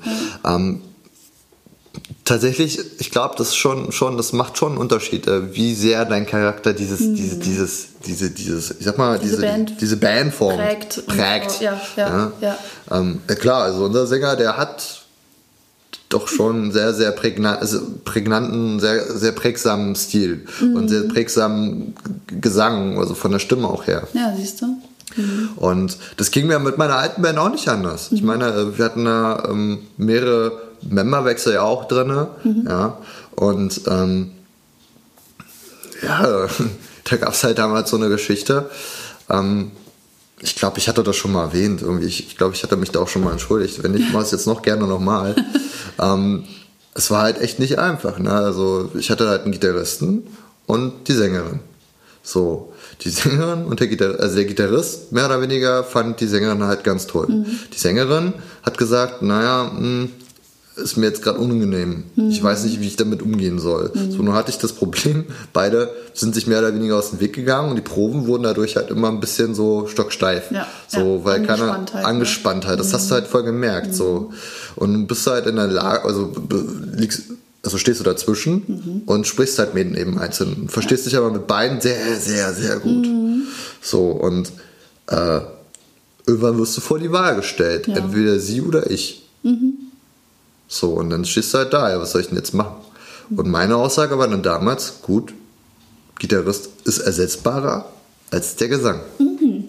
Ähm, 0.44 0.82
tatsächlich, 2.24 2.78
ich 2.98 3.10
glaube, 3.10 3.34
das 3.38 3.54
schon, 3.54 3.92
schon, 3.92 4.16
das 4.16 4.32
macht 4.32 4.56
schon 4.58 4.70
einen 4.72 4.78
Unterschied, 4.78 5.26
äh, 5.26 5.54
wie 5.54 5.74
sehr 5.74 6.04
dein 6.04 6.26
Charakter 6.26 6.72
dieses, 6.72 6.98
diese, 6.98 7.36
dieses, 7.36 7.86
diese, 8.06 8.30
dieses, 8.30 8.70
ich 8.78 8.84
sag 8.84 8.98
mal, 8.98 9.18
Mhm. 9.18 9.22
Diese 9.22 9.36
diese, 9.36 9.42
Band 9.46 9.80
diese 9.80 9.96
Bandform 9.96 10.56
prägt 10.56 11.06
prägt. 11.06 11.50
so. 11.52 11.64
Ja, 11.64 11.80
ja, 11.96 12.32
ja. 12.40 12.58
Ähm, 12.90 13.20
ja, 13.28 13.34
klar, 13.34 13.62
also 13.64 13.84
unser 13.84 14.06
Sänger, 14.06 14.36
der 14.36 14.56
hat 14.56 15.02
doch 16.08 16.28
schon 16.28 16.72
sehr, 16.72 16.92
sehr 16.92 17.10
prägnant, 17.12 17.60
also 17.60 17.80
prägnanten, 18.04 18.80
sehr, 18.80 19.16
sehr 19.16 19.32
prägsamen 19.32 19.94
Stil 19.96 20.44
und 20.60 20.88
sehr 20.88 21.02
prägsamen 21.04 21.94
G- 22.26 22.36
Gesang, 22.40 22.98
also 22.98 23.14
von 23.14 23.32
der 23.32 23.38
Stimme 23.38 23.66
auch 23.68 23.86
her. 23.86 24.06
Ja, 24.12 24.34
siehst 24.36 24.60
du? 24.60 24.66
Und 25.56 25.98
das 26.18 26.30
ging 26.30 26.46
mir 26.46 26.58
mit 26.58 26.76
meiner 26.78 26.96
alten 26.96 27.20
Band 27.22 27.38
auch 27.38 27.50
nicht 27.50 27.68
anders. 27.68 28.08
Ich 28.12 28.22
meine, 28.22 28.46
äh, 28.48 28.78
wir 28.78 28.84
hatten 28.84 29.04
da 29.06 29.42
ähm, 29.50 29.80
mehrere 29.98 30.52
Memberwechsel 30.82 31.54
ja 31.54 31.62
auch 31.62 31.86
drin. 31.86 32.26
Ja, 32.66 32.98
und 33.36 33.80
ähm, 33.86 34.32
ja, 36.02 36.48
da 37.04 37.16
gab 37.16 37.32
es 37.32 37.44
halt 37.44 37.58
damals 37.58 37.90
so 37.90 37.96
eine 37.96 38.08
Geschichte. 38.08 38.70
Ähm, 39.30 39.72
ich 40.40 40.56
glaube, 40.56 40.78
ich 40.78 40.88
hatte 40.88 41.02
das 41.02 41.16
schon 41.16 41.32
mal 41.32 41.44
erwähnt. 41.44 41.82
Irgendwie. 41.82 42.06
Ich, 42.06 42.26
ich 42.26 42.36
glaube, 42.36 42.54
ich 42.54 42.62
hatte 42.62 42.76
mich 42.76 42.90
da 42.90 43.00
auch 43.00 43.08
schon 43.08 43.22
mal 43.22 43.32
entschuldigt. 43.32 43.82
Wenn 43.82 43.92
nicht, 43.92 44.12
mache 44.12 44.22
ich 44.22 44.26
es 44.26 44.32
jetzt 44.32 44.46
noch 44.46 44.62
gerne 44.62 44.86
nochmal. 44.86 45.36
ähm, 46.00 46.44
es 46.94 47.10
war 47.10 47.22
halt 47.22 47.40
echt 47.40 47.58
nicht 47.58 47.78
einfach. 47.78 48.18
Ne? 48.18 48.32
Also 48.32 48.90
ich 48.94 49.10
hatte 49.10 49.28
halt 49.28 49.42
einen 49.42 49.52
Gitarristen 49.52 50.26
und 50.66 51.08
die 51.08 51.12
Sängerin. 51.12 51.60
So, 52.24 52.72
die 53.02 53.10
Sängerin 53.10 53.64
und 53.64 53.80
der 53.80 53.86
Gitarrist, 53.86 54.20
also 54.20 54.36
der 54.36 54.44
Gitarrist 54.44 55.12
mehr 55.12 55.26
oder 55.26 55.40
weniger 55.40 55.84
fand 55.84 56.20
die 56.20 56.26
Sängerin 56.26 56.62
halt 56.64 56.84
ganz 56.84 57.06
toll. 57.06 57.44
Die 57.72 57.78
Sängerin 57.78 58.34
hat 58.62 58.78
gesagt, 58.78 59.22
naja, 59.22 59.72
mh, 59.72 60.08
ist 60.76 60.96
mir 60.96 61.06
jetzt 61.06 61.22
gerade 61.22 61.38
unangenehm. 61.38 62.04
Ich 62.30 62.42
weiß 62.42 62.64
nicht, 62.64 62.80
wie 62.80 62.86
ich 62.86 62.96
damit 62.96 63.22
umgehen 63.22 63.58
soll. 63.58 63.90
So, 63.94 64.22
nun 64.22 64.34
hatte 64.34 64.50
ich 64.50 64.58
das 64.58 64.72
Problem, 64.72 65.26
beide 65.52 65.90
sind 66.14 66.34
sich 66.34 66.46
mehr 66.46 66.60
oder 66.60 66.74
weniger 66.74 66.96
aus 66.96 67.10
dem 67.10 67.20
Weg 67.20 67.34
gegangen 67.34 67.70
und 67.70 67.76
die 67.76 67.82
Proben 67.82 68.26
wurden 68.26 68.44
dadurch 68.44 68.76
halt 68.76 68.90
immer 68.90 69.08
ein 69.08 69.20
bisschen 69.20 69.54
so 69.54 69.86
stocksteif. 69.86 70.50
Ja, 70.50 70.66
so, 70.88 71.18
ja, 71.18 71.24
weil 71.24 71.42
keiner 71.42 71.72
Angespanntheit, 71.72 72.02
ne? 72.02 72.08
Angespanntheit, 72.08 72.80
das 72.80 72.92
hast 72.94 73.10
du 73.10 73.14
halt 73.14 73.26
voll 73.26 73.42
gemerkt. 73.42 73.94
So. 73.94 74.32
Und 74.76 74.94
du 74.94 75.06
bist 75.06 75.26
halt 75.26 75.46
in 75.46 75.56
der 75.56 75.66
Lage, 75.66 76.04
also 76.04 76.32
liegst, 76.96 77.24
also 77.62 77.78
stehst 77.78 78.00
du 78.00 78.04
dazwischen 78.04 79.02
und 79.06 79.26
sprichst 79.26 79.58
halt 79.58 79.74
mit 79.74 79.96
eben 79.96 80.18
einzeln. 80.18 80.68
Verstehst 80.68 81.06
dich 81.06 81.16
aber 81.16 81.30
mit 81.30 81.46
beiden 81.46 81.80
sehr, 81.80 82.16
sehr, 82.18 82.52
sehr 82.54 82.78
gut. 82.78 83.06
So, 83.80 84.06
und 84.10 84.50
äh, 85.08 85.40
irgendwann 86.26 86.58
wirst 86.58 86.76
du 86.76 86.80
vor 86.80 86.98
die 86.98 87.12
Wahl 87.12 87.36
gestellt. 87.36 87.86
Ja. 87.86 87.96
Entweder 87.96 88.38
sie 88.40 88.62
oder 88.62 88.90
ich. 88.90 89.28
So, 90.72 90.94
und 90.94 91.10
dann 91.10 91.26
stehst 91.26 91.52
du 91.52 91.58
halt 91.58 91.72
da, 91.74 91.90
ja, 91.90 92.00
was 92.00 92.12
soll 92.12 92.22
ich 92.22 92.28
denn 92.28 92.36
jetzt 92.38 92.54
machen? 92.54 92.76
Und 93.36 93.50
meine 93.50 93.76
Aussage 93.76 94.18
war 94.18 94.26
dann 94.26 94.42
damals, 94.42 95.02
gut, 95.02 95.34
Gitarrist 96.18 96.70
ist 96.84 96.98
ersetzbarer 96.98 97.84
als 98.30 98.56
der 98.56 98.68
Gesang, 98.68 99.00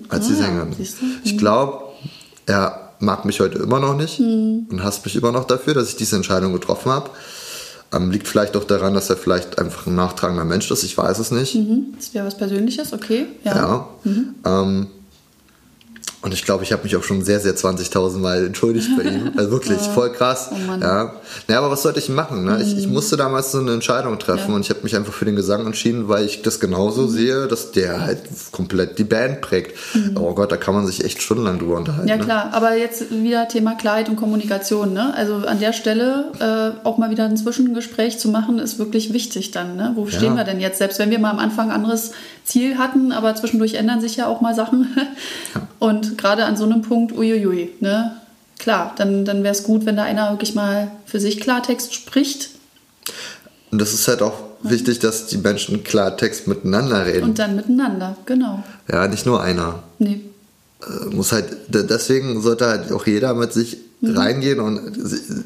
als 0.08 0.28
die 0.28 0.34
Ah, 0.34 0.38
Sängerin. 0.38 0.76
Ich 1.26 1.38
glaube, 1.38 1.84
er 2.46 2.92
mag 3.00 3.26
mich 3.26 3.42
heute 3.42 3.60
immer 3.60 3.82
noch 3.82 3.98
nicht 3.98 4.22
und 4.22 4.80
hasst 4.82 5.04
mich 5.04 5.18
immer 5.18 5.34
noch 5.34 5.44
dafür, 5.44 5.74
dass 5.74 5.89
ich 5.89 5.98
diese 5.98 6.16
Entscheidung 6.16 6.54
getroffen 6.54 6.89
habe. 6.89 7.10
Ähm, 7.92 8.10
liegt 8.10 8.30
vielleicht 8.30 8.56
auch 8.56 8.63
daran, 8.63 8.94
dass 8.94 9.10
er 9.10 9.18
vielleicht 9.18 9.60
einfach 9.60 9.86
ein 9.88 9.96
nachtragender 9.96 10.46
Mensch 10.46 10.72
ist, 10.72 10.84
ich 10.84 10.98
weiß 10.98 11.20
es 11.20 11.32
nicht. 11.32 11.56
Mhm. 11.56 11.96
Das 11.98 12.13
wäre 12.13 12.26
was 12.26 12.38
Persönliches, 12.38 12.94
okay. 12.94 13.26
Ja. 13.44 13.88
Ja. 14.06 14.62
Ähm, 14.62 14.88
und 16.23 16.33
ich 16.33 16.45
glaube, 16.45 16.63
ich 16.63 16.71
habe 16.71 16.83
mich 16.83 16.95
auch 16.95 17.03
schon 17.03 17.21
sehr, 17.23 17.41
sehr 17.41 17.53
20.000 17.53 18.17
Mal 18.17 18.45
entschuldigt 18.45 18.88
bei 18.97 19.03
ihm. 19.03 19.31
Also 19.36 19.51
wirklich, 19.51 19.77
voll 19.79 20.12
krass. 20.13 20.49
Oh 20.51 20.55
Mann. 20.55 20.81
ja. 20.81 21.13
Naja, 21.47 21.59
aber 21.59 21.69
was 21.69 21.83
sollte 21.83 21.99
ich 21.99 22.07
machen? 22.07 22.45
Ne? 22.45 22.62
Ich, 22.62 22.77
ich 22.77 22.88
musste 22.88 23.17
damals 23.17 23.51
so 23.51 23.59
eine 23.59 23.73
Entscheidung 23.73 24.17
treffen 24.19 24.49
Ja. 24.51 24.55
und 24.55 24.62
ich 24.62 24.69
habe 24.69 24.79
mich 24.83 24.95
einfach 24.95 25.12
für 25.12 25.25
den 25.25 25.36
Gesang 25.36 25.65
entschieden, 25.65 26.07
weil 26.07 26.25
ich 26.25 26.41
das 26.41 26.62
genauso 26.62 27.07
sehe, 27.07 27.47
dass 27.47 27.71
der 27.71 28.01
halt 28.01 28.19
komplett 28.51 28.97
die 28.99 29.03
Band 29.03 29.41
prägt. 29.41 29.77
Oh 30.15 30.33
Gott, 30.33 30.51
da 30.51 30.55
kann 30.55 30.73
man 30.73 30.88
sich 30.88 31.03
echt 31.03 31.21
stundenlang 31.21 31.59
drüber 31.59 31.75
unterhalten. 31.75 32.07
Ja 32.07 32.15
ne? 32.15 32.23
klar, 32.23 32.49
aber 32.53 32.77
jetzt 32.77 33.12
wieder 33.12 33.49
Thema 33.49 33.75
Klarheit 33.75 34.07
und 34.07 34.15
Kommunikation. 34.15 34.93
Ne? 34.93 35.13
Also 35.15 35.36
an 35.36 35.59
der 35.59 35.73
Stelle 35.73 36.31
äh, 36.39 36.88
auch 36.88 36.97
mal 36.97 37.09
wieder 37.09 37.25
ein 37.25 37.36
Zwischengespräch 37.36 38.17
zu 38.17 38.29
machen, 38.29 38.59
ist 38.59 38.79
wirklich 38.79 39.12
wichtig 39.12 39.51
dann. 39.51 39.75
Ne? 39.75 39.91
Wo 39.95 40.07
stehen 40.07 40.36
wir 40.36 40.45
denn 40.45 40.62
jetzt? 40.62 40.77
Selbst 40.77 40.99
wenn 40.99 41.09
wir 41.09 41.19
mal 41.19 41.31
am 41.31 41.39
Anfang 41.39 41.69
ein 41.69 41.75
anderes 41.75 42.12
Ziel 42.45 42.77
hatten, 42.77 43.12
aber 43.12 43.36
zwischendurch 43.36 43.73
ändern 43.73 43.99
sich 43.99 44.15
ja 44.15 44.27
auch 44.27 44.39
mal 44.39 44.55
Sachen. 44.55 44.95
Und 45.79 46.12
gerade 46.17 46.45
an 46.45 46.56
so 46.58 46.63
einem 46.65 46.82
Punkt, 46.82 47.12
uiuiui, 47.13 47.69
ne? 47.80 48.17
klar, 48.60 48.93
dann, 48.97 49.26
dann 49.26 49.43
wäre 49.43 49.54
es 49.54 49.63
gut, 49.63 49.86
wenn 49.86 49.97
da 49.97 50.04
einer 50.04 50.30
wirklich 50.32 50.56
mal 50.56 50.89
für 51.06 51.19
sich 51.19 51.39
Klartext 51.41 51.93
spricht 51.93 52.49
Und 53.71 53.80
das 53.82 53.93
ist 53.93 54.08
halt 54.08 54.21
auch 54.21 54.34
wichtig, 54.62 54.99
dass 54.99 55.26
die 55.28 55.38
Menschen 55.38 55.84
Klartext 55.84 56.47
miteinander 56.47 57.06
reden. 57.06 57.23
und 57.23 57.39
dann 57.39 57.56
miteinander. 57.58 58.15
Genau. 58.26 58.63
ja, 58.89 59.08
nicht 59.08 59.26
nur 59.26 59.41
einer. 59.41 59.84
Nee. 59.99 60.21
Äh, 60.82 61.13
muss 61.13 61.32
halt, 61.34 61.45
de- 61.73 61.86
deswegen 61.86 62.41
sollte 62.41 62.67
halt 62.67 62.91
auch 62.91 63.06
jeder 63.06 63.34
mit 63.34 63.52
sich 63.54 63.78
reingehen 64.06 64.60
und 64.60 64.97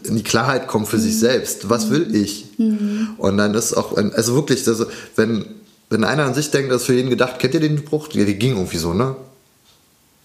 in 0.03 0.15
die 0.15 0.23
Klarheit 0.23 0.67
kommen 0.67 0.87
für 0.87 0.97
sich 0.99 1.19
selbst. 1.19 1.69
Was 1.69 1.91
will 1.91 2.15
ich? 2.15 2.45
Und 2.57 3.37
dann 3.37 3.53
ist 3.53 3.73
auch, 3.75 3.95
also 3.95 4.33
wirklich, 4.33 4.67
also 4.67 4.87
wenn, 5.15 5.45
wenn 5.91 6.03
einer 6.03 6.25
an 6.25 6.33
sich 6.33 6.49
denkt, 6.49 6.71
das 6.71 6.81
ist 6.81 6.87
für 6.87 6.93
jeden 6.95 7.11
gedacht, 7.11 7.37
kennt 7.37 7.53
ihr 7.53 7.59
den 7.59 7.77
Spruch? 7.77 8.07
Ja, 8.13 8.25
die 8.25 8.33
ging 8.33 8.53
irgendwie 8.55 8.77
so, 8.77 8.93
ne? 8.95 9.15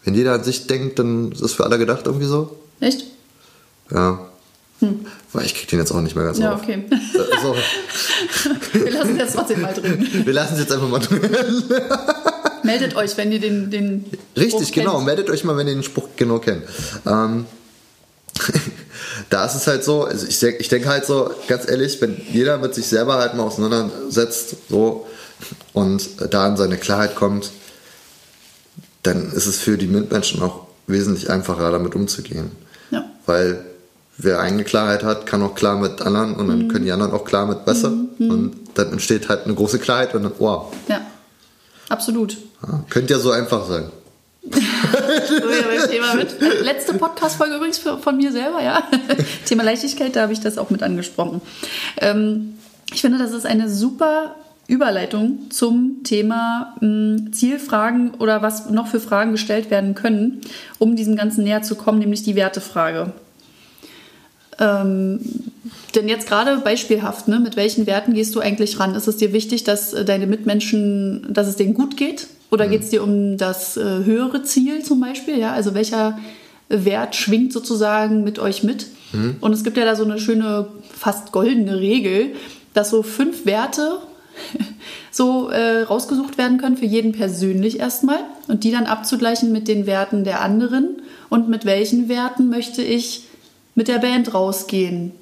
Wenn 0.04 0.14
jeder 0.14 0.32
an 0.34 0.44
sich 0.44 0.66
denkt, 0.66 0.98
dann 0.98 1.32
ist 1.32 1.40
es 1.42 1.52
für 1.52 1.64
alle 1.64 1.78
gedacht 1.78 2.06
irgendwie 2.06 2.26
so. 2.26 2.56
Echt? 2.80 3.04
Ja. 3.90 4.26
Weil 5.32 5.44
ich 5.46 5.54
krieg 5.54 5.68
den 5.68 5.78
jetzt 5.78 5.92
auch 5.92 6.00
nicht 6.00 6.16
mehr 6.16 6.24
ganz 6.24 6.38
Ja, 6.38 6.54
auf. 6.54 6.62
okay. 6.62 6.82
Äh, 6.90 6.96
so, 7.40 7.54
Wir 8.72 8.90
lassen 8.90 9.12
es 9.12 9.18
jetzt 9.18 9.34
trotzdem 9.36 9.60
mal 9.60 9.72
drin. 9.72 10.08
wir 10.24 10.32
lassen 10.32 10.54
es 10.54 10.60
jetzt 10.60 10.72
einfach 10.72 10.88
mal 10.88 10.98
drin. 10.98 11.20
Meldet 12.64 12.96
euch, 12.96 13.16
wenn 13.16 13.30
ihr 13.30 13.38
den. 13.40 13.70
den 13.70 14.04
Richtig, 14.36 14.50
Spruch 14.68 14.72
genau. 14.74 14.94
kennt. 14.96 15.06
Meldet 15.06 15.30
euch 15.30 15.44
mal, 15.44 15.56
wenn 15.56 15.68
ihr 15.68 15.74
den 15.74 15.82
Spruch 15.84 16.08
genau 16.16 16.38
kennt. 16.40 16.64
Ähm, 17.06 17.46
da 19.30 19.44
ist 19.46 19.54
es 19.54 19.66
halt 19.66 19.84
so, 19.84 20.04
also 20.04 20.26
ich, 20.26 20.38
denk- 20.40 20.58
ich 20.60 20.68
denke 20.68 20.88
halt 20.88 21.04
so, 21.06 21.30
ganz 21.48 21.68
ehrlich, 21.68 22.00
wenn 22.00 22.20
jeder 22.32 22.58
mit 22.58 22.74
sich 22.74 22.86
selber 22.86 23.14
halt 23.18 23.34
mal 23.34 23.44
auseinandersetzt 23.44 24.56
so, 24.68 25.06
und 25.72 26.08
da 26.32 26.48
in 26.48 26.56
seine 26.56 26.76
Klarheit 26.76 27.14
kommt, 27.14 27.50
dann 29.02 29.32
ist 29.32 29.46
es 29.46 29.60
für 29.60 29.76
die 29.76 29.86
Mitmenschen 29.86 30.42
auch 30.42 30.66
wesentlich 30.86 31.30
einfacher, 31.30 31.70
damit 31.70 31.94
umzugehen. 31.94 32.52
Ja. 32.90 33.04
Weil 33.26 33.64
wer 34.18 34.40
eigene 34.40 34.64
Klarheit 34.64 35.02
hat, 35.02 35.26
kann 35.26 35.42
auch 35.42 35.54
klar 35.54 35.76
mit 35.78 36.02
anderen 36.02 36.34
und 36.34 36.48
dann 36.48 36.68
können 36.68 36.84
die 36.84 36.92
anderen 36.92 37.12
auch 37.12 37.24
klar 37.24 37.46
mit 37.46 37.64
besser. 37.64 37.92
Und 38.18 38.52
dann 38.74 38.92
entsteht 38.92 39.28
halt 39.28 39.44
eine 39.44 39.54
große 39.54 39.78
Klarheit 39.78 40.14
und 40.14 40.22
dann, 40.22 40.32
wow, 40.38 40.72
Ja, 40.88 41.00
absolut. 41.88 42.36
ja, 42.66 42.84
könnte 42.88 43.14
ja 43.14 43.18
so 43.18 43.30
einfach 43.30 43.66
sein. 43.68 43.90
So, 45.28 45.34
ja, 45.48 45.86
Thema 45.86 46.14
mit. 46.14 46.36
Letzte 46.62 46.94
Podcast-Folge 46.94 47.56
übrigens 47.56 47.78
von 47.78 48.16
mir 48.16 48.32
selber, 48.32 48.62
ja. 48.62 48.82
Thema 49.46 49.62
Leichtigkeit, 49.62 50.14
da 50.14 50.22
habe 50.22 50.32
ich 50.32 50.40
das 50.40 50.58
auch 50.58 50.68
mit 50.70 50.82
angesprochen. 50.82 51.40
Ähm, 51.98 52.54
ich 52.92 53.00
finde, 53.00 53.18
das 53.18 53.32
ist 53.32 53.46
eine 53.46 53.70
super 53.70 54.34
Überleitung 54.72 55.50
zum 55.50 56.02
Thema 56.02 56.74
mh, 56.80 57.32
Zielfragen 57.32 58.12
oder 58.14 58.40
was 58.40 58.70
noch 58.70 58.86
für 58.86 59.00
Fragen 59.00 59.32
gestellt 59.32 59.70
werden 59.70 59.94
können, 59.94 60.40
um 60.78 60.96
diesem 60.96 61.14
Ganzen 61.14 61.44
näher 61.44 61.62
zu 61.62 61.74
kommen, 61.74 61.98
nämlich 61.98 62.22
die 62.22 62.36
Wertefrage. 62.36 63.12
Ähm, 64.58 65.20
denn 65.94 66.08
jetzt 66.08 66.26
gerade 66.26 66.56
beispielhaft, 66.58 67.28
ne, 67.28 67.38
mit 67.38 67.56
welchen 67.56 67.86
Werten 67.86 68.14
gehst 68.14 68.34
du 68.34 68.40
eigentlich 68.40 68.80
ran? 68.80 68.94
Ist 68.94 69.08
es 69.08 69.18
dir 69.18 69.34
wichtig, 69.34 69.64
dass 69.64 69.92
äh, 69.92 70.06
deine 70.06 70.26
Mitmenschen, 70.26 71.26
dass 71.28 71.48
es 71.48 71.56
denen 71.56 71.74
gut 71.74 71.98
geht? 71.98 72.28
Oder 72.50 72.66
geht 72.66 72.82
es 72.82 72.88
dir 72.88 73.02
um 73.02 73.36
das 73.36 73.76
äh, 73.76 73.82
höhere 73.82 74.42
Ziel 74.42 74.82
zum 74.82 75.00
Beispiel? 75.00 75.38
Ja, 75.38 75.52
also 75.52 75.74
welcher 75.74 76.18
Wert 76.68 77.14
schwingt 77.14 77.52
sozusagen 77.52 78.24
mit 78.24 78.38
euch 78.38 78.62
mit? 78.62 78.86
Und 79.40 79.52
es 79.52 79.62
gibt 79.62 79.76
ja 79.76 79.84
da 79.84 79.94
so 79.94 80.04
eine 80.04 80.18
schöne, 80.18 80.68
fast 80.90 81.32
goldene 81.32 81.78
Regel, 81.78 82.34
dass 82.72 82.88
so 82.88 83.02
fünf 83.02 83.44
Werte 83.44 83.98
so 85.10 85.48
äh, 85.48 85.82
rausgesucht 85.82 86.38
werden 86.38 86.58
können, 86.58 86.76
für 86.76 86.86
jeden 86.86 87.12
persönlich 87.12 87.80
erstmal 87.80 88.20
und 88.48 88.64
die 88.64 88.70
dann 88.70 88.86
abzugleichen 88.86 89.52
mit 89.52 89.68
den 89.68 89.86
Werten 89.86 90.24
der 90.24 90.40
anderen 90.40 91.02
und 91.28 91.48
mit 91.48 91.64
welchen 91.64 92.08
Werten 92.08 92.48
möchte 92.48 92.82
ich 92.82 93.26
mit 93.74 93.88
der 93.88 93.98
Band 93.98 94.34
rausgehen. 94.34 95.12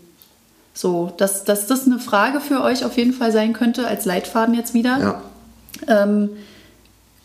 So, 0.74 1.12
dass, 1.16 1.44
dass 1.44 1.66
das 1.66 1.86
eine 1.86 1.98
Frage 1.98 2.40
für 2.40 2.62
euch 2.62 2.84
auf 2.84 2.96
jeden 2.96 3.12
Fall 3.12 3.32
sein 3.32 3.52
könnte, 3.52 3.86
als 3.86 4.04
Leitfaden 4.04 4.54
jetzt 4.54 4.74
wieder. 4.74 4.98
Ja. 5.86 6.02
Ähm, 6.02 6.30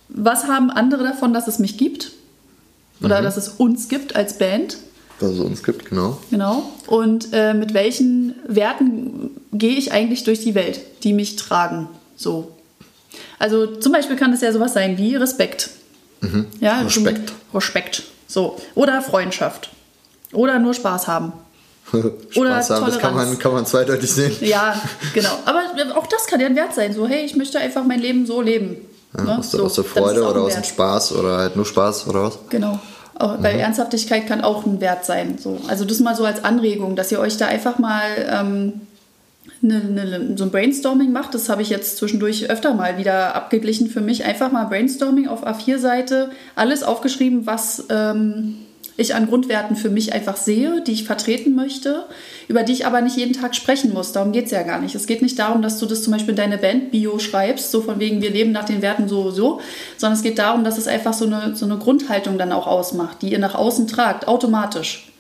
was 0.09 0.47
haben 0.47 0.71
andere 0.71 1.03
davon, 1.03 1.33
dass 1.33 1.47
es 1.47 1.59
mich 1.59 1.77
gibt? 1.77 2.11
Oder 3.01 3.21
dass 3.21 3.37
es 3.37 3.49
uns 3.49 3.89
gibt 3.89 4.15
als 4.15 4.37
Band? 4.37 4.77
Was 5.19 5.31
es 5.31 5.39
uns 5.39 5.63
gibt, 5.63 5.89
genau. 5.89 6.17
Genau. 6.29 6.63
Und 6.87 7.29
äh, 7.31 7.53
mit 7.53 7.73
welchen 7.73 8.35
Werten 8.47 9.31
gehe 9.53 9.77
ich 9.77 9.91
eigentlich 9.91 10.23
durch 10.25 10.41
die 10.41 10.55
Welt, 10.55 10.81
die 11.03 11.13
mich 11.13 11.35
tragen? 11.37 11.87
So. 12.17 12.51
Also 13.39 13.65
zum 13.67 13.91
Beispiel 13.93 14.15
kann 14.17 14.33
es 14.33 14.41
ja 14.41 14.51
sowas 14.51 14.73
sein 14.73 14.97
wie 14.97 15.15
Respekt. 15.15 15.69
Ja, 16.59 16.79
Respekt. 16.81 17.31
Respekt. 17.53 18.03
So. 18.27 18.59
Oder 18.73 19.01
Freundschaft. 19.01 19.69
Oder 20.33 20.59
nur 20.59 20.73
Spaß 20.73 21.07
haben. 21.07 21.33
Spaß 21.89 22.01
Oder 22.35 22.49
haben, 22.55 22.57
das 22.57 22.67
kann 22.67 22.81
Toleranz. 23.13 23.29
man, 23.29 23.39
kann 23.39 23.53
man 23.53 23.65
zweideutig 23.65 24.11
sehen. 24.11 24.35
Ja, 24.41 24.81
genau. 25.13 25.37
Aber 25.45 25.61
auch 25.95 26.07
das 26.07 26.25
kann 26.25 26.39
ja 26.39 26.47
ein 26.47 26.55
Wert 26.55 26.73
sein. 26.73 26.93
So, 26.93 27.07
hey, 27.07 27.23
ich 27.25 27.35
möchte 27.35 27.59
einfach 27.59 27.83
mein 27.85 27.99
Leben 27.99 28.25
so 28.25 28.41
leben. 28.41 28.77
Ne? 29.13 29.37
Aus 29.37 29.51
der, 29.51 29.59
So, 29.59 29.65
aus 29.67 29.75
der 29.75 29.83
Freude 29.83 30.27
oder 30.27 30.41
aus 30.41 30.55
dem. 30.55 30.63
Spaß 30.63 31.13
oder 31.13 31.37
halt 31.37 31.55
nur 31.55 31.65
Spaß 31.65 32.07
oder 32.07 32.23
was? 32.23 32.39
Genau. 32.49 32.79
Weil 33.17 33.59
Ernsthaftigkeit 33.59 34.27
kann 34.27 34.41
auch 34.41 34.65
ein 34.65 34.81
Wert 34.81 35.05
sein. 35.05 35.37
So. 35.37 35.59
Also 35.67 35.85
das 35.85 35.99
mal 35.99 36.15
so 36.15 36.25
als 36.25 36.43
Anregung, 36.43 36.95
dass 36.95 37.11
ihr 37.11 37.19
euch 37.19 37.37
da 37.37 37.47
einfach 37.47 37.79
mal 37.79 38.03
ähm, 38.29 38.81
ne, 39.61 39.79
ne, 39.79 40.33
so 40.35 40.43
ein 40.43 40.51
Brainstorming 40.51 41.11
macht. 41.11 41.33
Das 41.33 41.49
habe 41.49 41.61
ich 41.61 41.69
jetzt 41.69 41.97
zwischendurch 41.97 42.49
öfter 42.49 42.73
mal 42.73 42.97
wieder 42.97 43.35
abgeglichen 43.35 43.87
für 43.87 44.01
mich. 44.01 44.25
Einfach 44.25 44.51
mal 44.51 44.65
Brainstorming 44.65 45.27
auf 45.27 45.45
A4-Seite, 45.45 46.31
alles 46.55 46.83
aufgeschrieben, 46.83 47.45
was 47.45 47.85
ähm, 47.89 48.57
ich 48.97 49.13
an 49.13 49.27
Grundwerten 49.27 49.75
für 49.75 49.89
mich 49.89 50.13
einfach 50.13 50.37
sehe, 50.37 50.81
die 50.81 50.93
ich 50.93 51.03
vertreten 51.03 51.53
möchte, 51.53 52.05
über 52.47 52.63
die 52.63 52.71
ich 52.71 52.85
aber 52.85 53.01
nicht 53.01 53.17
jeden 53.17 53.33
Tag 53.33 53.53
sprechen 53.55 53.91
muss. 53.93 54.13
Darum 54.13 54.31
geht 54.31 54.45
es 54.45 54.51
ja 54.51 54.63
gar 54.63 54.79
nicht. 54.79 54.95
Es 54.95 55.05
geht 55.05 55.21
nicht 55.21 55.37
darum, 55.37 55.61
dass 55.61 55.79
du 55.79 55.85
das 55.85 56.01
zum 56.03 56.13
Beispiel 56.13 56.31
in 56.31 56.37
deine 56.37 56.57
Band-Bio 56.57 57.19
schreibst, 57.19 57.71
so 57.71 57.81
von 57.81 57.99
wegen, 57.99 58.21
wir 58.21 58.29
leben 58.29 58.53
nach 58.53 58.63
den 58.63 58.81
Werten 58.81 59.09
so, 59.09 59.31
so, 59.31 59.59
sondern 59.97 60.17
es 60.17 60.23
geht 60.23 60.39
darum, 60.39 60.63
dass 60.63 60.77
es 60.77 60.87
einfach 60.87 61.11
so 61.13 61.25
eine, 61.25 61.53
so 61.55 61.65
eine 61.65 61.77
Grundhaltung 61.77 62.37
dann 62.37 62.53
auch 62.53 62.67
ausmacht, 62.67 63.21
die 63.21 63.31
ihr 63.31 63.39
nach 63.39 63.55
außen 63.55 63.87
tragt, 63.87 64.29
automatisch. 64.29 65.11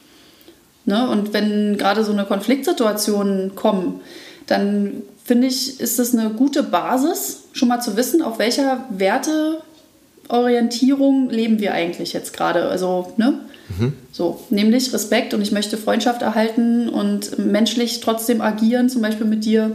Ne? 0.85 1.09
Und 1.09 1.33
wenn 1.33 1.77
gerade 1.77 2.05
so 2.05 2.13
eine 2.13 2.25
Konfliktsituationen 2.25 3.55
kommen, 3.55 3.99
dann 4.47 5.03
finde 5.23 5.47
ich, 5.47 5.79
ist 5.79 5.99
das 5.99 6.13
eine 6.13 6.29
gute 6.29 6.61
Basis, 6.63 7.45
schon 7.51 7.67
mal 7.67 7.81
zu 7.81 7.97
wissen, 7.97 8.21
auf 8.21 8.37
welcher 8.37 8.85
Werteorientierung 8.89 11.29
leben 11.29 11.59
wir 11.59 11.73
eigentlich 11.73 12.13
jetzt 12.13 12.37
gerade. 12.37 12.69
Also, 12.69 13.11
ne? 13.17 13.39
So, 14.11 14.41
nämlich 14.49 14.93
Respekt 14.93 15.33
und 15.33 15.41
ich 15.41 15.51
möchte 15.51 15.77
Freundschaft 15.77 16.21
erhalten 16.21 16.89
und 16.89 17.39
menschlich 17.39 17.99
trotzdem 17.99 18.41
agieren, 18.41 18.89
zum 18.89 19.01
Beispiel 19.01 19.25
mit 19.25 19.45
dir, 19.45 19.71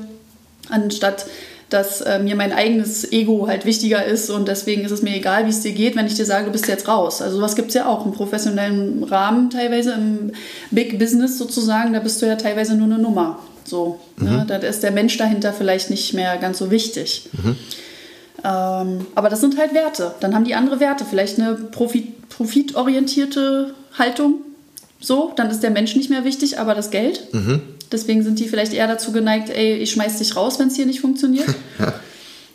anstatt 0.68 1.26
dass 1.70 2.00
äh, 2.00 2.18
mir 2.18 2.34
mein 2.34 2.52
eigenes 2.52 3.10
Ego 3.12 3.46
halt 3.46 3.64
wichtiger 3.64 4.04
ist 4.04 4.28
und 4.28 4.48
deswegen 4.48 4.82
ist 4.82 4.90
es 4.90 5.02
mir 5.02 5.14
egal, 5.14 5.46
wie 5.46 5.50
es 5.50 5.60
dir 5.60 5.72
geht, 5.72 5.96
wenn 5.96 6.06
ich 6.06 6.14
dir 6.14 6.24
sage, 6.24 6.46
du 6.46 6.52
bist 6.52 6.66
jetzt 6.66 6.88
raus. 6.88 7.22
Also 7.22 7.36
sowas 7.36 7.54
gibt 7.54 7.68
es 7.68 7.74
ja 7.74 7.86
auch 7.86 8.04
im 8.04 8.12
professionellen 8.12 9.04
Rahmen 9.04 9.50
teilweise, 9.50 9.92
im 9.92 10.32
Big 10.72 10.98
Business 10.98 11.38
sozusagen, 11.38 11.92
da 11.92 12.00
bist 12.00 12.20
du 12.20 12.26
ja 12.26 12.34
teilweise 12.34 12.74
nur 12.74 12.86
eine 12.86 12.98
Nummer. 12.98 13.38
So, 13.64 14.00
ne? 14.16 14.44
Da 14.48 14.56
ist 14.56 14.82
der 14.82 14.90
Mensch 14.90 15.16
dahinter 15.16 15.52
vielleicht 15.52 15.90
nicht 15.90 16.12
mehr 16.12 16.38
ganz 16.38 16.58
so 16.58 16.72
wichtig. 16.72 17.28
Ähm, 18.42 19.06
aber 19.14 19.28
das 19.28 19.40
sind 19.40 19.58
halt 19.58 19.74
Werte. 19.74 20.14
Dann 20.20 20.34
haben 20.34 20.44
die 20.44 20.54
andere 20.54 20.80
Werte. 20.80 21.04
Vielleicht 21.08 21.38
eine 21.38 21.54
Profit, 21.54 22.28
profitorientierte 22.30 23.74
Haltung. 23.98 24.42
So, 25.00 25.32
dann 25.36 25.50
ist 25.50 25.62
der 25.62 25.70
Mensch 25.70 25.96
nicht 25.96 26.10
mehr 26.10 26.24
wichtig, 26.24 26.58
aber 26.58 26.74
das 26.74 26.90
Geld. 26.90 27.26
Deswegen 27.90 28.22
sind 28.22 28.38
die 28.38 28.48
vielleicht 28.48 28.72
eher 28.72 28.86
dazu 28.86 29.12
geneigt, 29.12 29.50
ey, 29.50 29.76
ich 29.76 29.90
schmeiß 29.92 30.18
dich 30.18 30.36
raus, 30.36 30.58
wenn 30.58 30.68
es 30.68 30.76
hier 30.76 30.86
nicht 30.86 31.00
funktioniert. 31.00 31.48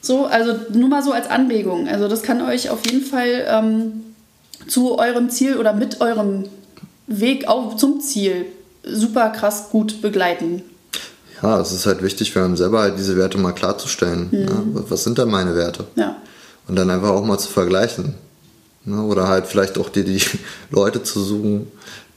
So, 0.06 0.26
also 0.26 0.54
nur 0.72 0.88
mal 0.88 1.02
so 1.02 1.14
als 1.14 1.32
Anregung. 1.32 1.88
Also 1.88 2.08
das 2.08 2.22
kann 2.22 2.40
euch 2.44 2.70
auf 2.70 2.86
jeden 2.86 3.04
Fall 3.04 3.44
ähm, 3.48 4.04
zu 4.68 5.00
eurem 5.00 5.32
Ziel 5.32 5.58
oder 5.58 5.74
mit 5.74 6.00
eurem 6.00 6.44
Weg 7.08 7.48
auf, 7.48 7.76
zum 7.78 8.02
Ziel 8.02 8.46
super 8.84 9.32
krass 9.32 9.70
gut 9.72 10.04
begleiten. 10.04 10.62
Ja, 11.42 11.60
es 11.60 11.72
ist 11.72 11.88
halt 11.88 12.04
wichtig 12.04 12.32
für 12.32 12.44
einen 12.44 12.56
selber 12.56 12.82
halt 12.82 13.00
diese 13.00 13.18
Werte 13.18 13.40
mal 13.40 13.54
klarzustellen. 13.54 14.28
Mhm. 14.30 14.40
Ne? 14.46 14.84
Was 14.90 15.04
sind 15.04 15.18
denn 15.18 15.30
meine 15.30 15.56
Werte? 15.56 15.86
Ja. 15.96 16.18
Und 16.68 16.76
dann 16.76 16.92
einfach 16.92 17.10
auch 17.10 17.26
mal 17.26 17.40
zu 17.40 17.50
vergleichen. 17.50 18.14
Ne? 18.86 19.02
Oder 19.04 19.28
halt 19.28 19.48
vielleicht 19.48 19.78
auch 19.78 19.90
dir 19.90 20.04
die 20.04 20.22
Leute 20.72 21.04
zu 21.04 21.24
suchen, 21.24 21.68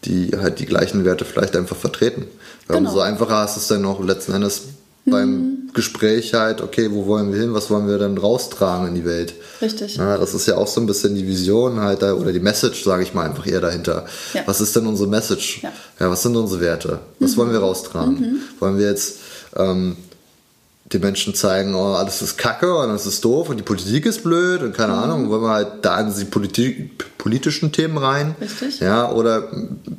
die 0.04 0.30
halt 0.40 0.58
die 0.60 0.66
gleichen 0.66 1.04
Werte 1.04 1.24
vielleicht 1.24 1.56
einfach 1.56 1.76
vertreten. 1.76 2.26
Weil 2.66 2.78
Genau. 2.78 2.90
umso 2.90 3.00
einfacher 3.00 3.44
ist 3.44 3.56
es 3.56 3.66
dann 3.68 3.84
auch 3.84 4.02
letzten 4.04 4.32
Endes 4.32 4.62
beim 5.06 5.30
Mhm. 5.30 5.54
Gespräch 5.74 6.34
halt, 6.34 6.60
okay, 6.60 6.88
wo 6.92 7.06
wollen 7.06 7.32
wir 7.32 7.40
hin, 7.40 7.54
was 7.54 7.70
wollen 7.70 7.86
wir 7.88 7.98
dann 7.98 8.16
raustragen 8.18 8.88
in 8.88 8.94
die 8.94 9.04
Welt? 9.04 9.34
Richtig. 9.62 9.96
Ja, 9.96 10.16
das 10.18 10.34
ist 10.34 10.46
ja 10.46 10.56
auch 10.56 10.66
so 10.66 10.80
ein 10.80 10.86
bisschen 10.86 11.14
die 11.14 11.26
Vision 11.26 11.80
halt 11.80 12.02
da, 12.02 12.14
oder 12.14 12.32
die 12.32 12.40
Message, 12.40 12.82
sage 12.84 13.02
ich 13.02 13.14
mal 13.14 13.24
einfach 13.26 13.46
eher 13.46 13.60
dahinter. 13.60 14.06
Ja. 14.34 14.42
Was 14.46 14.60
ist 14.60 14.74
denn 14.76 14.86
unsere 14.86 15.08
Message? 15.08 15.62
Ja. 15.62 16.10
was 16.10 16.22
sind 16.22 16.36
unsere 16.36 16.60
Werte? 16.60 16.98
Was 17.20 17.36
wollen 17.36 17.52
wir 17.52 17.58
raustragen? 17.60 18.42
Wollen 18.60 18.78
wir 18.78 18.86
jetzt 18.86 19.18
ähm, 19.56 19.96
den 20.92 21.02
Menschen 21.02 21.34
zeigen, 21.34 21.74
oh, 21.74 21.94
alles 21.94 22.22
ist 22.22 22.38
kacke 22.38 22.74
und 22.74 22.88
alles 22.88 23.04
ist 23.04 23.24
doof 23.24 23.50
und 23.50 23.58
die 23.58 23.62
Politik 23.62 24.06
ist 24.06 24.22
blöd 24.22 24.62
und 24.62 24.74
keine 24.74 24.94
Ahnung, 24.94 25.28
wollen 25.28 25.42
wir 25.42 25.50
halt 25.50 25.68
da 25.82 26.00
in 26.00 26.14
die 26.14 26.24
Politik, 26.24 27.18
politischen 27.18 27.72
Themen 27.72 27.98
rein? 27.98 28.34
Richtig. 28.40 28.80
Ja, 28.80 29.10
oder 29.10 29.48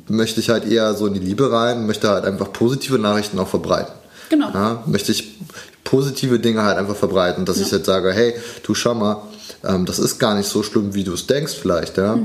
möchte 0.08 0.40
ich 0.40 0.50
halt 0.50 0.66
eher 0.66 0.94
so 0.94 1.06
in 1.06 1.14
die 1.14 1.20
Liebe 1.20 1.52
rein, 1.52 1.86
möchte 1.86 2.08
halt 2.08 2.24
einfach 2.24 2.52
positive 2.52 2.98
Nachrichten 2.98 3.38
auch 3.38 3.48
verbreiten? 3.48 3.92
Genau. 4.30 4.50
Ja, 4.52 4.82
möchte 4.86 5.12
ich 5.12 5.38
positive 5.84 6.40
Dinge 6.40 6.62
halt 6.62 6.76
einfach 6.76 6.96
verbreiten, 6.96 7.44
dass 7.44 7.58
ich 7.58 7.70
jetzt 7.70 7.86
sage, 7.86 8.12
hey, 8.12 8.34
du 8.64 8.74
schau 8.74 8.94
mal, 8.94 9.22
ähm, 9.64 9.86
das 9.86 9.98
ist 9.98 10.18
gar 10.18 10.34
nicht 10.34 10.48
so 10.48 10.62
schlimm, 10.62 10.94
wie 10.94 11.04
du 11.04 11.12
es 11.12 11.26
denkst 11.26 11.54
vielleicht, 11.60 11.98
ja. 11.98 12.18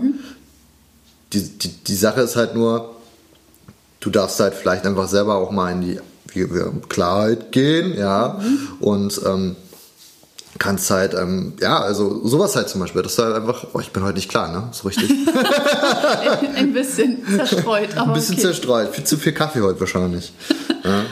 Die, 1.33 1.41
die, 1.41 1.69
die 1.69 1.95
Sache 1.95 2.21
ist 2.21 2.35
halt 2.35 2.55
nur, 2.55 2.95
du 3.99 4.09
darfst 4.09 4.39
halt 4.39 4.53
vielleicht 4.53 4.85
einfach 4.85 5.07
selber 5.07 5.35
auch 5.35 5.51
mal 5.51 5.71
in 5.71 5.81
die 5.81 5.99
Klarheit 6.89 7.51
gehen, 7.51 7.97
ja, 7.97 8.39
und 8.79 9.19
ähm, 9.25 9.55
kannst 10.57 10.89
halt, 10.89 11.13
ähm, 11.13 11.53
ja, 11.61 11.79
also 11.79 12.25
sowas 12.27 12.55
halt 12.55 12.69
zum 12.69 12.81
Beispiel, 12.81 13.01
dass 13.01 13.15
du 13.15 13.23
halt 13.23 13.35
einfach, 13.35 13.67
oh, 13.73 13.79
ich 13.79 13.91
bin 13.91 14.03
heute 14.03 14.15
nicht 14.15 14.29
klar, 14.29 14.51
ne, 14.51 14.69
so 14.71 14.87
richtig. 14.87 15.09
Ein 16.55 16.73
bisschen 16.73 17.23
zerstreut, 17.27 17.97
aber 17.97 18.07
Ein 18.07 18.13
bisschen 18.13 18.35
okay. 18.35 18.43
zerstreut, 18.43 18.93
viel 18.93 19.03
zu 19.03 19.17
viel 19.17 19.33
Kaffee 19.33 19.61
heute 19.61 19.79
wahrscheinlich. 19.79 20.33
ja. 20.83 21.03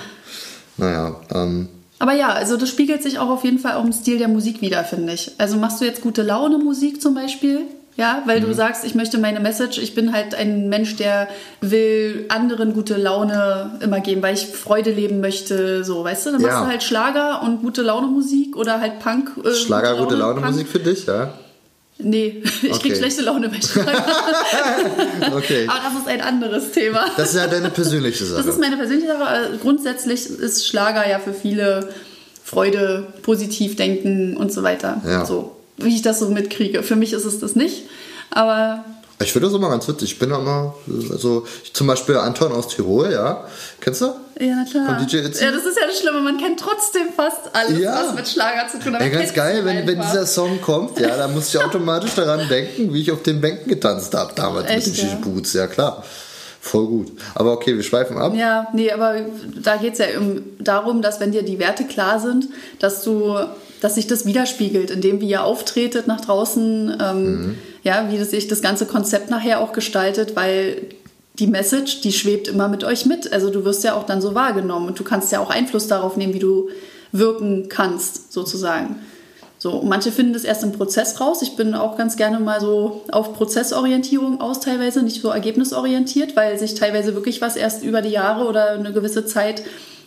Naja, 0.78 1.16
ähm, 1.34 1.70
Aber 2.00 2.14
ja, 2.14 2.30
also 2.30 2.58
das 2.58 2.70
spiegelt 2.70 3.04
sich 3.04 3.20
auch 3.20 3.30
auf 3.30 3.44
jeden 3.44 3.60
Fall 3.60 3.74
auch 3.74 3.86
im 3.86 3.94
Stil 3.94 4.18
der 4.18 4.28
Musik 4.28 4.62
wieder, 4.62 4.84
finde 4.84 5.14
ich. 5.14 5.32
Also 5.38 5.58
machst 5.58 5.82
du 5.82 5.86
jetzt 5.86 6.02
gute 6.02 6.24
Laune 6.24 6.58
Musik 6.58 7.02
zum 7.02 7.14
Beispiel? 7.14 7.62
Ja, 7.96 8.24
weil 8.26 8.40
Mhm. 8.42 8.46
du 8.48 8.54
sagst, 8.56 8.84
ich 8.86 8.96
möchte 8.96 9.20
meine 9.20 9.40
Message, 9.40 9.78
ich 9.78 9.94
bin 9.94 10.14
halt 10.14 10.34
ein 10.34 10.68
Mensch, 10.68 10.96
der 10.96 11.28
will 11.62 12.26
anderen 12.30 12.74
gute 12.74 12.96
Laune 12.98 13.78
immer 13.82 14.00
geben, 14.00 14.24
weil 14.24 14.34
ich 14.34 14.48
Freude 14.48 14.90
leben 14.92 15.20
möchte, 15.22 15.84
so, 15.84 16.04
weißt 16.04 16.26
du? 16.26 16.32
Dann 16.32 16.42
machst 16.42 16.54
Ja. 16.56 16.62
du 16.64 16.68
halt 16.70 16.82
Schlager 16.84 17.44
und 17.44 17.62
gute 17.62 17.84
Laune 17.84 18.08
Musik 18.08 18.56
oder 18.58 18.80
halt 18.82 19.00
Punk. 19.00 19.32
Äh, 19.46 19.54
Schlager, 19.54 19.96
gute 19.98 20.16
Laune 20.16 20.42
Punk. 20.42 20.54
Musik 20.54 20.68
für 20.70 20.80
dich, 20.80 21.06
ja? 21.06 21.34
Nee, 22.00 22.42
ich 22.64 22.72
Okay. 22.72 22.80
krieg 22.80 22.98
schlechte 22.98 23.22
Laune 23.22 23.48
bei 23.50 23.62
Schlager. 23.62 23.92
Okay. 25.36 25.68
Aber 25.68 25.80
das 25.84 26.02
ist 26.02 26.08
ein 26.08 26.22
anderes 26.22 26.72
Thema. 26.72 27.06
Das 27.16 27.30
ist 27.30 27.36
ja 27.36 27.48
deine 27.48 27.70
persönliche 27.70 28.26
Sache. 28.26 28.38
Das 28.44 28.48
ist 28.56 28.60
meine 28.60 28.76
persönliche 28.78 29.08
Sache. 29.08 29.22
aber 29.28 29.58
Grundsätzlich 29.62 30.28
ist 30.30 30.68
Schlager 30.68 31.08
ja 31.08 31.20
für 31.20 31.34
viele 31.34 31.90
Freude, 32.44 33.08
positiv 33.22 33.76
denken 33.76 34.36
und 34.36 34.52
so 34.52 34.64
weiter. 34.64 35.02
Ja. 35.06 35.26
So, 35.26 35.56
wie 35.78 35.96
ich 35.96 36.02
das 36.02 36.20
so 36.20 36.30
mitkriege. 36.30 36.84
Für 36.84 36.96
mich 36.96 37.14
ist 37.14 37.26
es 37.26 37.40
das 37.40 37.56
nicht. 37.56 37.84
Aber 38.30 38.84
Ich 39.20 39.32
finde 39.32 39.48
das 39.48 39.56
immer 39.56 39.70
ganz 39.70 39.88
witzig. 39.88 40.14
Ich 40.14 40.20
bin 40.20 40.32
immer, 40.32 40.76
also 41.12 41.46
zum 41.72 41.88
Beispiel 41.88 42.18
Anton 42.18 42.52
aus 42.52 42.68
Tirol, 42.68 43.12
ja. 43.12 43.46
Kennst 43.80 44.02
du? 44.02 44.06
ja, 44.40 44.56
na 44.56 44.66
klar. 44.70 44.98
Von 44.98 45.06
DJ 45.08 45.18
Itzy? 45.18 45.44
Ja, 45.44 45.52
das 45.52 45.64
ist 45.66 45.78
ja 45.80 45.86
das 45.88 46.00
Schlimme. 46.00 46.20
Man 46.22 46.38
kennt 46.38 46.60
trotzdem 46.60 47.08
fast 47.16 47.40
alles, 47.54 47.80
Ja. 47.80 48.04
was 48.08 48.16
mit 48.16 48.28
Schlager 48.28 48.68
zu 48.70 48.80
tun 48.80 48.94
hat. 48.96 49.02
Man 49.02 49.12
ganz 49.12 49.34
geil, 49.34 49.64
wenn, 49.64 49.86
wenn 49.88 50.02
dieser 50.02 50.26
Song 50.26 50.60
kommt, 50.62 51.00
ja, 51.00 51.16
da 51.16 51.28
muss 51.28 51.54
ich 51.54 51.62
automatisch 51.64 52.16
daran 52.16 52.48
denken, 52.50 52.94
wie 52.94 53.02
ich 53.02 53.12
auf 53.12 53.22
den 53.24 53.40
Bänken 53.40 53.70
getanzt 53.70 54.14
habe 54.16 54.34
damals 54.36 54.68
Echt, 54.70 54.88
mit 54.88 54.98
den 54.98 55.10
ja? 55.10 55.16
Boots, 55.16 55.54
ja 55.54 55.68
klar. 55.68 56.04
Voll 56.60 56.88
gut. 56.88 57.12
Aber 57.36 57.52
okay, 57.52 57.76
wir 57.76 57.84
schweifen 57.84 58.18
ab. 58.18 58.34
Ja, 58.36 58.68
nee, 58.74 58.90
aber 58.92 59.18
da 59.62 59.76
geht 59.76 59.94
es 59.94 60.00
ja 60.00 60.06
um, 60.18 60.42
darum, 60.60 61.02
dass 61.02 61.20
wenn 61.20 61.32
dir 61.34 61.44
die 61.44 61.60
Werte 61.60 61.84
klar 61.84 62.20
sind, 62.22 62.48
dass 62.80 63.04
du, 63.04 63.36
dass 63.84 63.96
sich 63.96 64.08
das 64.08 64.26
widerspiegelt, 64.26 64.92
in 64.92 65.02
dem, 65.02 65.20
wie 65.20 65.28
ihr 65.28 65.44
auftretet 65.44 66.08
nach 66.08 66.22
draußen, 66.22 66.98
ähm, 67.02 67.56
ja, 67.84 68.08
wie 68.10 68.24
sich 68.24 68.48
das 68.48 68.62
ganze 68.62 68.86
Konzept 68.86 69.30
nachher 69.30 69.60
auch 69.60 69.74
gestaltet, 69.74 70.38
weil 70.38 70.84
die 71.38 71.48
Message, 71.48 72.00
die 72.00 72.14
schwebt 72.14 72.48
immer 72.48 72.70
mit 72.70 72.86
euch 72.86 73.06
mit. 73.06 73.34
Also 73.34 73.50
du 73.50 73.66
wirst 73.66 73.84
ja 73.84 73.96
auch 73.96 74.06
dann 74.06 74.22
so 74.22 74.36
wahrgenommen 74.36 74.88
und 74.88 74.98
du 74.98 75.04
kannst 75.04 75.34
ja 75.34 75.42
auch 75.42 75.50
Einfluss 75.50 75.88
darauf 75.88 76.16
nehmen, 76.16 76.34
wie 76.34 76.40
du 76.40 76.70
wirken 77.12 77.68
kannst, 77.68 78.32
sozusagen. 78.32 79.02
So, 79.58 79.82
manche 79.84 80.14
finden 80.14 80.32
das 80.32 80.46
erst 80.46 80.64
im 80.64 80.72
Prozess 80.72 81.20
raus. 81.20 81.42
Ich 81.42 81.58
bin 81.58 81.74
auch 81.74 81.98
ganz 81.98 82.16
gerne 82.16 82.40
mal 82.40 82.62
so 82.62 83.02
auf 83.12 83.34
Prozessorientierung 83.34 84.40
aus 84.40 84.62
teilweise, 84.62 85.04
nicht 85.04 85.22
so 85.22 85.28
ergebnisorientiert, 85.28 86.38
weil 86.38 86.58
sich 86.58 86.76
teilweise 86.76 87.16
wirklich 87.16 87.42
was 87.42 87.58
erst 87.58 87.84
über 87.84 88.02
die 88.02 88.10
Jahre 88.10 88.46
oder 88.48 88.72
eine 88.72 88.94
gewisse 88.94 89.26
Zeit 89.26 89.62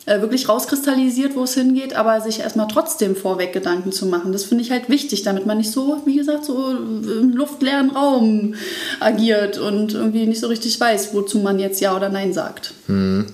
äh, 0.07 0.21
wirklich 0.21 0.49
rauskristallisiert, 0.49 1.35
wo 1.35 1.43
es 1.43 1.55
hingeht, 1.55 1.95
aber 1.95 2.21
sich 2.21 2.41
erstmal 2.41 2.69
trotzdem 2.69 3.17
vorweg 3.17 3.53
Gedanken 3.53 3.93
zu 3.93 4.07
machen. 4.07 4.33
Das 4.33 4.45
finde 4.45 4.63
ich 4.63 4.71
halt 4.71 4.89
wichtig, 4.89 5.23
damit 5.23 5.47
man 5.47 5.59
nicht 5.59 5.73
so, 5.73 6.01
wie 6.05 6.17
gesagt, 6.17 6.45
so 6.45 6.71
im 6.71 7.33
luftleeren 7.33 7.91
Raum 7.91 8.55
agiert 9.01 9.59
und 9.59 9.95
irgendwie 9.95 10.27
nicht 10.27 10.41
so 10.41 10.47
richtig 10.47 10.81
weiß, 10.81 11.13
wozu 11.13 11.41
man 11.41 11.59
jetzt 11.59 11.81
Ja 11.81 11.97
oder 11.97 12.09
Nein 12.09 12.33
sagt. 12.33 12.73
Mhm. 12.87 13.27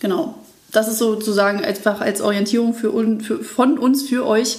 Genau. 0.00 0.34
Das 0.72 0.88
ist 0.88 0.98
sozusagen 0.98 1.64
einfach 1.64 2.00
als 2.00 2.20
Orientierung 2.20 2.74
für, 2.74 2.92
für, 3.20 3.42
von 3.42 3.78
uns 3.78 4.02
für 4.02 4.26
euch 4.26 4.58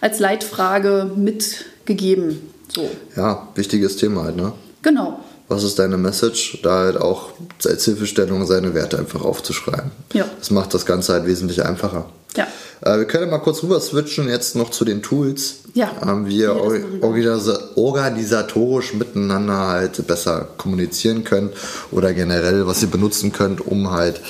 als 0.00 0.20
Leitfrage 0.20 1.10
mitgegeben. 1.16 2.40
So. 2.72 2.88
Ja, 3.16 3.48
wichtiges 3.54 3.96
Thema 3.96 4.24
halt, 4.24 4.36
ne? 4.36 4.52
Genau. 4.82 5.20
Was 5.48 5.62
ist 5.62 5.78
deine 5.78 5.96
Message? 5.96 6.60
Da 6.62 6.78
halt 6.80 6.96
auch 6.98 7.30
als 7.64 7.84
Hilfestellung 7.84 8.46
seine 8.46 8.74
Werte 8.74 8.98
einfach 8.98 9.22
aufzuschreiben. 9.22 9.90
Ja. 10.12 10.26
Das 10.38 10.50
macht 10.50 10.74
das 10.74 10.84
Ganze 10.84 11.14
halt 11.14 11.26
wesentlich 11.26 11.64
einfacher. 11.64 12.06
Ja. 12.36 12.46
Äh, 12.82 12.98
wir 12.98 13.04
können 13.06 13.30
mal 13.30 13.38
kurz 13.38 13.62
rüber 13.62 13.80
switchen 13.80 14.28
jetzt 14.28 14.56
noch 14.56 14.70
zu 14.70 14.84
den 14.84 15.02
Tools. 15.02 15.60
Ja. 15.74 15.90
Ähm, 16.06 16.26
wie 16.26 16.38
ihr 16.38 16.54
organisatorisch 17.00 18.94
miteinander 18.94 19.68
halt 19.68 20.06
besser 20.06 20.48
kommunizieren 20.56 21.24
könnt 21.24 21.52
oder 21.90 22.12
generell, 22.12 22.66
was 22.66 22.82
ihr 22.82 22.90
benutzen 22.90 23.32
könnt, 23.32 23.66
um 23.66 23.90
halt 23.90 24.20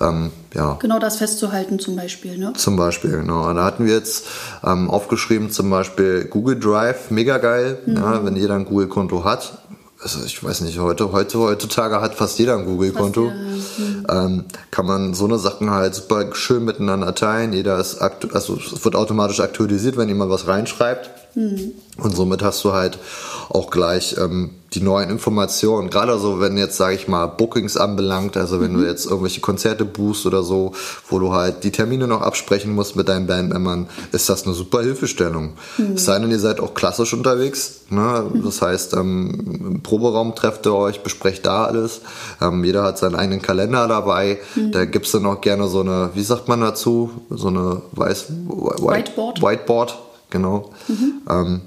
ähm, 0.00 0.30
ja. 0.54 0.78
Genau 0.80 0.98
das 0.98 1.16
festzuhalten 1.16 1.78
zum 1.78 1.96
Beispiel. 1.96 2.38
Ne? 2.38 2.52
Zum 2.56 2.76
Beispiel, 2.76 3.10
genau. 3.10 3.52
Da 3.52 3.64
hatten 3.64 3.86
wir 3.86 3.94
jetzt 3.94 4.26
ähm, 4.64 4.90
aufgeschrieben 4.90 5.50
zum 5.50 5.70
Beispiel 5.70 6.24
Google 6.24 6.58
Drive, 6.58 7.10
mega 7.10 7.38
geil, 7.38 7.78
mhm. 7.86 7.96
ja, 7.96 8.24
wenn 8.24 8.36
jeder 8.36 8.54
ein 8.54 8.64
Google-Konto 8.64 9.24
hat. 9.24 9.61
Also 10.02 10.24
ich 10.24 10.42
weiß 10.42 10.62
nicht, 10.62 10.78
heute, 10.80 11.12
heute, 11.12 11.38
heutzutage 11.38 12.00
hat 12.00 12.16
fast 12.16 12.38
jeder 12.38 12.56
ein 12.56 12.64
Google-Konto. 12.64 13.30
Ähm, 14.08 14.44
kann 14.72 14.86
man 14.86 15.14
so 15.14 15.26
eine 15.26 15.38
Sachen 15.38 15.70
halt 15.70 15.94
super 15.94 16.34
schön 16.34 16.64
miteinander 16.64 17.14
teilen. 17.14 17.52
Jeder 17.52 17.78
ist 17.78 17.98
also 18.00 18.56
es 18.56 18.84
wird 18.84 18.96
automatisch 18.96 19.38
aktualisiert, 19.38 19.96
wenn 19.96 20.08
jemand 20.08 20.30
was 20.30 20.48
reinschreibt. 20.48 21.21
Mhm. 21.34 21.72
Und 21.98 22.16
somit 22.16 22.42
hast 22.42 22.64
du 22.64 22.72
halt 22.72 22.98
auch 23.48 23.70
gleich 23.70 24.16
ähm, 24.18 24.50
die 24.74 24.80
neuen 24.80 25.10
Informationen. 25.10 25.90
Gerade 25.90 26.18
so, 26.18 26.40
wenn 26.40 26.56
jetzt, 26.56 26.76
sage 26.76 26.94
ich 26.94 27.08
mal, 27.08 27.26
Bookings 27.26 27.76
anbelangt, 27.76 28.36
also 28.36 28.60
wenn 28.60 28.72
mhm. 28.72 28.78
du 28.78 28.86
jetzt 28.86 29.04
irgendwelche 29.06 29.40
Konzerte 29.40 29.84
buchst 29.84 30.24
oder 30.24 30.42
so, 30.42 30.72
wo 31.08 31.18
du 31.18 31.32
halt 31.32 31.64
die 31.64 31.70
Termine 31.70 32.06
noch 32.06 32.22
absprechen 32.22 32.74
musst 32.74 32.96
mit 32.96 33.08
deinen 33.08 33.26
Bandmembern, 33.26 33.88
ist 34.12 34.28
das 34.28 34.44
eine 34.44 34.54
super 34.54 34.82
Hilfestellung. 34.82 35.52
Mhm. 35.76 35.94
Es 35.94 36.06
sei 36.06 36.18
denn, 36.18 36.30
ihr 36.30 36.38
seid 36.38 36.60
auch 36.60 36.74
klassisch 36.74 37.12
unterwegs. 37.12 37.82
Ne? 37.90 38.24
Mhm. 38.32 38.44
Das 38.44 38.62
heißt, 38.62 38.94
ähm, 38.94 39.60
im 39.66 39.82
Proberaum 39.82 40.34
trefft 40.34 40.66
ihr 40.66 40.74
euch, 40.74 41.02
besprecht 41.02 41.44
da 41.44 41.64
alles. 41.64 42.00
Ähm, 42.40 42.64
jeder 42.64 42.84
hat 42.84 42.98
seinen 42.98 43.16
eigenen 43.16 43.42
Kalender 43.42 43.86
dabei. 43.86 44.38
Mhm. 44.54 44.72
Da 44.72 44.86
gibt's 44.86 45.12
dann 45.12 45.26
auch 45.26 45.40
gerne 45.40 45.68
so 45.68 45.80
eine, 45.80 46.10
wie 46.14 46.22
sagt 46.22 46.48
man 46.48 46.62
dazu, 46.62 47.10
so 47.28 47.48
eine 47.48 47.82
Weiß, 47.92 48.26
White, 48.30 48.82
Whiteboard. 48.82 49.42
Whiteboard, 49.42 49.98
genau. 50.32 50.72
Mhm. 50.88 51.12
Ähm, 51.28 51.60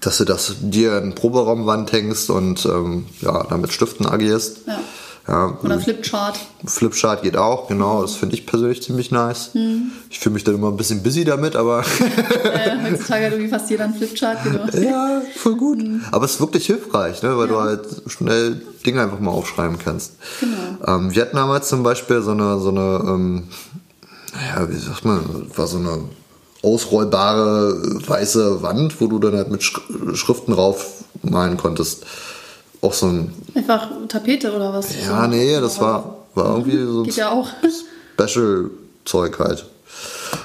dass 0.00 0.18
du 0.18 0.24
das 0.24 0.56
dir 0.60 0.98
in 0.98 1.14
Proberaumwand 1.14 1.92
hängst 1.92 2.28
und 2.30 2.66
ähm, 2.66 3.06
ja, 3.20 3.44
damit 3.44 3.72
Stiften 3.72 4.06
agierst. 4.06 4.66
Ja. 4.66 4.80
Ja, 5.28 5.58
Oder 5.60 5.80
Flipchart. 5.80 6.38
Flipchart 6.64 7.24
geht 7.24 7.36
auch, 7.36 7.66
genau. 7.66 8.02
Das 8.02 8.14
finde 8.14 8.36
ich 8.36 8.46
persönlich 8.46 8.80
ziemlich 8.80 9.10
nice. 9.10 9.50
Mhm. 9.54 9.90
Ich 10.08 10.20
fühle 10.20 10.34
mich 10.34 10.44
dann 10.44 10.54
immer 10.54 10.68
ein 10.68 10.76
bisschen 10.76 11.02
busy 11.02 11.24
damit, 11.24 11.56
aber. 11.56 11.80
äh, 12.44 12.70
heutzutage 12.84 13.26
hat 13.26 13.32
irgendwie 13.32 13.50
fast 13.50 13.68
jeder 13.68 13.86
ein 13.86 13.94
Flipchart, 13.94 14.44
genau. 14.44 14.66
Ja, 14.80 15.22
voll 15.34 15.56
gut. 15.56 15.78
Mhm. 15.78 16.02
Aber 16.12 16.26
es 16.26 16.34
ist 16.34 16.40
wirklich 16.40 16.66
hilfreich, 16.66 17.24
ne? 17.24 17.36
weil 17.36 17.48
ja. 17.48 17.52
du 17.52 17.60
halt 17.60 17.86
schnell 18.06 18.62
Dinge 18.84 19.02
einfach 19.02 19.18
mal 19.18 19.32
aufschreiben 19.32 19.80
kannst. 19.80 20.12
Genau. 20.38 20.96
Ähm, 20.96 21.12
wir 21.12 21.22
hatten 21.22 21.36
damals 21.36 21.68
zum 21.68 21.82
Beispiel 21.82 22.22
so 22.22 22.30
eine, 22.30 22.60
so 22.60 22.68
eine 22.68 23.02
ähm, 23.04 23.48
naja, 24.32 24.68
wie 24.70 24.76
sagt 24.76 25.04
man, 25.04 25.50
war 25.56 25.66
so 25.66 25.78
eine 25.78 25.98
ausrollbare 26.62 28.00
weiße 28.06 28.62
Wand, 28.62 29.00
wo 29.00 29.06
du 29.06 29.18
dann 29.18 29.36
halt 29.36 29.50
mit 29.50 29.62
Schriften 29.62 30.52
drauf 30.52 31.04
malen 31.22 31.56
konntest. 31.56 32.04
Auch 32.80 32.92
so 32.92 33.06
ein. 33.06 33.32
Einfach 33.54 33.88
Tapete 34.08 34.54
oder 34.54 34.72
was? 34.72 34.88
Ja, 35.04 35.22
so 35.22 35.28
nee, 35.28 35.60
das 35.60 35.80
war, 35.80 36.18
war 36.34 36.56
irgendwie 36.56 36.78
so 36.78 37.02
Geht 37.02 37.16
ja 37.16 37.30
auch. 37.30 37.48
Special-Zeug 38.18 39.38
halt. 39.38 39.66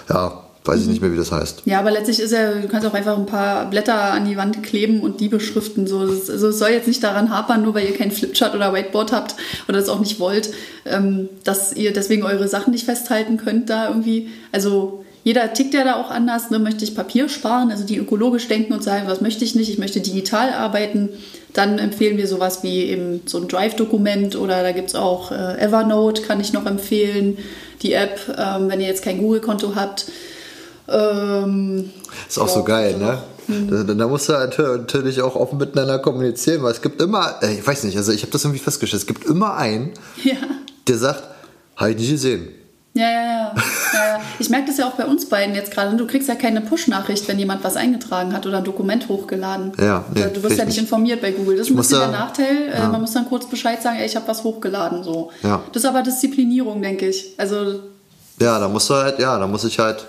Ja, 0.09 0.43
weiß 0.66 0.82
ich 0.82 0.88
nicht 0.88 1.01
mehr, 1.01 1.12
wie 1.12 1.18
das 1.18 1.32
heißt. 1.32 1.64
Ja, 1.66 1.80
aber 1.80 1.91
letztlich 1.91 2.20
ist 2.20 2.32
ja, 2.32 2.53
du 2.53 2.68
kannst 2.68 2.88
auch 2.88 2.93
einfach 2.93 3.18
ein 3.18 3.26
paar 3.26 3.70
Blätter 3.70 4.14
an 4.14 4.26
die 4.26 4.38
Wand 4.38 4.62
kleben 4.64 5.01
und 5.01 5.20
die 5.20 5.30
beschriften. 5.30 5.88
So, 5.88 5.99
also 5.99 6.47
es 6.49 6.59
soll 6.59 6.70
jetzt 6.70 6.88
nicht 6.88 7.03
daran 7.03 7.30
hapern, 7.30 7.64
nur 7.64 7.74
weil 7.74 7.88
ihr 7.88 7.95
kein 7.95 8.12
Flipchart 8.12 8.55
oder 8.55 8.74
Whiteboard 8.74 9.12
habt 9.12 9.36
oder 9.68 9.80
das 9.80 9.89
auch 9.89 9.99
nicht 9.99 10.20
wollt, 10.20 10.51
ähm, 10.86 11.30
dass 11.43 11.74
ihr 11.74 11.93
deswegen 11.93 12.24
eure 12.24 12.47
Sachen 12.47 12.72
nicht 12.72 12.86
festhalten 12.86 13.38
könnt 13.38 13.70
da 13.70 13.88
irgendwie. 13.88 14.30
Also 14.51 15.03
jeder 15.24 15.53
tickt 15.53 15.74
ja 15.74 15.84
da 15.84 15.95
auch 15.95 16.09
anders. 16.09 16.49
Ne? 16.49 16.59
Möchte 16.59 16.84
ich 16.84 16.95
Papier 16.95 17.30
sparen, 17.30 17.72
also 17.72 17.84
die 17.84 17.97
ökologisch 17.97 18.47
denken 18.47 18.74
und 18.74 18.84
sagen, 18.84 19.07
was 19.07 19.22
möchte 19.22 19.45
ich 19.45 19.55
nicht, 19.55 19.69
ich 19.69 19.78
möchte 19.78 20.01
digital 20.01 20.53
arbeiten, 20.53 21.09
dann 21.53 21.80
empfehlen 21.80 22.17
wir 22.17 22.28
sowas 22.28 22.63
wie 22.63 22.86
eben 22.86 23.22
so 23.26 23.39
ein 23.39 23.47
Drive-Dokument 23.47 24.36
oder 24.36 24.63
da 24.63 24.72
gibt 24.72 24.89
es 24.89 24.95
auch 24.95 25.32
äh, 25.32 25.59
Evernote, 25.59 26.22
kann 26.24 26.39
ich 26.39 26.53
noch 26.53 26.65
empfehlen, 26.65 27.38
die 27.82 27.93
App, 27.93 28.19
ähm, 28.38 28.69
wenn 28.69 28.80
ihr 28.80 28.88
jetzt 28.88 29.03
kein 29.03 29.19
Google-Konto 29.19 29.76
habt. 29.76 30.05
Ähm, 30.88 31.91
ist 32.28 32.39
auch 32.39 32.47
so 32.47 32.63
geil, 32.63 32.97
ne? 32.97 33.22
Mhm. 33.47 33.88
Da, 33.88 33.93
da 33.93 34.07
musst 34.07 34.30
du 34.30 34.34
natürlich 34.34 35.22
auch 35.22 35.36
offen 35.36 35.57
miteinander 35.57 35.99
kommunizieren, 35.99 36.63
weil 36.63 36.72
es 36.72 36.82
gibt 36.82 37.01
immer, 37.01 37.36
äh, 37.41 37.55
ich 37.55 37.67
weiß 37.67 37.84
nicht, 37.84 37.97
also 37.97 38.11
ich 38.11 38.22
habe 38.22 38.32
das 38.32 38.43
irgendwie 38.43 38.59
festgestellt, 38.59 39.01
es 39.01 39.07
gibt 39.07 39.26
immer 39.26 39.55
einen, 39.55 39.91
ja. 40.24 40.36
der 40.88 40.97
sagt, 40.97 41.24
habe 41.76 41.91
ich 41.91 41.97
nicht 41.97 42.11
gesehen. 42.11 42.47
Ja, 42.94 43.10
ja, 43.10 43.22
ja. 43.22 43.56
ja, 43.94 44.08
ja. 44.08 44.22
Ich 44.39 44.50
merke 44.50 44.68
das 44.68 44.78
ja 44.78 44.88
auch 44.88 44.94
bei 44.94 45.06
uns 45.06 45.28
beiden 45.30 45.56
jetzt 45.56 45.72
gerade. 45.72 45.96
Du 45.96 46.06
kriegst 46.06 46.28
ja 46.28 46.36
keine 46.36 46.60
Push-Nachricht, 46.60 47.28
wenn 47.28 47.39
jemand 47.39 47.64
was 47.64 47.78
eingetragen 47.78 48.34
hat 48.34 48.46
oder 48.46 48.58
ein 48.58 48.64
Dokument 48.64 49.08
hochgeladen. 49.08 49.72
Ja, 49.80 50.04
nee, 50.14 50.26
du 50.34 50.44
wirst 50.44 50.58
ja 50.58 50.66
nicht 50.66 50.78
informiert 50.78 51.22
bei 51.22 51.32
Google. 51.32 51.58
Das 51.58 51.68
ist 51.68 51.74
ein 51.74 51.78
bisschen 51.78 52.00
der 52.00 52.10
Nachteil. 52.10 52.70
Äh, 52.70 52.80
ja. 52.80 52.89
Man 52.89 53.02
muss 53.02 53.14
dann 53.14 53.28
kurz 53.30 53.46
Bescheid 53.48 53.82
sagen, 53.82 53.98
ey, 53.98 54.06
ich 54.06 54.16
habe 54.16 54.28
was 54.28 54.44
hochgeladen. 54.44 55.04
So. 55.04 55.32
Ja. 55.42 55.64
Das 55.72 55.84
ist 55.84 55.89
aber 55.89 56.02
Disziplinierung, 56.02 56.82
denke 56.82 57.08
ich. 57.08 57.34
Also 57.38 57.80
ja, 58.39 58.60
da 58.60 58.68
musst 58.68 58.89
du 58.89 58.96
halt, 58.96 59.20
ja, 59.20 59.38
da 59.38 59.48
muss 59.48 59.64
ich 59.64 59.78
halt 59.80 60.06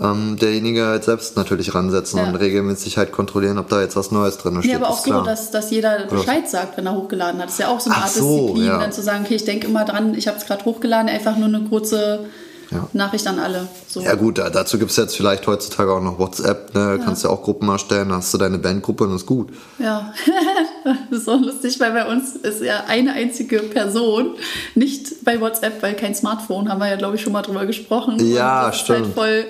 ähm, 0.00 0.36
derjenige 0.38 0.86
halt 0.86 1.04
selbst 1.04 1.36
natürlich 1.36 1.74
ransetzen 1.74 2.18
ja. 2.18 2.26
und 2.26 2.34
regelmäßig 2.36 2.96
halt 2.96 3.12
kontrollieren, 3.12 3.58
ob 3.58 3.68
da 3.68 3.80
jetzt 3.80 3.94
was 3.96 4.10
Neues 4.10 4.38
drin 4.38 4.56
steht. 4.62 4.72
Ja, 4.72 4.78
aber 4.78 4.88
auch 4.88 5.04
so, 5.04 5.20
dass, 5.22 5.50
dass 5.50 5.70
jeder 5.70 6.06
Bescheid 6.06 6.48
sagt, 6.48 6.78
wenn 6.78 6.86
er 6.86 6.94
hochgeladen 6.94 7.40
hat. 7.40 7.48
Das 7.48 7.54
ist 7.54 7.60
ja 7.60 7.68
auch 7.68 7.80
so 7.80 7.90
eine 7.90 8.02
Art 8.02 8.10
so, 8.10 8.38
Disziplin, 8.38 8.66
ja. 8.66 8.78
dann 8.78 8.92
zu 8.92 9.02
sagen, 9.02 9.24
okay, 9.24 9.34
ich 9.34 9.44
denke 9.44 9.66
immer 9.66 9.84
dran, 9.84 10.14
ich 10.14 10.28
habe 10.28 10.38
es 10.38 10.46
gerade 10.46 10.64
hochgeladen, 10.64 11.08
einfach 11.08 11.36
nur 11.36 11.48
eine 11.48 11.60
kurze 11.62 12.26
ja. 12.72 12.88
Nachricht 12.92 13.26
an 13.26 13.38
alle. 13.38 13.68
So. 13.86 14.00
Ja 14.00 14.14
gut, 14.14 14.38
dazu 14.38 14.78
gibt 14.78 14.90
es 14.90 14.96
jetzt 14.96 15.16
vielleicht 15.16 15.46
heutzutage 15.46 15.92
auch 15.92 16.00
noch 16.00 16.18
WhatsApp, 16.18 16.74
ne? 16.74 16.96
Ja. 16.98 17.04
kannst 17.04 17.24
ja 17.24 17.30
auch 17.30 17.42
Gruppen 17.42 17.68
erstellen, 17.68 18.08
dann 18.08 18.18
hast 18.18 18.32
du 18.32 18.38
deine 18.38 18.58
Bandgruppe 18.58 19.04
und 19.04 19.14
ist 19.14 19.26
gut. 19.26 19.50
Ja, 19.78 20.12
das 21.10 21.20
ist 21.20 21.24
so 21.26 21.36
lustig, 21.36 21.78
weil 21.80 21.92
bei 21.92 22.06
uns 22.10 22.36
ist 22.36 22.62
ja 22.62 22.84
eine 22.88 23.12
einzige 23.12 23.60
Person 23.60 24.36
nicht 24.74 25.24
bei 25.24 25.40
WhatsApp, 25.40 25.82
weil 25.82 25.94
kein 25.94 26.14
Smartphone, 26.14 26.68
haben 26.68 26.80
wir 26.80 26.88
ja 26.88 26.96
glaube 26.96 27.16
ich 27.16 27.22
schon 27.22 27.32
mal 27.32 27.42
drüber 27.42 27.66
gesprochen. 27.66 28.18
Ja, 28.26 28.66
das 28.66 28.80
stimmt. 28.80 29.06
Halt 29.06 29.14
voll, 29.14 29.44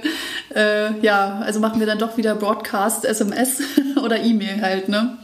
äh, 0.55 1.01
ja, 1.01 1.41
also 1.45 1.61
machen 1.61 1.81
wir 1.81 1.87
dann 1.87 1.99
doch 1.99 2.17
wieder 2.17 2.35
Broadcast, 2.35 3.05
SMS 3.05 3.61
oder 4.03 4.23
E-Mail 4.23 4.61
halt, 4.61 4.89
ne? 4.89 5.19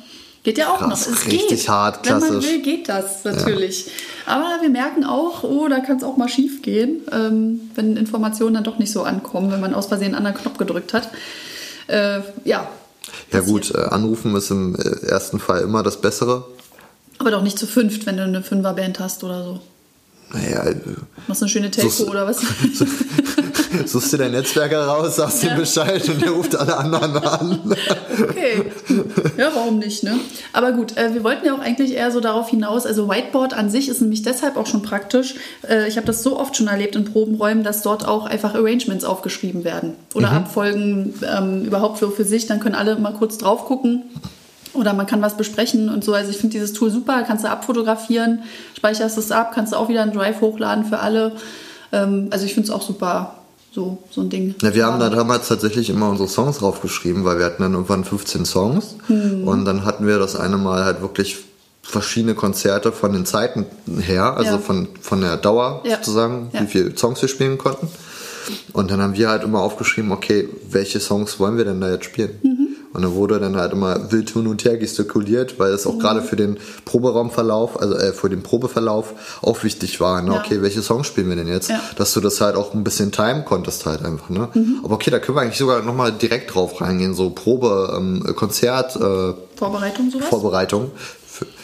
Geht 0.44 0.56
ja 0.56 0.72
auch 0.72 0.78
Krass, 0.78 1.08
noch. 1.08 1.16
Es 1.16 1.26
richtig 1.26 1.48
geht. 1.48 1.68
hart, 1.68 2.02
klassisch. 2.04 2.28
Wenn 2.28 2.36
man 2.36 2.44
will, 2.44 2.62
geht 2.62 2.88
das 2.88 3.24
natürlich. 3.24 3.86
Ja. 3.86 3.92
Aber 4.28 4.60
wir 4.60 4.68
merken 4.68 5.04
auch, 5.04 5.42
oh, 5.42 5.68
da 5.68 5.80
kann 5.80 5.96
es 5.96 6.04
auch 6.04 6.16
mal 6.16 6.28
schief 6.28 6.62
gehen, 6.62 7.02
ähm, 7.12 7.70
wenn 7.74 7.96
Informationen 7.96 8.54
dann 8.54 8.64
doch 8.64 8.78
nicht 8.78 8.92
so 8.92 9.02
ankommen, 9.02 9.50
wenn 9.50 9.60
man 9.60 9.74
aus 9.74 9.86
Versehen 9.86 10.14
einen 10.14 10.26
anderen 10.26 10.36
Knopf 10.36 10.58
gedrückt 10.58 10.92
hat. 10.94 11.08
Äh, 11.86 12.20
ja. 12.44 12.68
Ja 13.32 13.40
gut, 13.40 13.74
äh, 13.74 13.78
anrufen 13.78 14.36
ist 14.36 14.50
im 14.50 14.74
äh, 14.76 15.06
ersten 15.06 15.40
Fall 15.40 15.62
immer 15.62 15.82
das 15.82 16.00
Bessere. 16.00 16.44
Aber 17.18 17.30
doch 17.30 17.42
nicht 17.42 17.58
zu 17.58 17.66
fünft, 17.66 18.06
wenn 18.06 18.16
du 18.16 18.22
eine 18.24 18.42
Fünferband 18.42 19.00
hast 19.00 19.24
oder 19.24 19.44
so. 19.44 19.60
Naja. 20.32 20.64
Äh, 20.64 20.76
Machst 21.26 21.40
du 21.40 21.44
eine 21.44 21.50
schöne 21.50 21.70
Telco 21.70 21.90
so, 21.90 22.08
oder 22.08 22.26
was? 22.26 22.40
suchst 23.86 24.12
dir 24.12 24.18
deinen 24.18 24.32
Netzwerker 24.32 24.86
raus, 24.86 25.16
sagst 25.16 25.42
ja. 25.42 25.50
ihm 25.50 25.58
Bescheid 25.58 26.06
und 26.08 26.22
der 26.22 26.30
ruft 26.30 26.56
alle 26.56 26.76
anderen 26.76 27.16
an. 27.16 27.76
okay. 28.22 28.64
Ja, 29.36 29.50
warum 29.54 29.78
nicht, 29.78 30.02
ne? 30.02 30.18
Aber 30.52 30.72
gut, 30.72 30.96
äh, 30.96 31.14
wir 31.14 31.24
wollten 31.24 31.46
ja 31.46 31.54
auch 31.54 31.60
eigentlich 31.60 31.92
eher 31.92 32.10
so 32.10 32.20
darauf 32.20 32.48
hinaus, 32.48 32.86
also 32.86 33.08
Whiteboard 33.08 33.54
an 33.54 33.70
sich 33.70 33.88
ist 33.88 34.00
nämlich 34.00 34.22
deshalb 34.22 34.56
auch 34.56 34.66
schon 34.66 34.82
praktisch. 34.82 35.34
Äh, 35.68 35.88
ich 35.88 35.96
habe 35.96 36.06
das 36.06 36.22
so 36.22 36.38
oft 36.38 36.56
schon 36.56 36.68
erlebt 36.68 36.96
in 36.96 37.04
Probenräumen, 37.04 37.64
dass 37.64 37.82
dort 37.82 38.06
auch 38.06 38.26
einfach 38.26 38.54
Arrangements 38.54 39.04
aufgeschrieben 39.04 39.64
werden 39.64 39.94
oder 40.14 40.30
mhm. 40.30 40.36
Abfolgen 40.36 41.14
ähm, 41.26 41.64
überhaupt 41.64 41.98
für, 41.98 42.10
für 42.10 42.24
sich. 42.24 42.46
Dann 42.46 42.60
können 42.60 42.74
alle 42.74 42.96
mal 42.96 43.12
kurz 43.12 43.38
drauf 43.38 43.64
gucken. 43.66 44.04
Oder 44.78 44.94
man 44.94 45.06
kann 45.06 45.20
was 45.22 45.36
besprechen 45.36 45.88
und 45.88 46.04
so. 46.04 46.12
Also 46.14 46.30
ich 46.30 46.36
finde 46.38 46.52
dieses 46.52 46.72
Tool 46.72 46.90
super, 46.90 47.22
kannst 47.26 47.44
du 47.44 47.50
abfotografieren, 47.50 48.42
speicherst 48.76 49.18
es 49.18 49.30
ab, 49.32 49.52
kannst 49.54 49.72
du 49.72 49.76
auch 49.76 49.88
wieder 49.88 50.02
einen 50.02 50.12
Drive 50.12 50.40
hochladen 50.40 50.84
für 50.84 51.00
alle. 51.00 51.32
Ähm, 51.92 52.28
also 52.30 52.44
ich 52.44 52.54
finde 52.54 52.68
es 52.68 52.74
auch 52.74 52.82
super 52.82 53.34
so, 53.72 53.98
so 54.10 54.22
ein 54.22 54.30
Ding. 54.30 54.54
Ja, 54.62 54.74
wir 54.74 54.86
haben 54.86 54.98
da 54.98 55.10
damals 55.10 55.48
tatsächlich 55.48 55.90
immer 55.90 56.08
unsere 56.08 56.28
Songs 56.28 56.58
draufgeschrieben, 56.58 57.24
weil 57.24 57.38
wir 57.38 57.44
hatten 57.44 57.62
dann 57.62 57.72
irgendwann 57.74 58.04
15 58.04 58.44
Songs 58.44 58.96
Hm. 59.08 59.46
und 59.46 59.64
dann 59.64 59.84
hatten 59.84 60.06
wir 60.06 60.18
das 60.18 60.36
eine 60.36 60.56
Mal 60.56 60.84
halt 60.84 61.00
wirklich 61.02 61.36
verschiedene 61.82 62.34
Konzerte 62.34 62.92
von 62.92 63.12
den 63.12 63.24
Zeiten 63.26 63.66
her, 64.00 64.36
also 64.36 64.52
Ja. 64.52 64.58
von, 64.58 64.88
von 65.00 65.20
der 65.20 65.36
Dauer 65.36 65.82
Ja. 65.84 65.96
sozusagen, 65.96 66.50
Ja. 66.52 66.62
wie 66.62 66.66
viele 66.66 66.96
Songs 66.96 67.20
wir 67.22 67.28
spielen 67.28 67.56
konnten. 67.58 67.88
Und 68.72 68.90
dann 68.90 69.00
haben 69.02 69.14
wir 69.16 69.28
halt 69.28 69.42
immer 69.42 69.60
aufgeschrieben, 69.60 70.12
okay, 70.12 70.48
welche 70.70 71.00
Songs 71.00 71.38
wollen 71.38 71.56
wir 71.56 71.64
denn 71.64 71.80
da 71.80 71.90
jetzt 71.90 72.04
spielen? 72.06 72.38
Mhm. 72.42 72.67
Und 72.94 73.02
dann 73.02 73.14
wurde 73.14 73.38
dann 73.38 73.56
halt 73.56 73.72
immer 73.72 74.10
wild 74.10 74.30
hin 74.30 74.46
und 74.46 74.64
her 74.64 74.76
gestikuliert, 74.78 75.58
weil 75.58 75.72
es 75.72 75.86
auch 75.86 75.94
Mhm. 75.94 75.98
gerade 75.98 76.22
für 76.22 76.36
den 76.36 76.56
Proberaumverlauf, 76.86 77.78
also 77.80 77.94
äh, 77.94 78.12
für 78.12 78.28
den 78.30 78.42
Probeverlauf 78.42 79.38
auch 79.42 79.62
wichtig 79.62 80.00
war, 80.00 80.22
ne? 80.22 80.32
Ja. 80.32 80.40
okay, 80.40 80.62
welche 80.62 80.80
Songs 80.82 81.06
spielen 81.06 81.28
wir 81.28 81.36
denn 81.36 81.48
jetzt? 81.48 81.68
Ja. 81.68 81.76
Mhm. 81.76 81.80
Dass 81.96 82.14
du 82.14 82.20
das 82.20 82.40
halt 82.40 82.56
auch 82.56 82.72
ein 82.74 82.84
bisschen 82.84 83.12
timen 83.12 83.44
konntest 83.44 83.84
halt 83.86 84.04
einfach, 84.04 84.30
ne? 84.30 84.48
Aber 84.82 84.94
okay, 84.94 85.10
da 85.10 85.18
können 85.18 85.36
wir 85.36 85.42
eigentlich 85.42 85.58
sogar 85.58 85.82
nochmal 85.82 86.12
direkt 86.12 86.54
drauf 86.54 86.80
reingehen, 86.80 87.14
so 87.14 87.30
Probe, 87.30 87.94
ähm, 87.96 88.24
Konzert, 88.36 88.96
äh, 88.96 89.34
Vorbereitung 89.56 90.10
sowas? 90.10 90.26
Vorbereitung. 90.28 90.90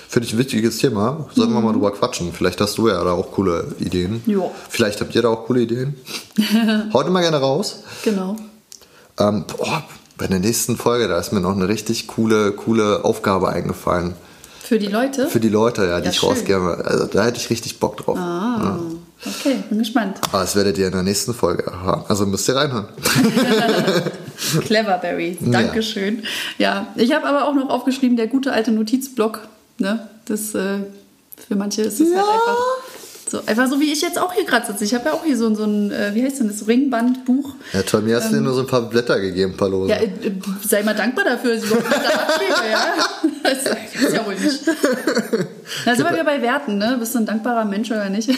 Finde 0.09 0.29
ich 0.29 0.35
ein 0.35 0.39
wichtiges 0.39 0.79
Thema. 0.79 1.27
Sollten 1.35 1.53
wir 1.55 1.61
mal 1.61 1.73
drüber 1.73 1.91
quatschen. 1.91 2.33
Vielleicht 2.33 2.61
hast 2.61 2.79
du 2.79 2.87
ja 2.89 3.03
da 3.03 3.13
auch 3.13 3.33
coole 3.33 3.73
Ideen. 3.81 4.23
Ja. 4.27 4.43
Vielleicht 4.69 5.01
habt 5.01 5.13
ihr 5.17 5.23
da 5.23 5.29
auch 5.31 5.47
coole 5.47 5.63
Ideen. 5.63 5.95
Haut 6.93 7.07
immer 7.09 7.21
gerne 7.23 7.39
raus. 7.39 7.81
genau. 8.05 8.37
Ähm, 9.19 9.45
boah, 9.57 9.83
bei 10.17 10.27
der 10.27 10.39
nächsten 10.41 10.77
Folge, 10.77 11.09
da 11.09 11.19
ist 11.19 11.33
mir 11.33 11.41
noch 11.41 11.57
eine 11.57 11.69
richtig 11.69 12.07
coole, 12.07 12.53
coole 12.53 13.05
Aufgabe 13.05 13.49
eingefallen. 13.49 14.15
Für 14.63 14.79
die 14.79 14.87
Leute? 14.87 15.27
Für 15.29 15.41
die 15.41 15.49
Leute, 15.51 15.87
ja, 15.87 15.99
die 16.01 16.07
Ja, 16.07 16.11
ich 16.11 16.19
schön. 16.21 16.29
rausgebe. 16.31 16.83
Also 16.87 17.07
da 17.07 17.25
hätte 17.25 17.37
ich 17.39 17.51
richtig 17.51 17.79
Bock 17.81 17.99
drauf. 17.99 18.17
ah, 18.19 18.79
okay, 19.27 19.57
bin 19.69 19.79
gespannt. 19.79 20.19
Aber 20.31 20.41
das 20.41 20.57
werdet 20.57 20.79
ihr 20.79 20.87
in 20.87 20.93
der 20.93 21.03
nächsten 21.03 21.35
Folge 21.35 21.65
erfahren. 21.65 22.05
Also 22.09 22.25
müsst 22.25 22.49
ihr 22.49 22.57
reinhören. 22.57 22.87
Clever, 24.65 24.99
Barry. 24.99 25.37
Dankeschön. 25.41 26.23
Ja, 26.59 26.87
ich 26.97 27.13
habe 27.15 27.27
aber 27.27 27.47
auch 27.47 27.55
noch 27.55 27.69
aufgeschrieben, 27.69 28.17
der 28.17 28.27
gute 28.27 28.53
alte 28.53 28.71
Notizblock. 28.73 29.41
Ne? 29.79 30.09
Das, 30.27 30.55
äh, 30.55 30.79
für 31.47 31.57
manche 31.57 31.83
ist 31.83 32.01
es 32.01 32.11
Ja. 32.11 32.17
halt 32.19 32.27
einfach 32.29 32.57
so, 33.31 33.41
einfach 33.47 33.69
so, 33.69 33.81
wie 33.81 33.93
ich 33.93 34.03
jetzt 34.03 34.19
auch 34.19 34.33
hier 34.33 34.45
gerade 34.45 34.67
sitze. 34.67 34.85
Ich 34.85 34.95
habe 34.95 35.07
ja 35.07 35.13
auch 35.15 35.25
hier 35.25 35.37
so, 35.37 35.47
ein- 35.47 35.57
so 35.57 35.65
ein, 35.65 35.91
äh, 35.91 36.15
wie 36.15 36.23
heißt 36.25 36.41
denn 36.41 36.49
das, 36.49 36.67
Ringbandbuch. 36.69 37.55
Ja, 37.73 37.83
toll, 37.83 38.03
mir 38.03 38.17
hast 38.17 38.31
du 38.31 38.37
dir 38.37 38.43
nur 38.43 38.55
so 38.55 38.61
ein 38.61 38.67
paar 38.67 38.83
Blätter 38.83 39.19
gegeben, 39.21 39.53
ein 39.53 39.57
paar 39.57 39.69
Lose. 39.71 39.93
Ähm. 39.93 40.11
Ja, 40.23 40.27
äh, 40.27 40.29
äh, 40.29 40.33
sei 40.67 40.83
mal 40.83 40.95
dankbar 40.95 41.25
dafür, 41.25 41.55
dass 41.55 41.65
ich 41.65 41.71
überhaupt 41.71 41.91
da 41.91 42.11
abschließe, 42.11 42.71
ja. 42.71 42.95
Das 43.43 43.59
ist 44.03 44.13
ja 44.15 44.25
wohl 44.27 44.35
nicht. 44.35 44.61
Da 45.85 45.95
sind 45.95 46.05
wir 46.07 46.13
wieder 46.13 46.25
bei 46.25 46.41
Werten, 46.43 46.79
ne? 46.79 46.97
Bist 46.99 47.15
du 47.15 47.19
ein 47.19 47.27
dankbarer 47.27 47.65
Mensch 47.65 47.91
oder 47.91 48.09
nicht? 48.09 48.31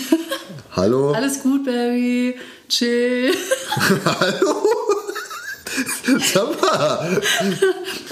Hallo? 0.74 1.12
Alles 1.12 1.40
gut, 1.42 1.64
Barry. 1.64 2.36
Chill. 2.68 3.32
Hallo? 4.04 4.54
Sag 6.34 6.60
mal. 6.60 7.20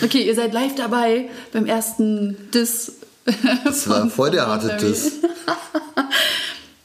Okay, 0.03 0.23
ihr 0.23 0.35
seid 0.35 0.53
live 0.53 0.75
dabei 0.77 1.29
beim 1.53 1.67
ersten 1.67 2.37
Diss. 2.53 2.93
Das 3.65 3.89
war 3.89 4.09
voll 4.11 4.31
der 4.31 4.47
harte 4.47 4.77
Diss. 4.81 5.13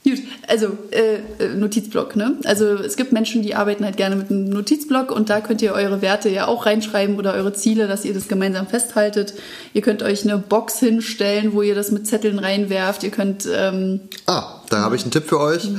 Gut, 0.10 0.24
also 0.48 0.78
äh, 0.92 1.16
äh, 1.44 1.56
Notizblock, 1.56 2.16
ne? 2.16 2.38
Also 2.46 2.66
es 2.76 2.96
gibt 2.96 3.12
Menschen, 3.12 3.42
die 3.42 3.56
arbeiten 3.56 3.84
halt 3.84 3.98
gerne 3.98 4.16
mit 4.16 4.30
einem 4.30 4.50
Notizblock 4.50 5.12
und 5.12 5.30
da 5.30 5.42
könnt 5.42 5.62
ihr 5.62 5.74
eure 5.74 6.02
Werte 6.02 6.30
ja 6.30 6.48
auch 6.48 6.66
reinschreiben 6.66 7.18
oder 7.18 7.34
eure 7.34 7.54
Ziele, 7.54 7.88
dass 7.88 8.06
ihr 8.06 8.14
das 8.14 8.28
gemeinsam 8.28 8.68
festhaltet. 8.68 9.34
Ihr 9.74 9.82
könnt 9.82 10.04
euch 10.04 10.24
eine 10.24 10.38
Box 10.38 10.80
hinstellen, 10.80 11.54
wo 11.54 11.62
ihr 11.62 11.76
das 11.76 11.92
mit 11.92 12.08
Zetteln 12.08 12.40
reinwerft. 12.40 13.04
Ihr 13.04 13.12
könnt 13.12 13.48
ähm, 13.52 14.02
Ah, 14.26 14.62
da 14.70 14.80
habe 14.80 14.96
ich 14.96 15.04
einen 15.04 15.12
Tipp 15.12 15.28
für 15.28 15.40
euch. 15.40 15.70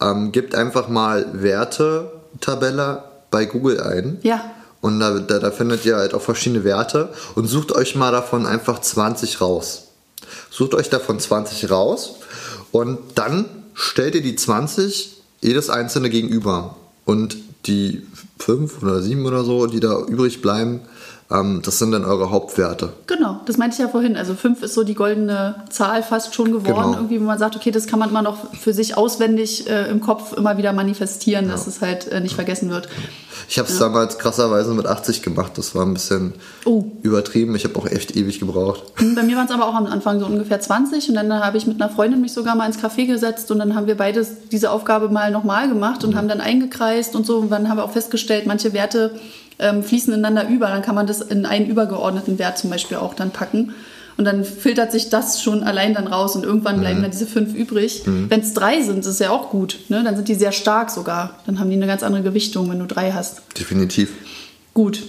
Ähm, 0.00 0.32
gebt 0.32 0.54
einfach 0.54 0.88
mal 0.88 1.26
Werte-Tabelle 1.32 3.04
bei 3.30 3.44
Google 3.44 3.80
ein. 3.80 4.18
Ja. 4.22 4.50
Und 4.80 5.00
da, 5.00 5.18
da, 5.18 5.38
da 5.38 5.50
findet 5.50 5.84
ihr 5.84 5.96
halt 5.96 6.14
auch 6.14 6.22
verschiedene 6.22 6.64
Werte 6.64 7.10
und 7.34 7.46
sucht 7.46 7.72
euch 7.72 7.96
mal 7.96 8.12
davon 8.12 8.46
einfach 8.46 8.80
20 8.80 9.40
raus. 9.40 9.88
Sucht 10.50 10.74
euch 10.74 10.88
davon 10.88 11.18
20 11.18 11.70
raus 11.70 12.16
und 12.70 12.98
dann 13.16 13.46
stellt 13.78 14.16
ihr 14.16 14.22
die 14.22 14.34
20 14.34 15.22
jedes 15.40 15.70
einzelne 15.70 16.10
gegenüber. 16.10 16.76
Und 17.04 17.36
die 17.66 18.02
5 18.40 18.82
oder 18.82 19.00
7 19.00 19.24
oder 19.24 19.44
so, 19.44 19.66
die 19.66 19.80
da 19.80 20.00
übrig 20.00 20.42
bleiben, 20.42 20.80
das 21.30 21.78
sind 21.78 21.92
dann 21.92 22.06
eure 22.06 22.30
Hauptwerte. 22.30 22.94
Genau, 23.06 23.40
das 23.44 23.58
meinte 23.58 23.74
ich 23.74 23.80
ja 23.80 23.88
vorhin. 23.88 24.16
Also 24.16 24.32
fünf 24.34 24.62
ist 24.62 24.72
so 24.72 24.82
die 24.82 24.94
goldene 24.94 25.56
Zahl 25.68 26.02
fast 26.02 26.34
schon 26.34 26.52
geworden, 26.52 26.64
Genau. 26.84 26.92
irgendwie, 26.94 27.20
wo 27.20 27.24
man 27.24 27.38
sagt, 27.38 27.54
okay, 27.54 27.70
das 27.70 27.86
kann 27.86 27.98
man 27.98 28.08
immer 28.08 28.22
noch 28.22 28.54
für 28.54 28.72
sich 28.72 28.96
auswendig 28.96 29.68
äh, 29.68 29.90
im 29.90 30.00
Kopf 30.00 30.32
immer 30.32 30.56
wieder 30.56 30.72
manifestieren, 30.72 31.48
dass 31.48 31.66
es 31.66 31.82
halt 31.82 32.08
äh, 32.08 32.20
nicht 32.20 32.34
vergessen 32.34 32.70
wird. 32.70 32.88
Ich 33.46 33.58
habe 33.58 33.68
es 33.68 33.78
damals 33.78 34.18
krasserweise 34.18 34.72
mit 34.72 34.86
80 34.86 35.20
gemacht. 35.22 35.52
Das 35.56 35.74
war 35.74 35.84
ein 35.84 35.92
bisschen 35.92 36.32
Oh. 36.64 36.84
übertrieben. 37.02 37.54
Ich 37.56 37.64
habe 37.64 37.78
auch 37.78 37.86
echt 37.86 38.16
ewig 38.16 38.40
gebraucht. 38.40 38.82
Bei 39.14 39.22
mir 39.22 39.36
waren 39.36 39.46
es 39.46 39.52
aber 39.52 39.68
auch 39.68 39.74
am 39.74 39.86
Anfang 39.86 40.20
so 40.20 40.26
ungefähr 40.26 40.60
20 40.60 41.10
und 41.10 41.14
dann 41.14 41.30
habe 41.32 41.58
ich 41.58 41.66
mit 41.66 41.80
einer 41.80 41.90
Freundin 41.90 42.22
mich 42.22 42.32
sogar 42.32 42.56
mal 42.56 42.66
ins 42.66 42.78
Café 42.78 43.06
gesetzt 43.06 43.50
und 43.50 43.58
dann 43.58 43.74
haben 43.74 43.86
wir 43.86 43.96
beides 43.98 44.48
diese 44.50 44.70
Aufgabe 44.70 45.10
mal 45.10 45.30
nochmal 45.30 45.68
gemacht 45.68 46.04
und 46.04 46.16
haben 46.16 46.28
dann 46.28 46.40
eingekreist 46.40 47.14
und 47.14 47.26
so 47.26 47.36
und 47.38 47.50
dann 47.50 47.68
haben 47.68 47.76
wir 47.76 47.84
auch 47.84 47.92
festgestellt, 47.92 48.46
manche 48.46 48.72
Werte 48.72 49.12
ähm, 49.58 49.82
fließen 49.82 50.12
ineinander 50.12 50.48
über, 50.48 50.66
dann 50.68 50.82
kann 50.82 50.94
man 50.94 51.06
das 51.06 51.20
in 51.20 51.46
einen 51.46 51.66
übergeordneten 51.66 52.38
Wert 52.38 52.58
zum 52.58 52.70
Beispiel 52.70 52.96
auch 52.96 53.14
dann 53.14 53.30
packen. 53.30 53.74
Und 54.16 54.24
dann 54.24 54.44
filtert 54.44 54.90
sich 54.90 55.10
das 55.10 55.40
schon 55.40 55.62
allein 55.62 55.94
dann 55.94 56.08
raus 56.08 56.34
und 56.34 56.42
irgendwann 56.44 56.80
bleiben 56.80 57.02
dann 57.02 57.12
diese 57.12 57.26
fünf 57.26 57.54
übrig. 57.54 58.02
Wenn 58.04 58.40
es 58.40 58.52
drei 58.52 58.82
sind, 58.82 59.06
ist 59.06 59.20
ja 59.20 59.30
auch 59.30 59.48
gut. 59.50 59.78
Ne? 59.88 60.02
Dann 60.02 60.16
sind 60.16 60.26
die 60.26 60.34
sehr 60.34 60.50
stark 60.50 60.90
sogar. 60.90 61.38
Dann 61.46 61.60
haben 61.60 61.70
die 61.70 61.76
eine 61.76 61.86
ganz 61.86 62.02
andere 62.02 62.24
Gewichtung, 62.24 62.68
wenn 62.68 62.80
du 62.80 62.86
drei 62.86 63.12
hast. 63.12 63.42
Definitiv. 63.56 64.10
Gut. 64.74 65.04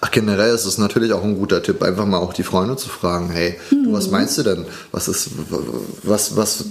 Ach, 0.00 0.10
generell 0.12 0.54
ist 0.54 0.66
es 0.66 0.78
natürlich 0.78 1.12
auch 1.12 1.24
ein 1.24 1.36
guter 1.36 1.64
Tipp, 1.64 1.82
einfach 1.82 2.06
mal 2.06 2.18
auch 2.18 2.32
die 2.32 2.44
Freunde 2.44 2.76
zu 2.76 2.88
fragen, 2.88 3.30
hey, 3.30 3.56
du, 3.70 3.92
was 3.92 4.10
meinst 4.10 4.38
du 4.38 4.44
denn? 4.44 4.66
Was 4.92 5.08
ist, 5.08 5.30
was, 6.04 6.36
was, 6.36 6.64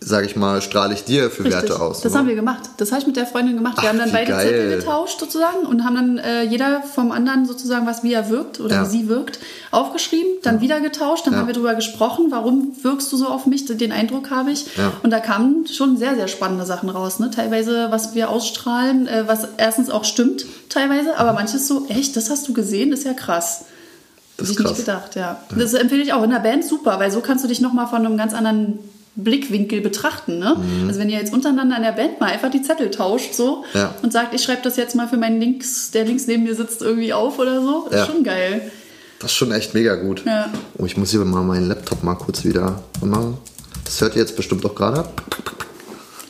sag 0.00 0.24
ich 0.24 0.36
mal, 0.36 0.62
strahle 0.62 0.94
ich 0.94 1.04
dir 1.04 1.30
für 1.30 1.44
Werte 1.44 1.80
aus? 1.80 2.00
Das 2.02 2.12
ne? 2.12 2.18
haben 2.20 2.28
wir 2.28 2.36
gemacht. 2.36 2.70
Das 2.76 2.92
habe 2.92 3.00
ich 3.00 3.06
mit 3.06 3.16
der 3.16 3.26
Freundin 3.26 3.56
gemacht. 3.56 3.76
Wir 3.78 3.84
Ach, 3.84 3.88
haben 3.88 3.98
dann 3.98 4.12
beide 4.12 4.30
geil. 4.30 4.46
Zettel 4.46 4.76
getauscht 4.78 5.18
sozusagen 5.18 5.66
und 5.66 5.84
haben 5.84 5.94
dann 5.96 6.18
äh, 6.18 6.42
jeder 6.44 6.82
vom 6.82 7.10
anderen 7.10 7.46
sozusagen, 7.46 7.86
was 7.86 8.02
wie 8.04 8.12
er 8.12 8.30
wirkt 8.30 8.60
oder 8.60 8.76
Ja. 8.76 8.86
wie 8.86 8.90
sie 8.90 9.08
wirkt, 9.08 9.40
aufgeschrieben, 9.70 10.30
dann 10.42 10.60
wieder 10.60 10.80
getauscht, 10.80 11.26
dann 11.26 11.34
Ja. 11.34 11.40
haben 11.40 11.46
wir 11.48 11.54
darüber 11.54 11.74
gesprochen, 11.74 12.26
warum 12.30 12.76
wirkst 12.82 13.12
du 13.12 13.16
so 13.16 13.26
auf 13.26 13.46
mich, 13.46 13.64
den 13.66 13.92
Eindruck 13.92 14.30
habe 14.30 14.52
ich. 14.52 14.76
Ja. 14.76 14.92
Und 15.02 15.10
da 15.10 15.20
kamen 15.20 15.66
schon 15.66 15.96
sehr, 15.96 16.14
sehr 16.14 16.28
spannende 16.28 16.64
Sachen 16.64 16.88
raus. 16.88 17.18
Ne? 17.18 17.30
Teilweise, 17.30 17.88
was 17.90 18.14
wir 18.14 18.30
ausstrahlen, 18.30 19.08
äh, 19.08 19.24
was 19.26 19.48
erstens 19.56 19.90
auch 19.90 20.04
stimmt, 20.04 20.46
teilweise, 20.68 21.18
aber 21.18 21.32
manches 21.32 21.66
so, 21.66 21.86
echt, 21.88 22.16
das 22.16 22.30
hast 22.30 22.46
du 22.46 22.52
gesehen, 22.52 22.92
ist 22.92 23.04
ja 23.04 23.14
krass. 23.14 23.64
Das 24.36 24.48
ist 24.48 24.52
ich 24.52 24.58
krass. 24.64 24.76
nicht 24.76 24.86
gedacht, 24.86 25.16
ja. 25.16 25.42
Das 25.58 25.74
empfehle 25.74 26.02
ich 26.02 26.12
auch 26.12 26.22
in 26.22 26.30
der 26.30 26.38
Band 26.38 26.64
super, 26.64 27.00
weil 27.00 27.10
so 27.10 27.20
kannst 27.20 27.42
du 27.42 27.48
dich 27.48 27.60
nochmal 27.60 27.88
von 27.88 28.06
einem 28.06 28.16
ganz 28.16 28.32
anderen 28.32 28.78
Blickwinkel 29.18 29.80
betrachten. 29.80 30.38
Ne? 30.38 30.56
Also 30.86 31.00
wenn 31.00 31.10
ihr 31.10 31.18
jetzt 31.18 31.32
untereinander 31.32 31.76
in 31.76 31.82
der 31.82 31.92
Band 31.92 32.20
mal 32.20 32.30
einfach 32.30 32.50
die 32.50 32.62
Zettel 32.62 32.90
tauscht 32.90 33.34
so 33.34 33.64
Mhm. 33.74 33.78
Ja. 33.80 33.94
und 34.02 34.12
sagt, 34.12 34.32
ich 34.34 34.42
schreibe 34.42 34.62
das 34.62 34.76
jetzt 34.76 34.94
mal 34.94 35.08
für 35.08 35.16
meinen 35.16 35.40
Links, 35.40 35.90
der 35.90 36.04
links 36.04 36.26
neben 36.26 36.44
mir 36.44 36.54
sitzt, 36.54 36.80
irgendwie 36.82 37.12
auf 37.12 37.38
oder 37.38 37.60
so, 37.60 37.86
ist 37.90 37.96
Ja. 37.96 38.06
schon 38.06 38.22
geil. 38.24 38.70
Das 39.20 39.32
ist 39.32 39.36
schon 39.36 39.50
echt 39.52 39.74
mega 39.74 39.96
gut. 39.96 40.22
Ja. 40.24 40.48
Oh, 40.78 40.84
ich 40.86 40.96
muss 40.96 41.10
hier 41.10 41.24
mal 41.24 41.42
meinen 41.42 41.66
Laptop 41.68 42.04
mal 42.04 42.14
kurz 42.14 42.44
wieder 42.44 42.80
machen. 43.04 43.36
Das 43.84 44.00
hört 44.00 44.14
ihr 44.14 44.22
jetzt 44.22 44.36
bestimmt 44.36 44.64
auch 44.64 44.74
gerade. 44.76 45.04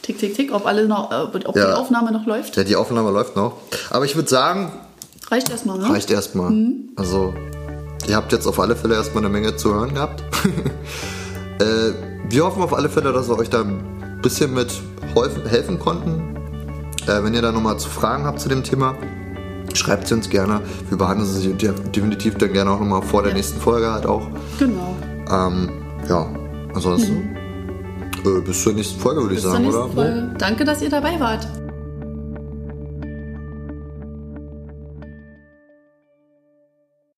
Tick, 0.03 0.19
tick, 0.19 0.35
tick, 0.35 0.55
ob, 0.55 0.65
alle 0.65 0.87
noch, 0.89 1.11
äh, 1.11 1.15
ob 1.45 1.55
Ja. 1.57 1.67
die 1.67 1.73
Aufnahme 1.75 2.11
noch 2.13 2.25
läuft. 2.27 2.57
Ja, 2.57 2.65
die 2.65 2.77
Aufnahme 2.77 3.11
läuft 3.11 3.37
noch. 3.37 3.59
Aber 3.91 4.07
ich 4.07 4.17
würde 4.17 4.31
sagen, 4.31 4.73
Reicht 5.31 5.51
erstmal, 5.51 5.77
ne? 5.79 5.91
reicht 5.91 6.11
erstmal. 6.11 6.51
Also, 6.97 7.35
ihr 8.09 8.17
habt 8.17 8.33
jetzt 8.33 8.47
auf 8.47 8.59
alle 8.59 8.75
Fälle 8.75 8.95
erstmal 8.95 9.23
eine 9.23 9.31
Menge 9.33 9.55
zu 9.57 9.75
hören 9.75 9.93
gehabt. 9.93 10.23
äh, 11.61 11.93
wir 12.31 12.45
hoffen 12.45 12.63
auf 12.63 12.75
alle 12.75 12.89
Fälle, 12.89 13.13
dass 13.13 13.29
wir 13.29 13.39
euch 13.39 13.51
da 13.51 13.63
ein 13.63 14.19
bisschen 14.23 14.55
mit 14.55 14.73
helfen, 15.49 15.79
konnten. 15.79 16.37
Äh, 17.07 17.23
wenn 17.25 17.35
ihr 17.35 17.43
da 17.43 17.53
nochmal 17.53 17.79
zu 17.79 17.89
Fragen 17.89 18.25
habt 18.25 18.41
zu 18.41 18.49
dem 18.49 18.63
Thema, 18.63 18.95
schreibt 19.75 20.09
sie 20.09 20.15
uns 20.15 20.29
gerne. 20.29 20.61
Wir 20.89 20.99
behandeln 20.99 21.29
sie 21.29 21.53
de- 21.55 21.73
definitiv 21.95 22.37
dann 22.37 22.53
gerne 22.53 22.71
auch 22.71 22.81
nochmal 22.81 23.03
vor 23.03 23.23
der 23.23 23.33
nächsten 23.35 23.61
Folge 23.61 23.91
halt 23.91 24.07
auch. 24.07 24.27
Genau. 24.59 24.97
Ähm, 25.31 25.69
ja, 26.09 26.27
ansonsten 26.75 27.37
äh, 28.25 28.41
bis 28.45 28.63
zur 28.63 28.73
nächsten 28.75 29.01
Folge 29.01 29.23
würde 29.23 29.35
ich 29.35 29.43
sagen, 29.43 29.67
oder? 29.67 29.89
Folge. 29.89 30.35
Danke, 30.39 30.65
dass 30.65 30.83
ihr 30.83 30.91
dabei 30.91 31.19
wart. 31.21 31.47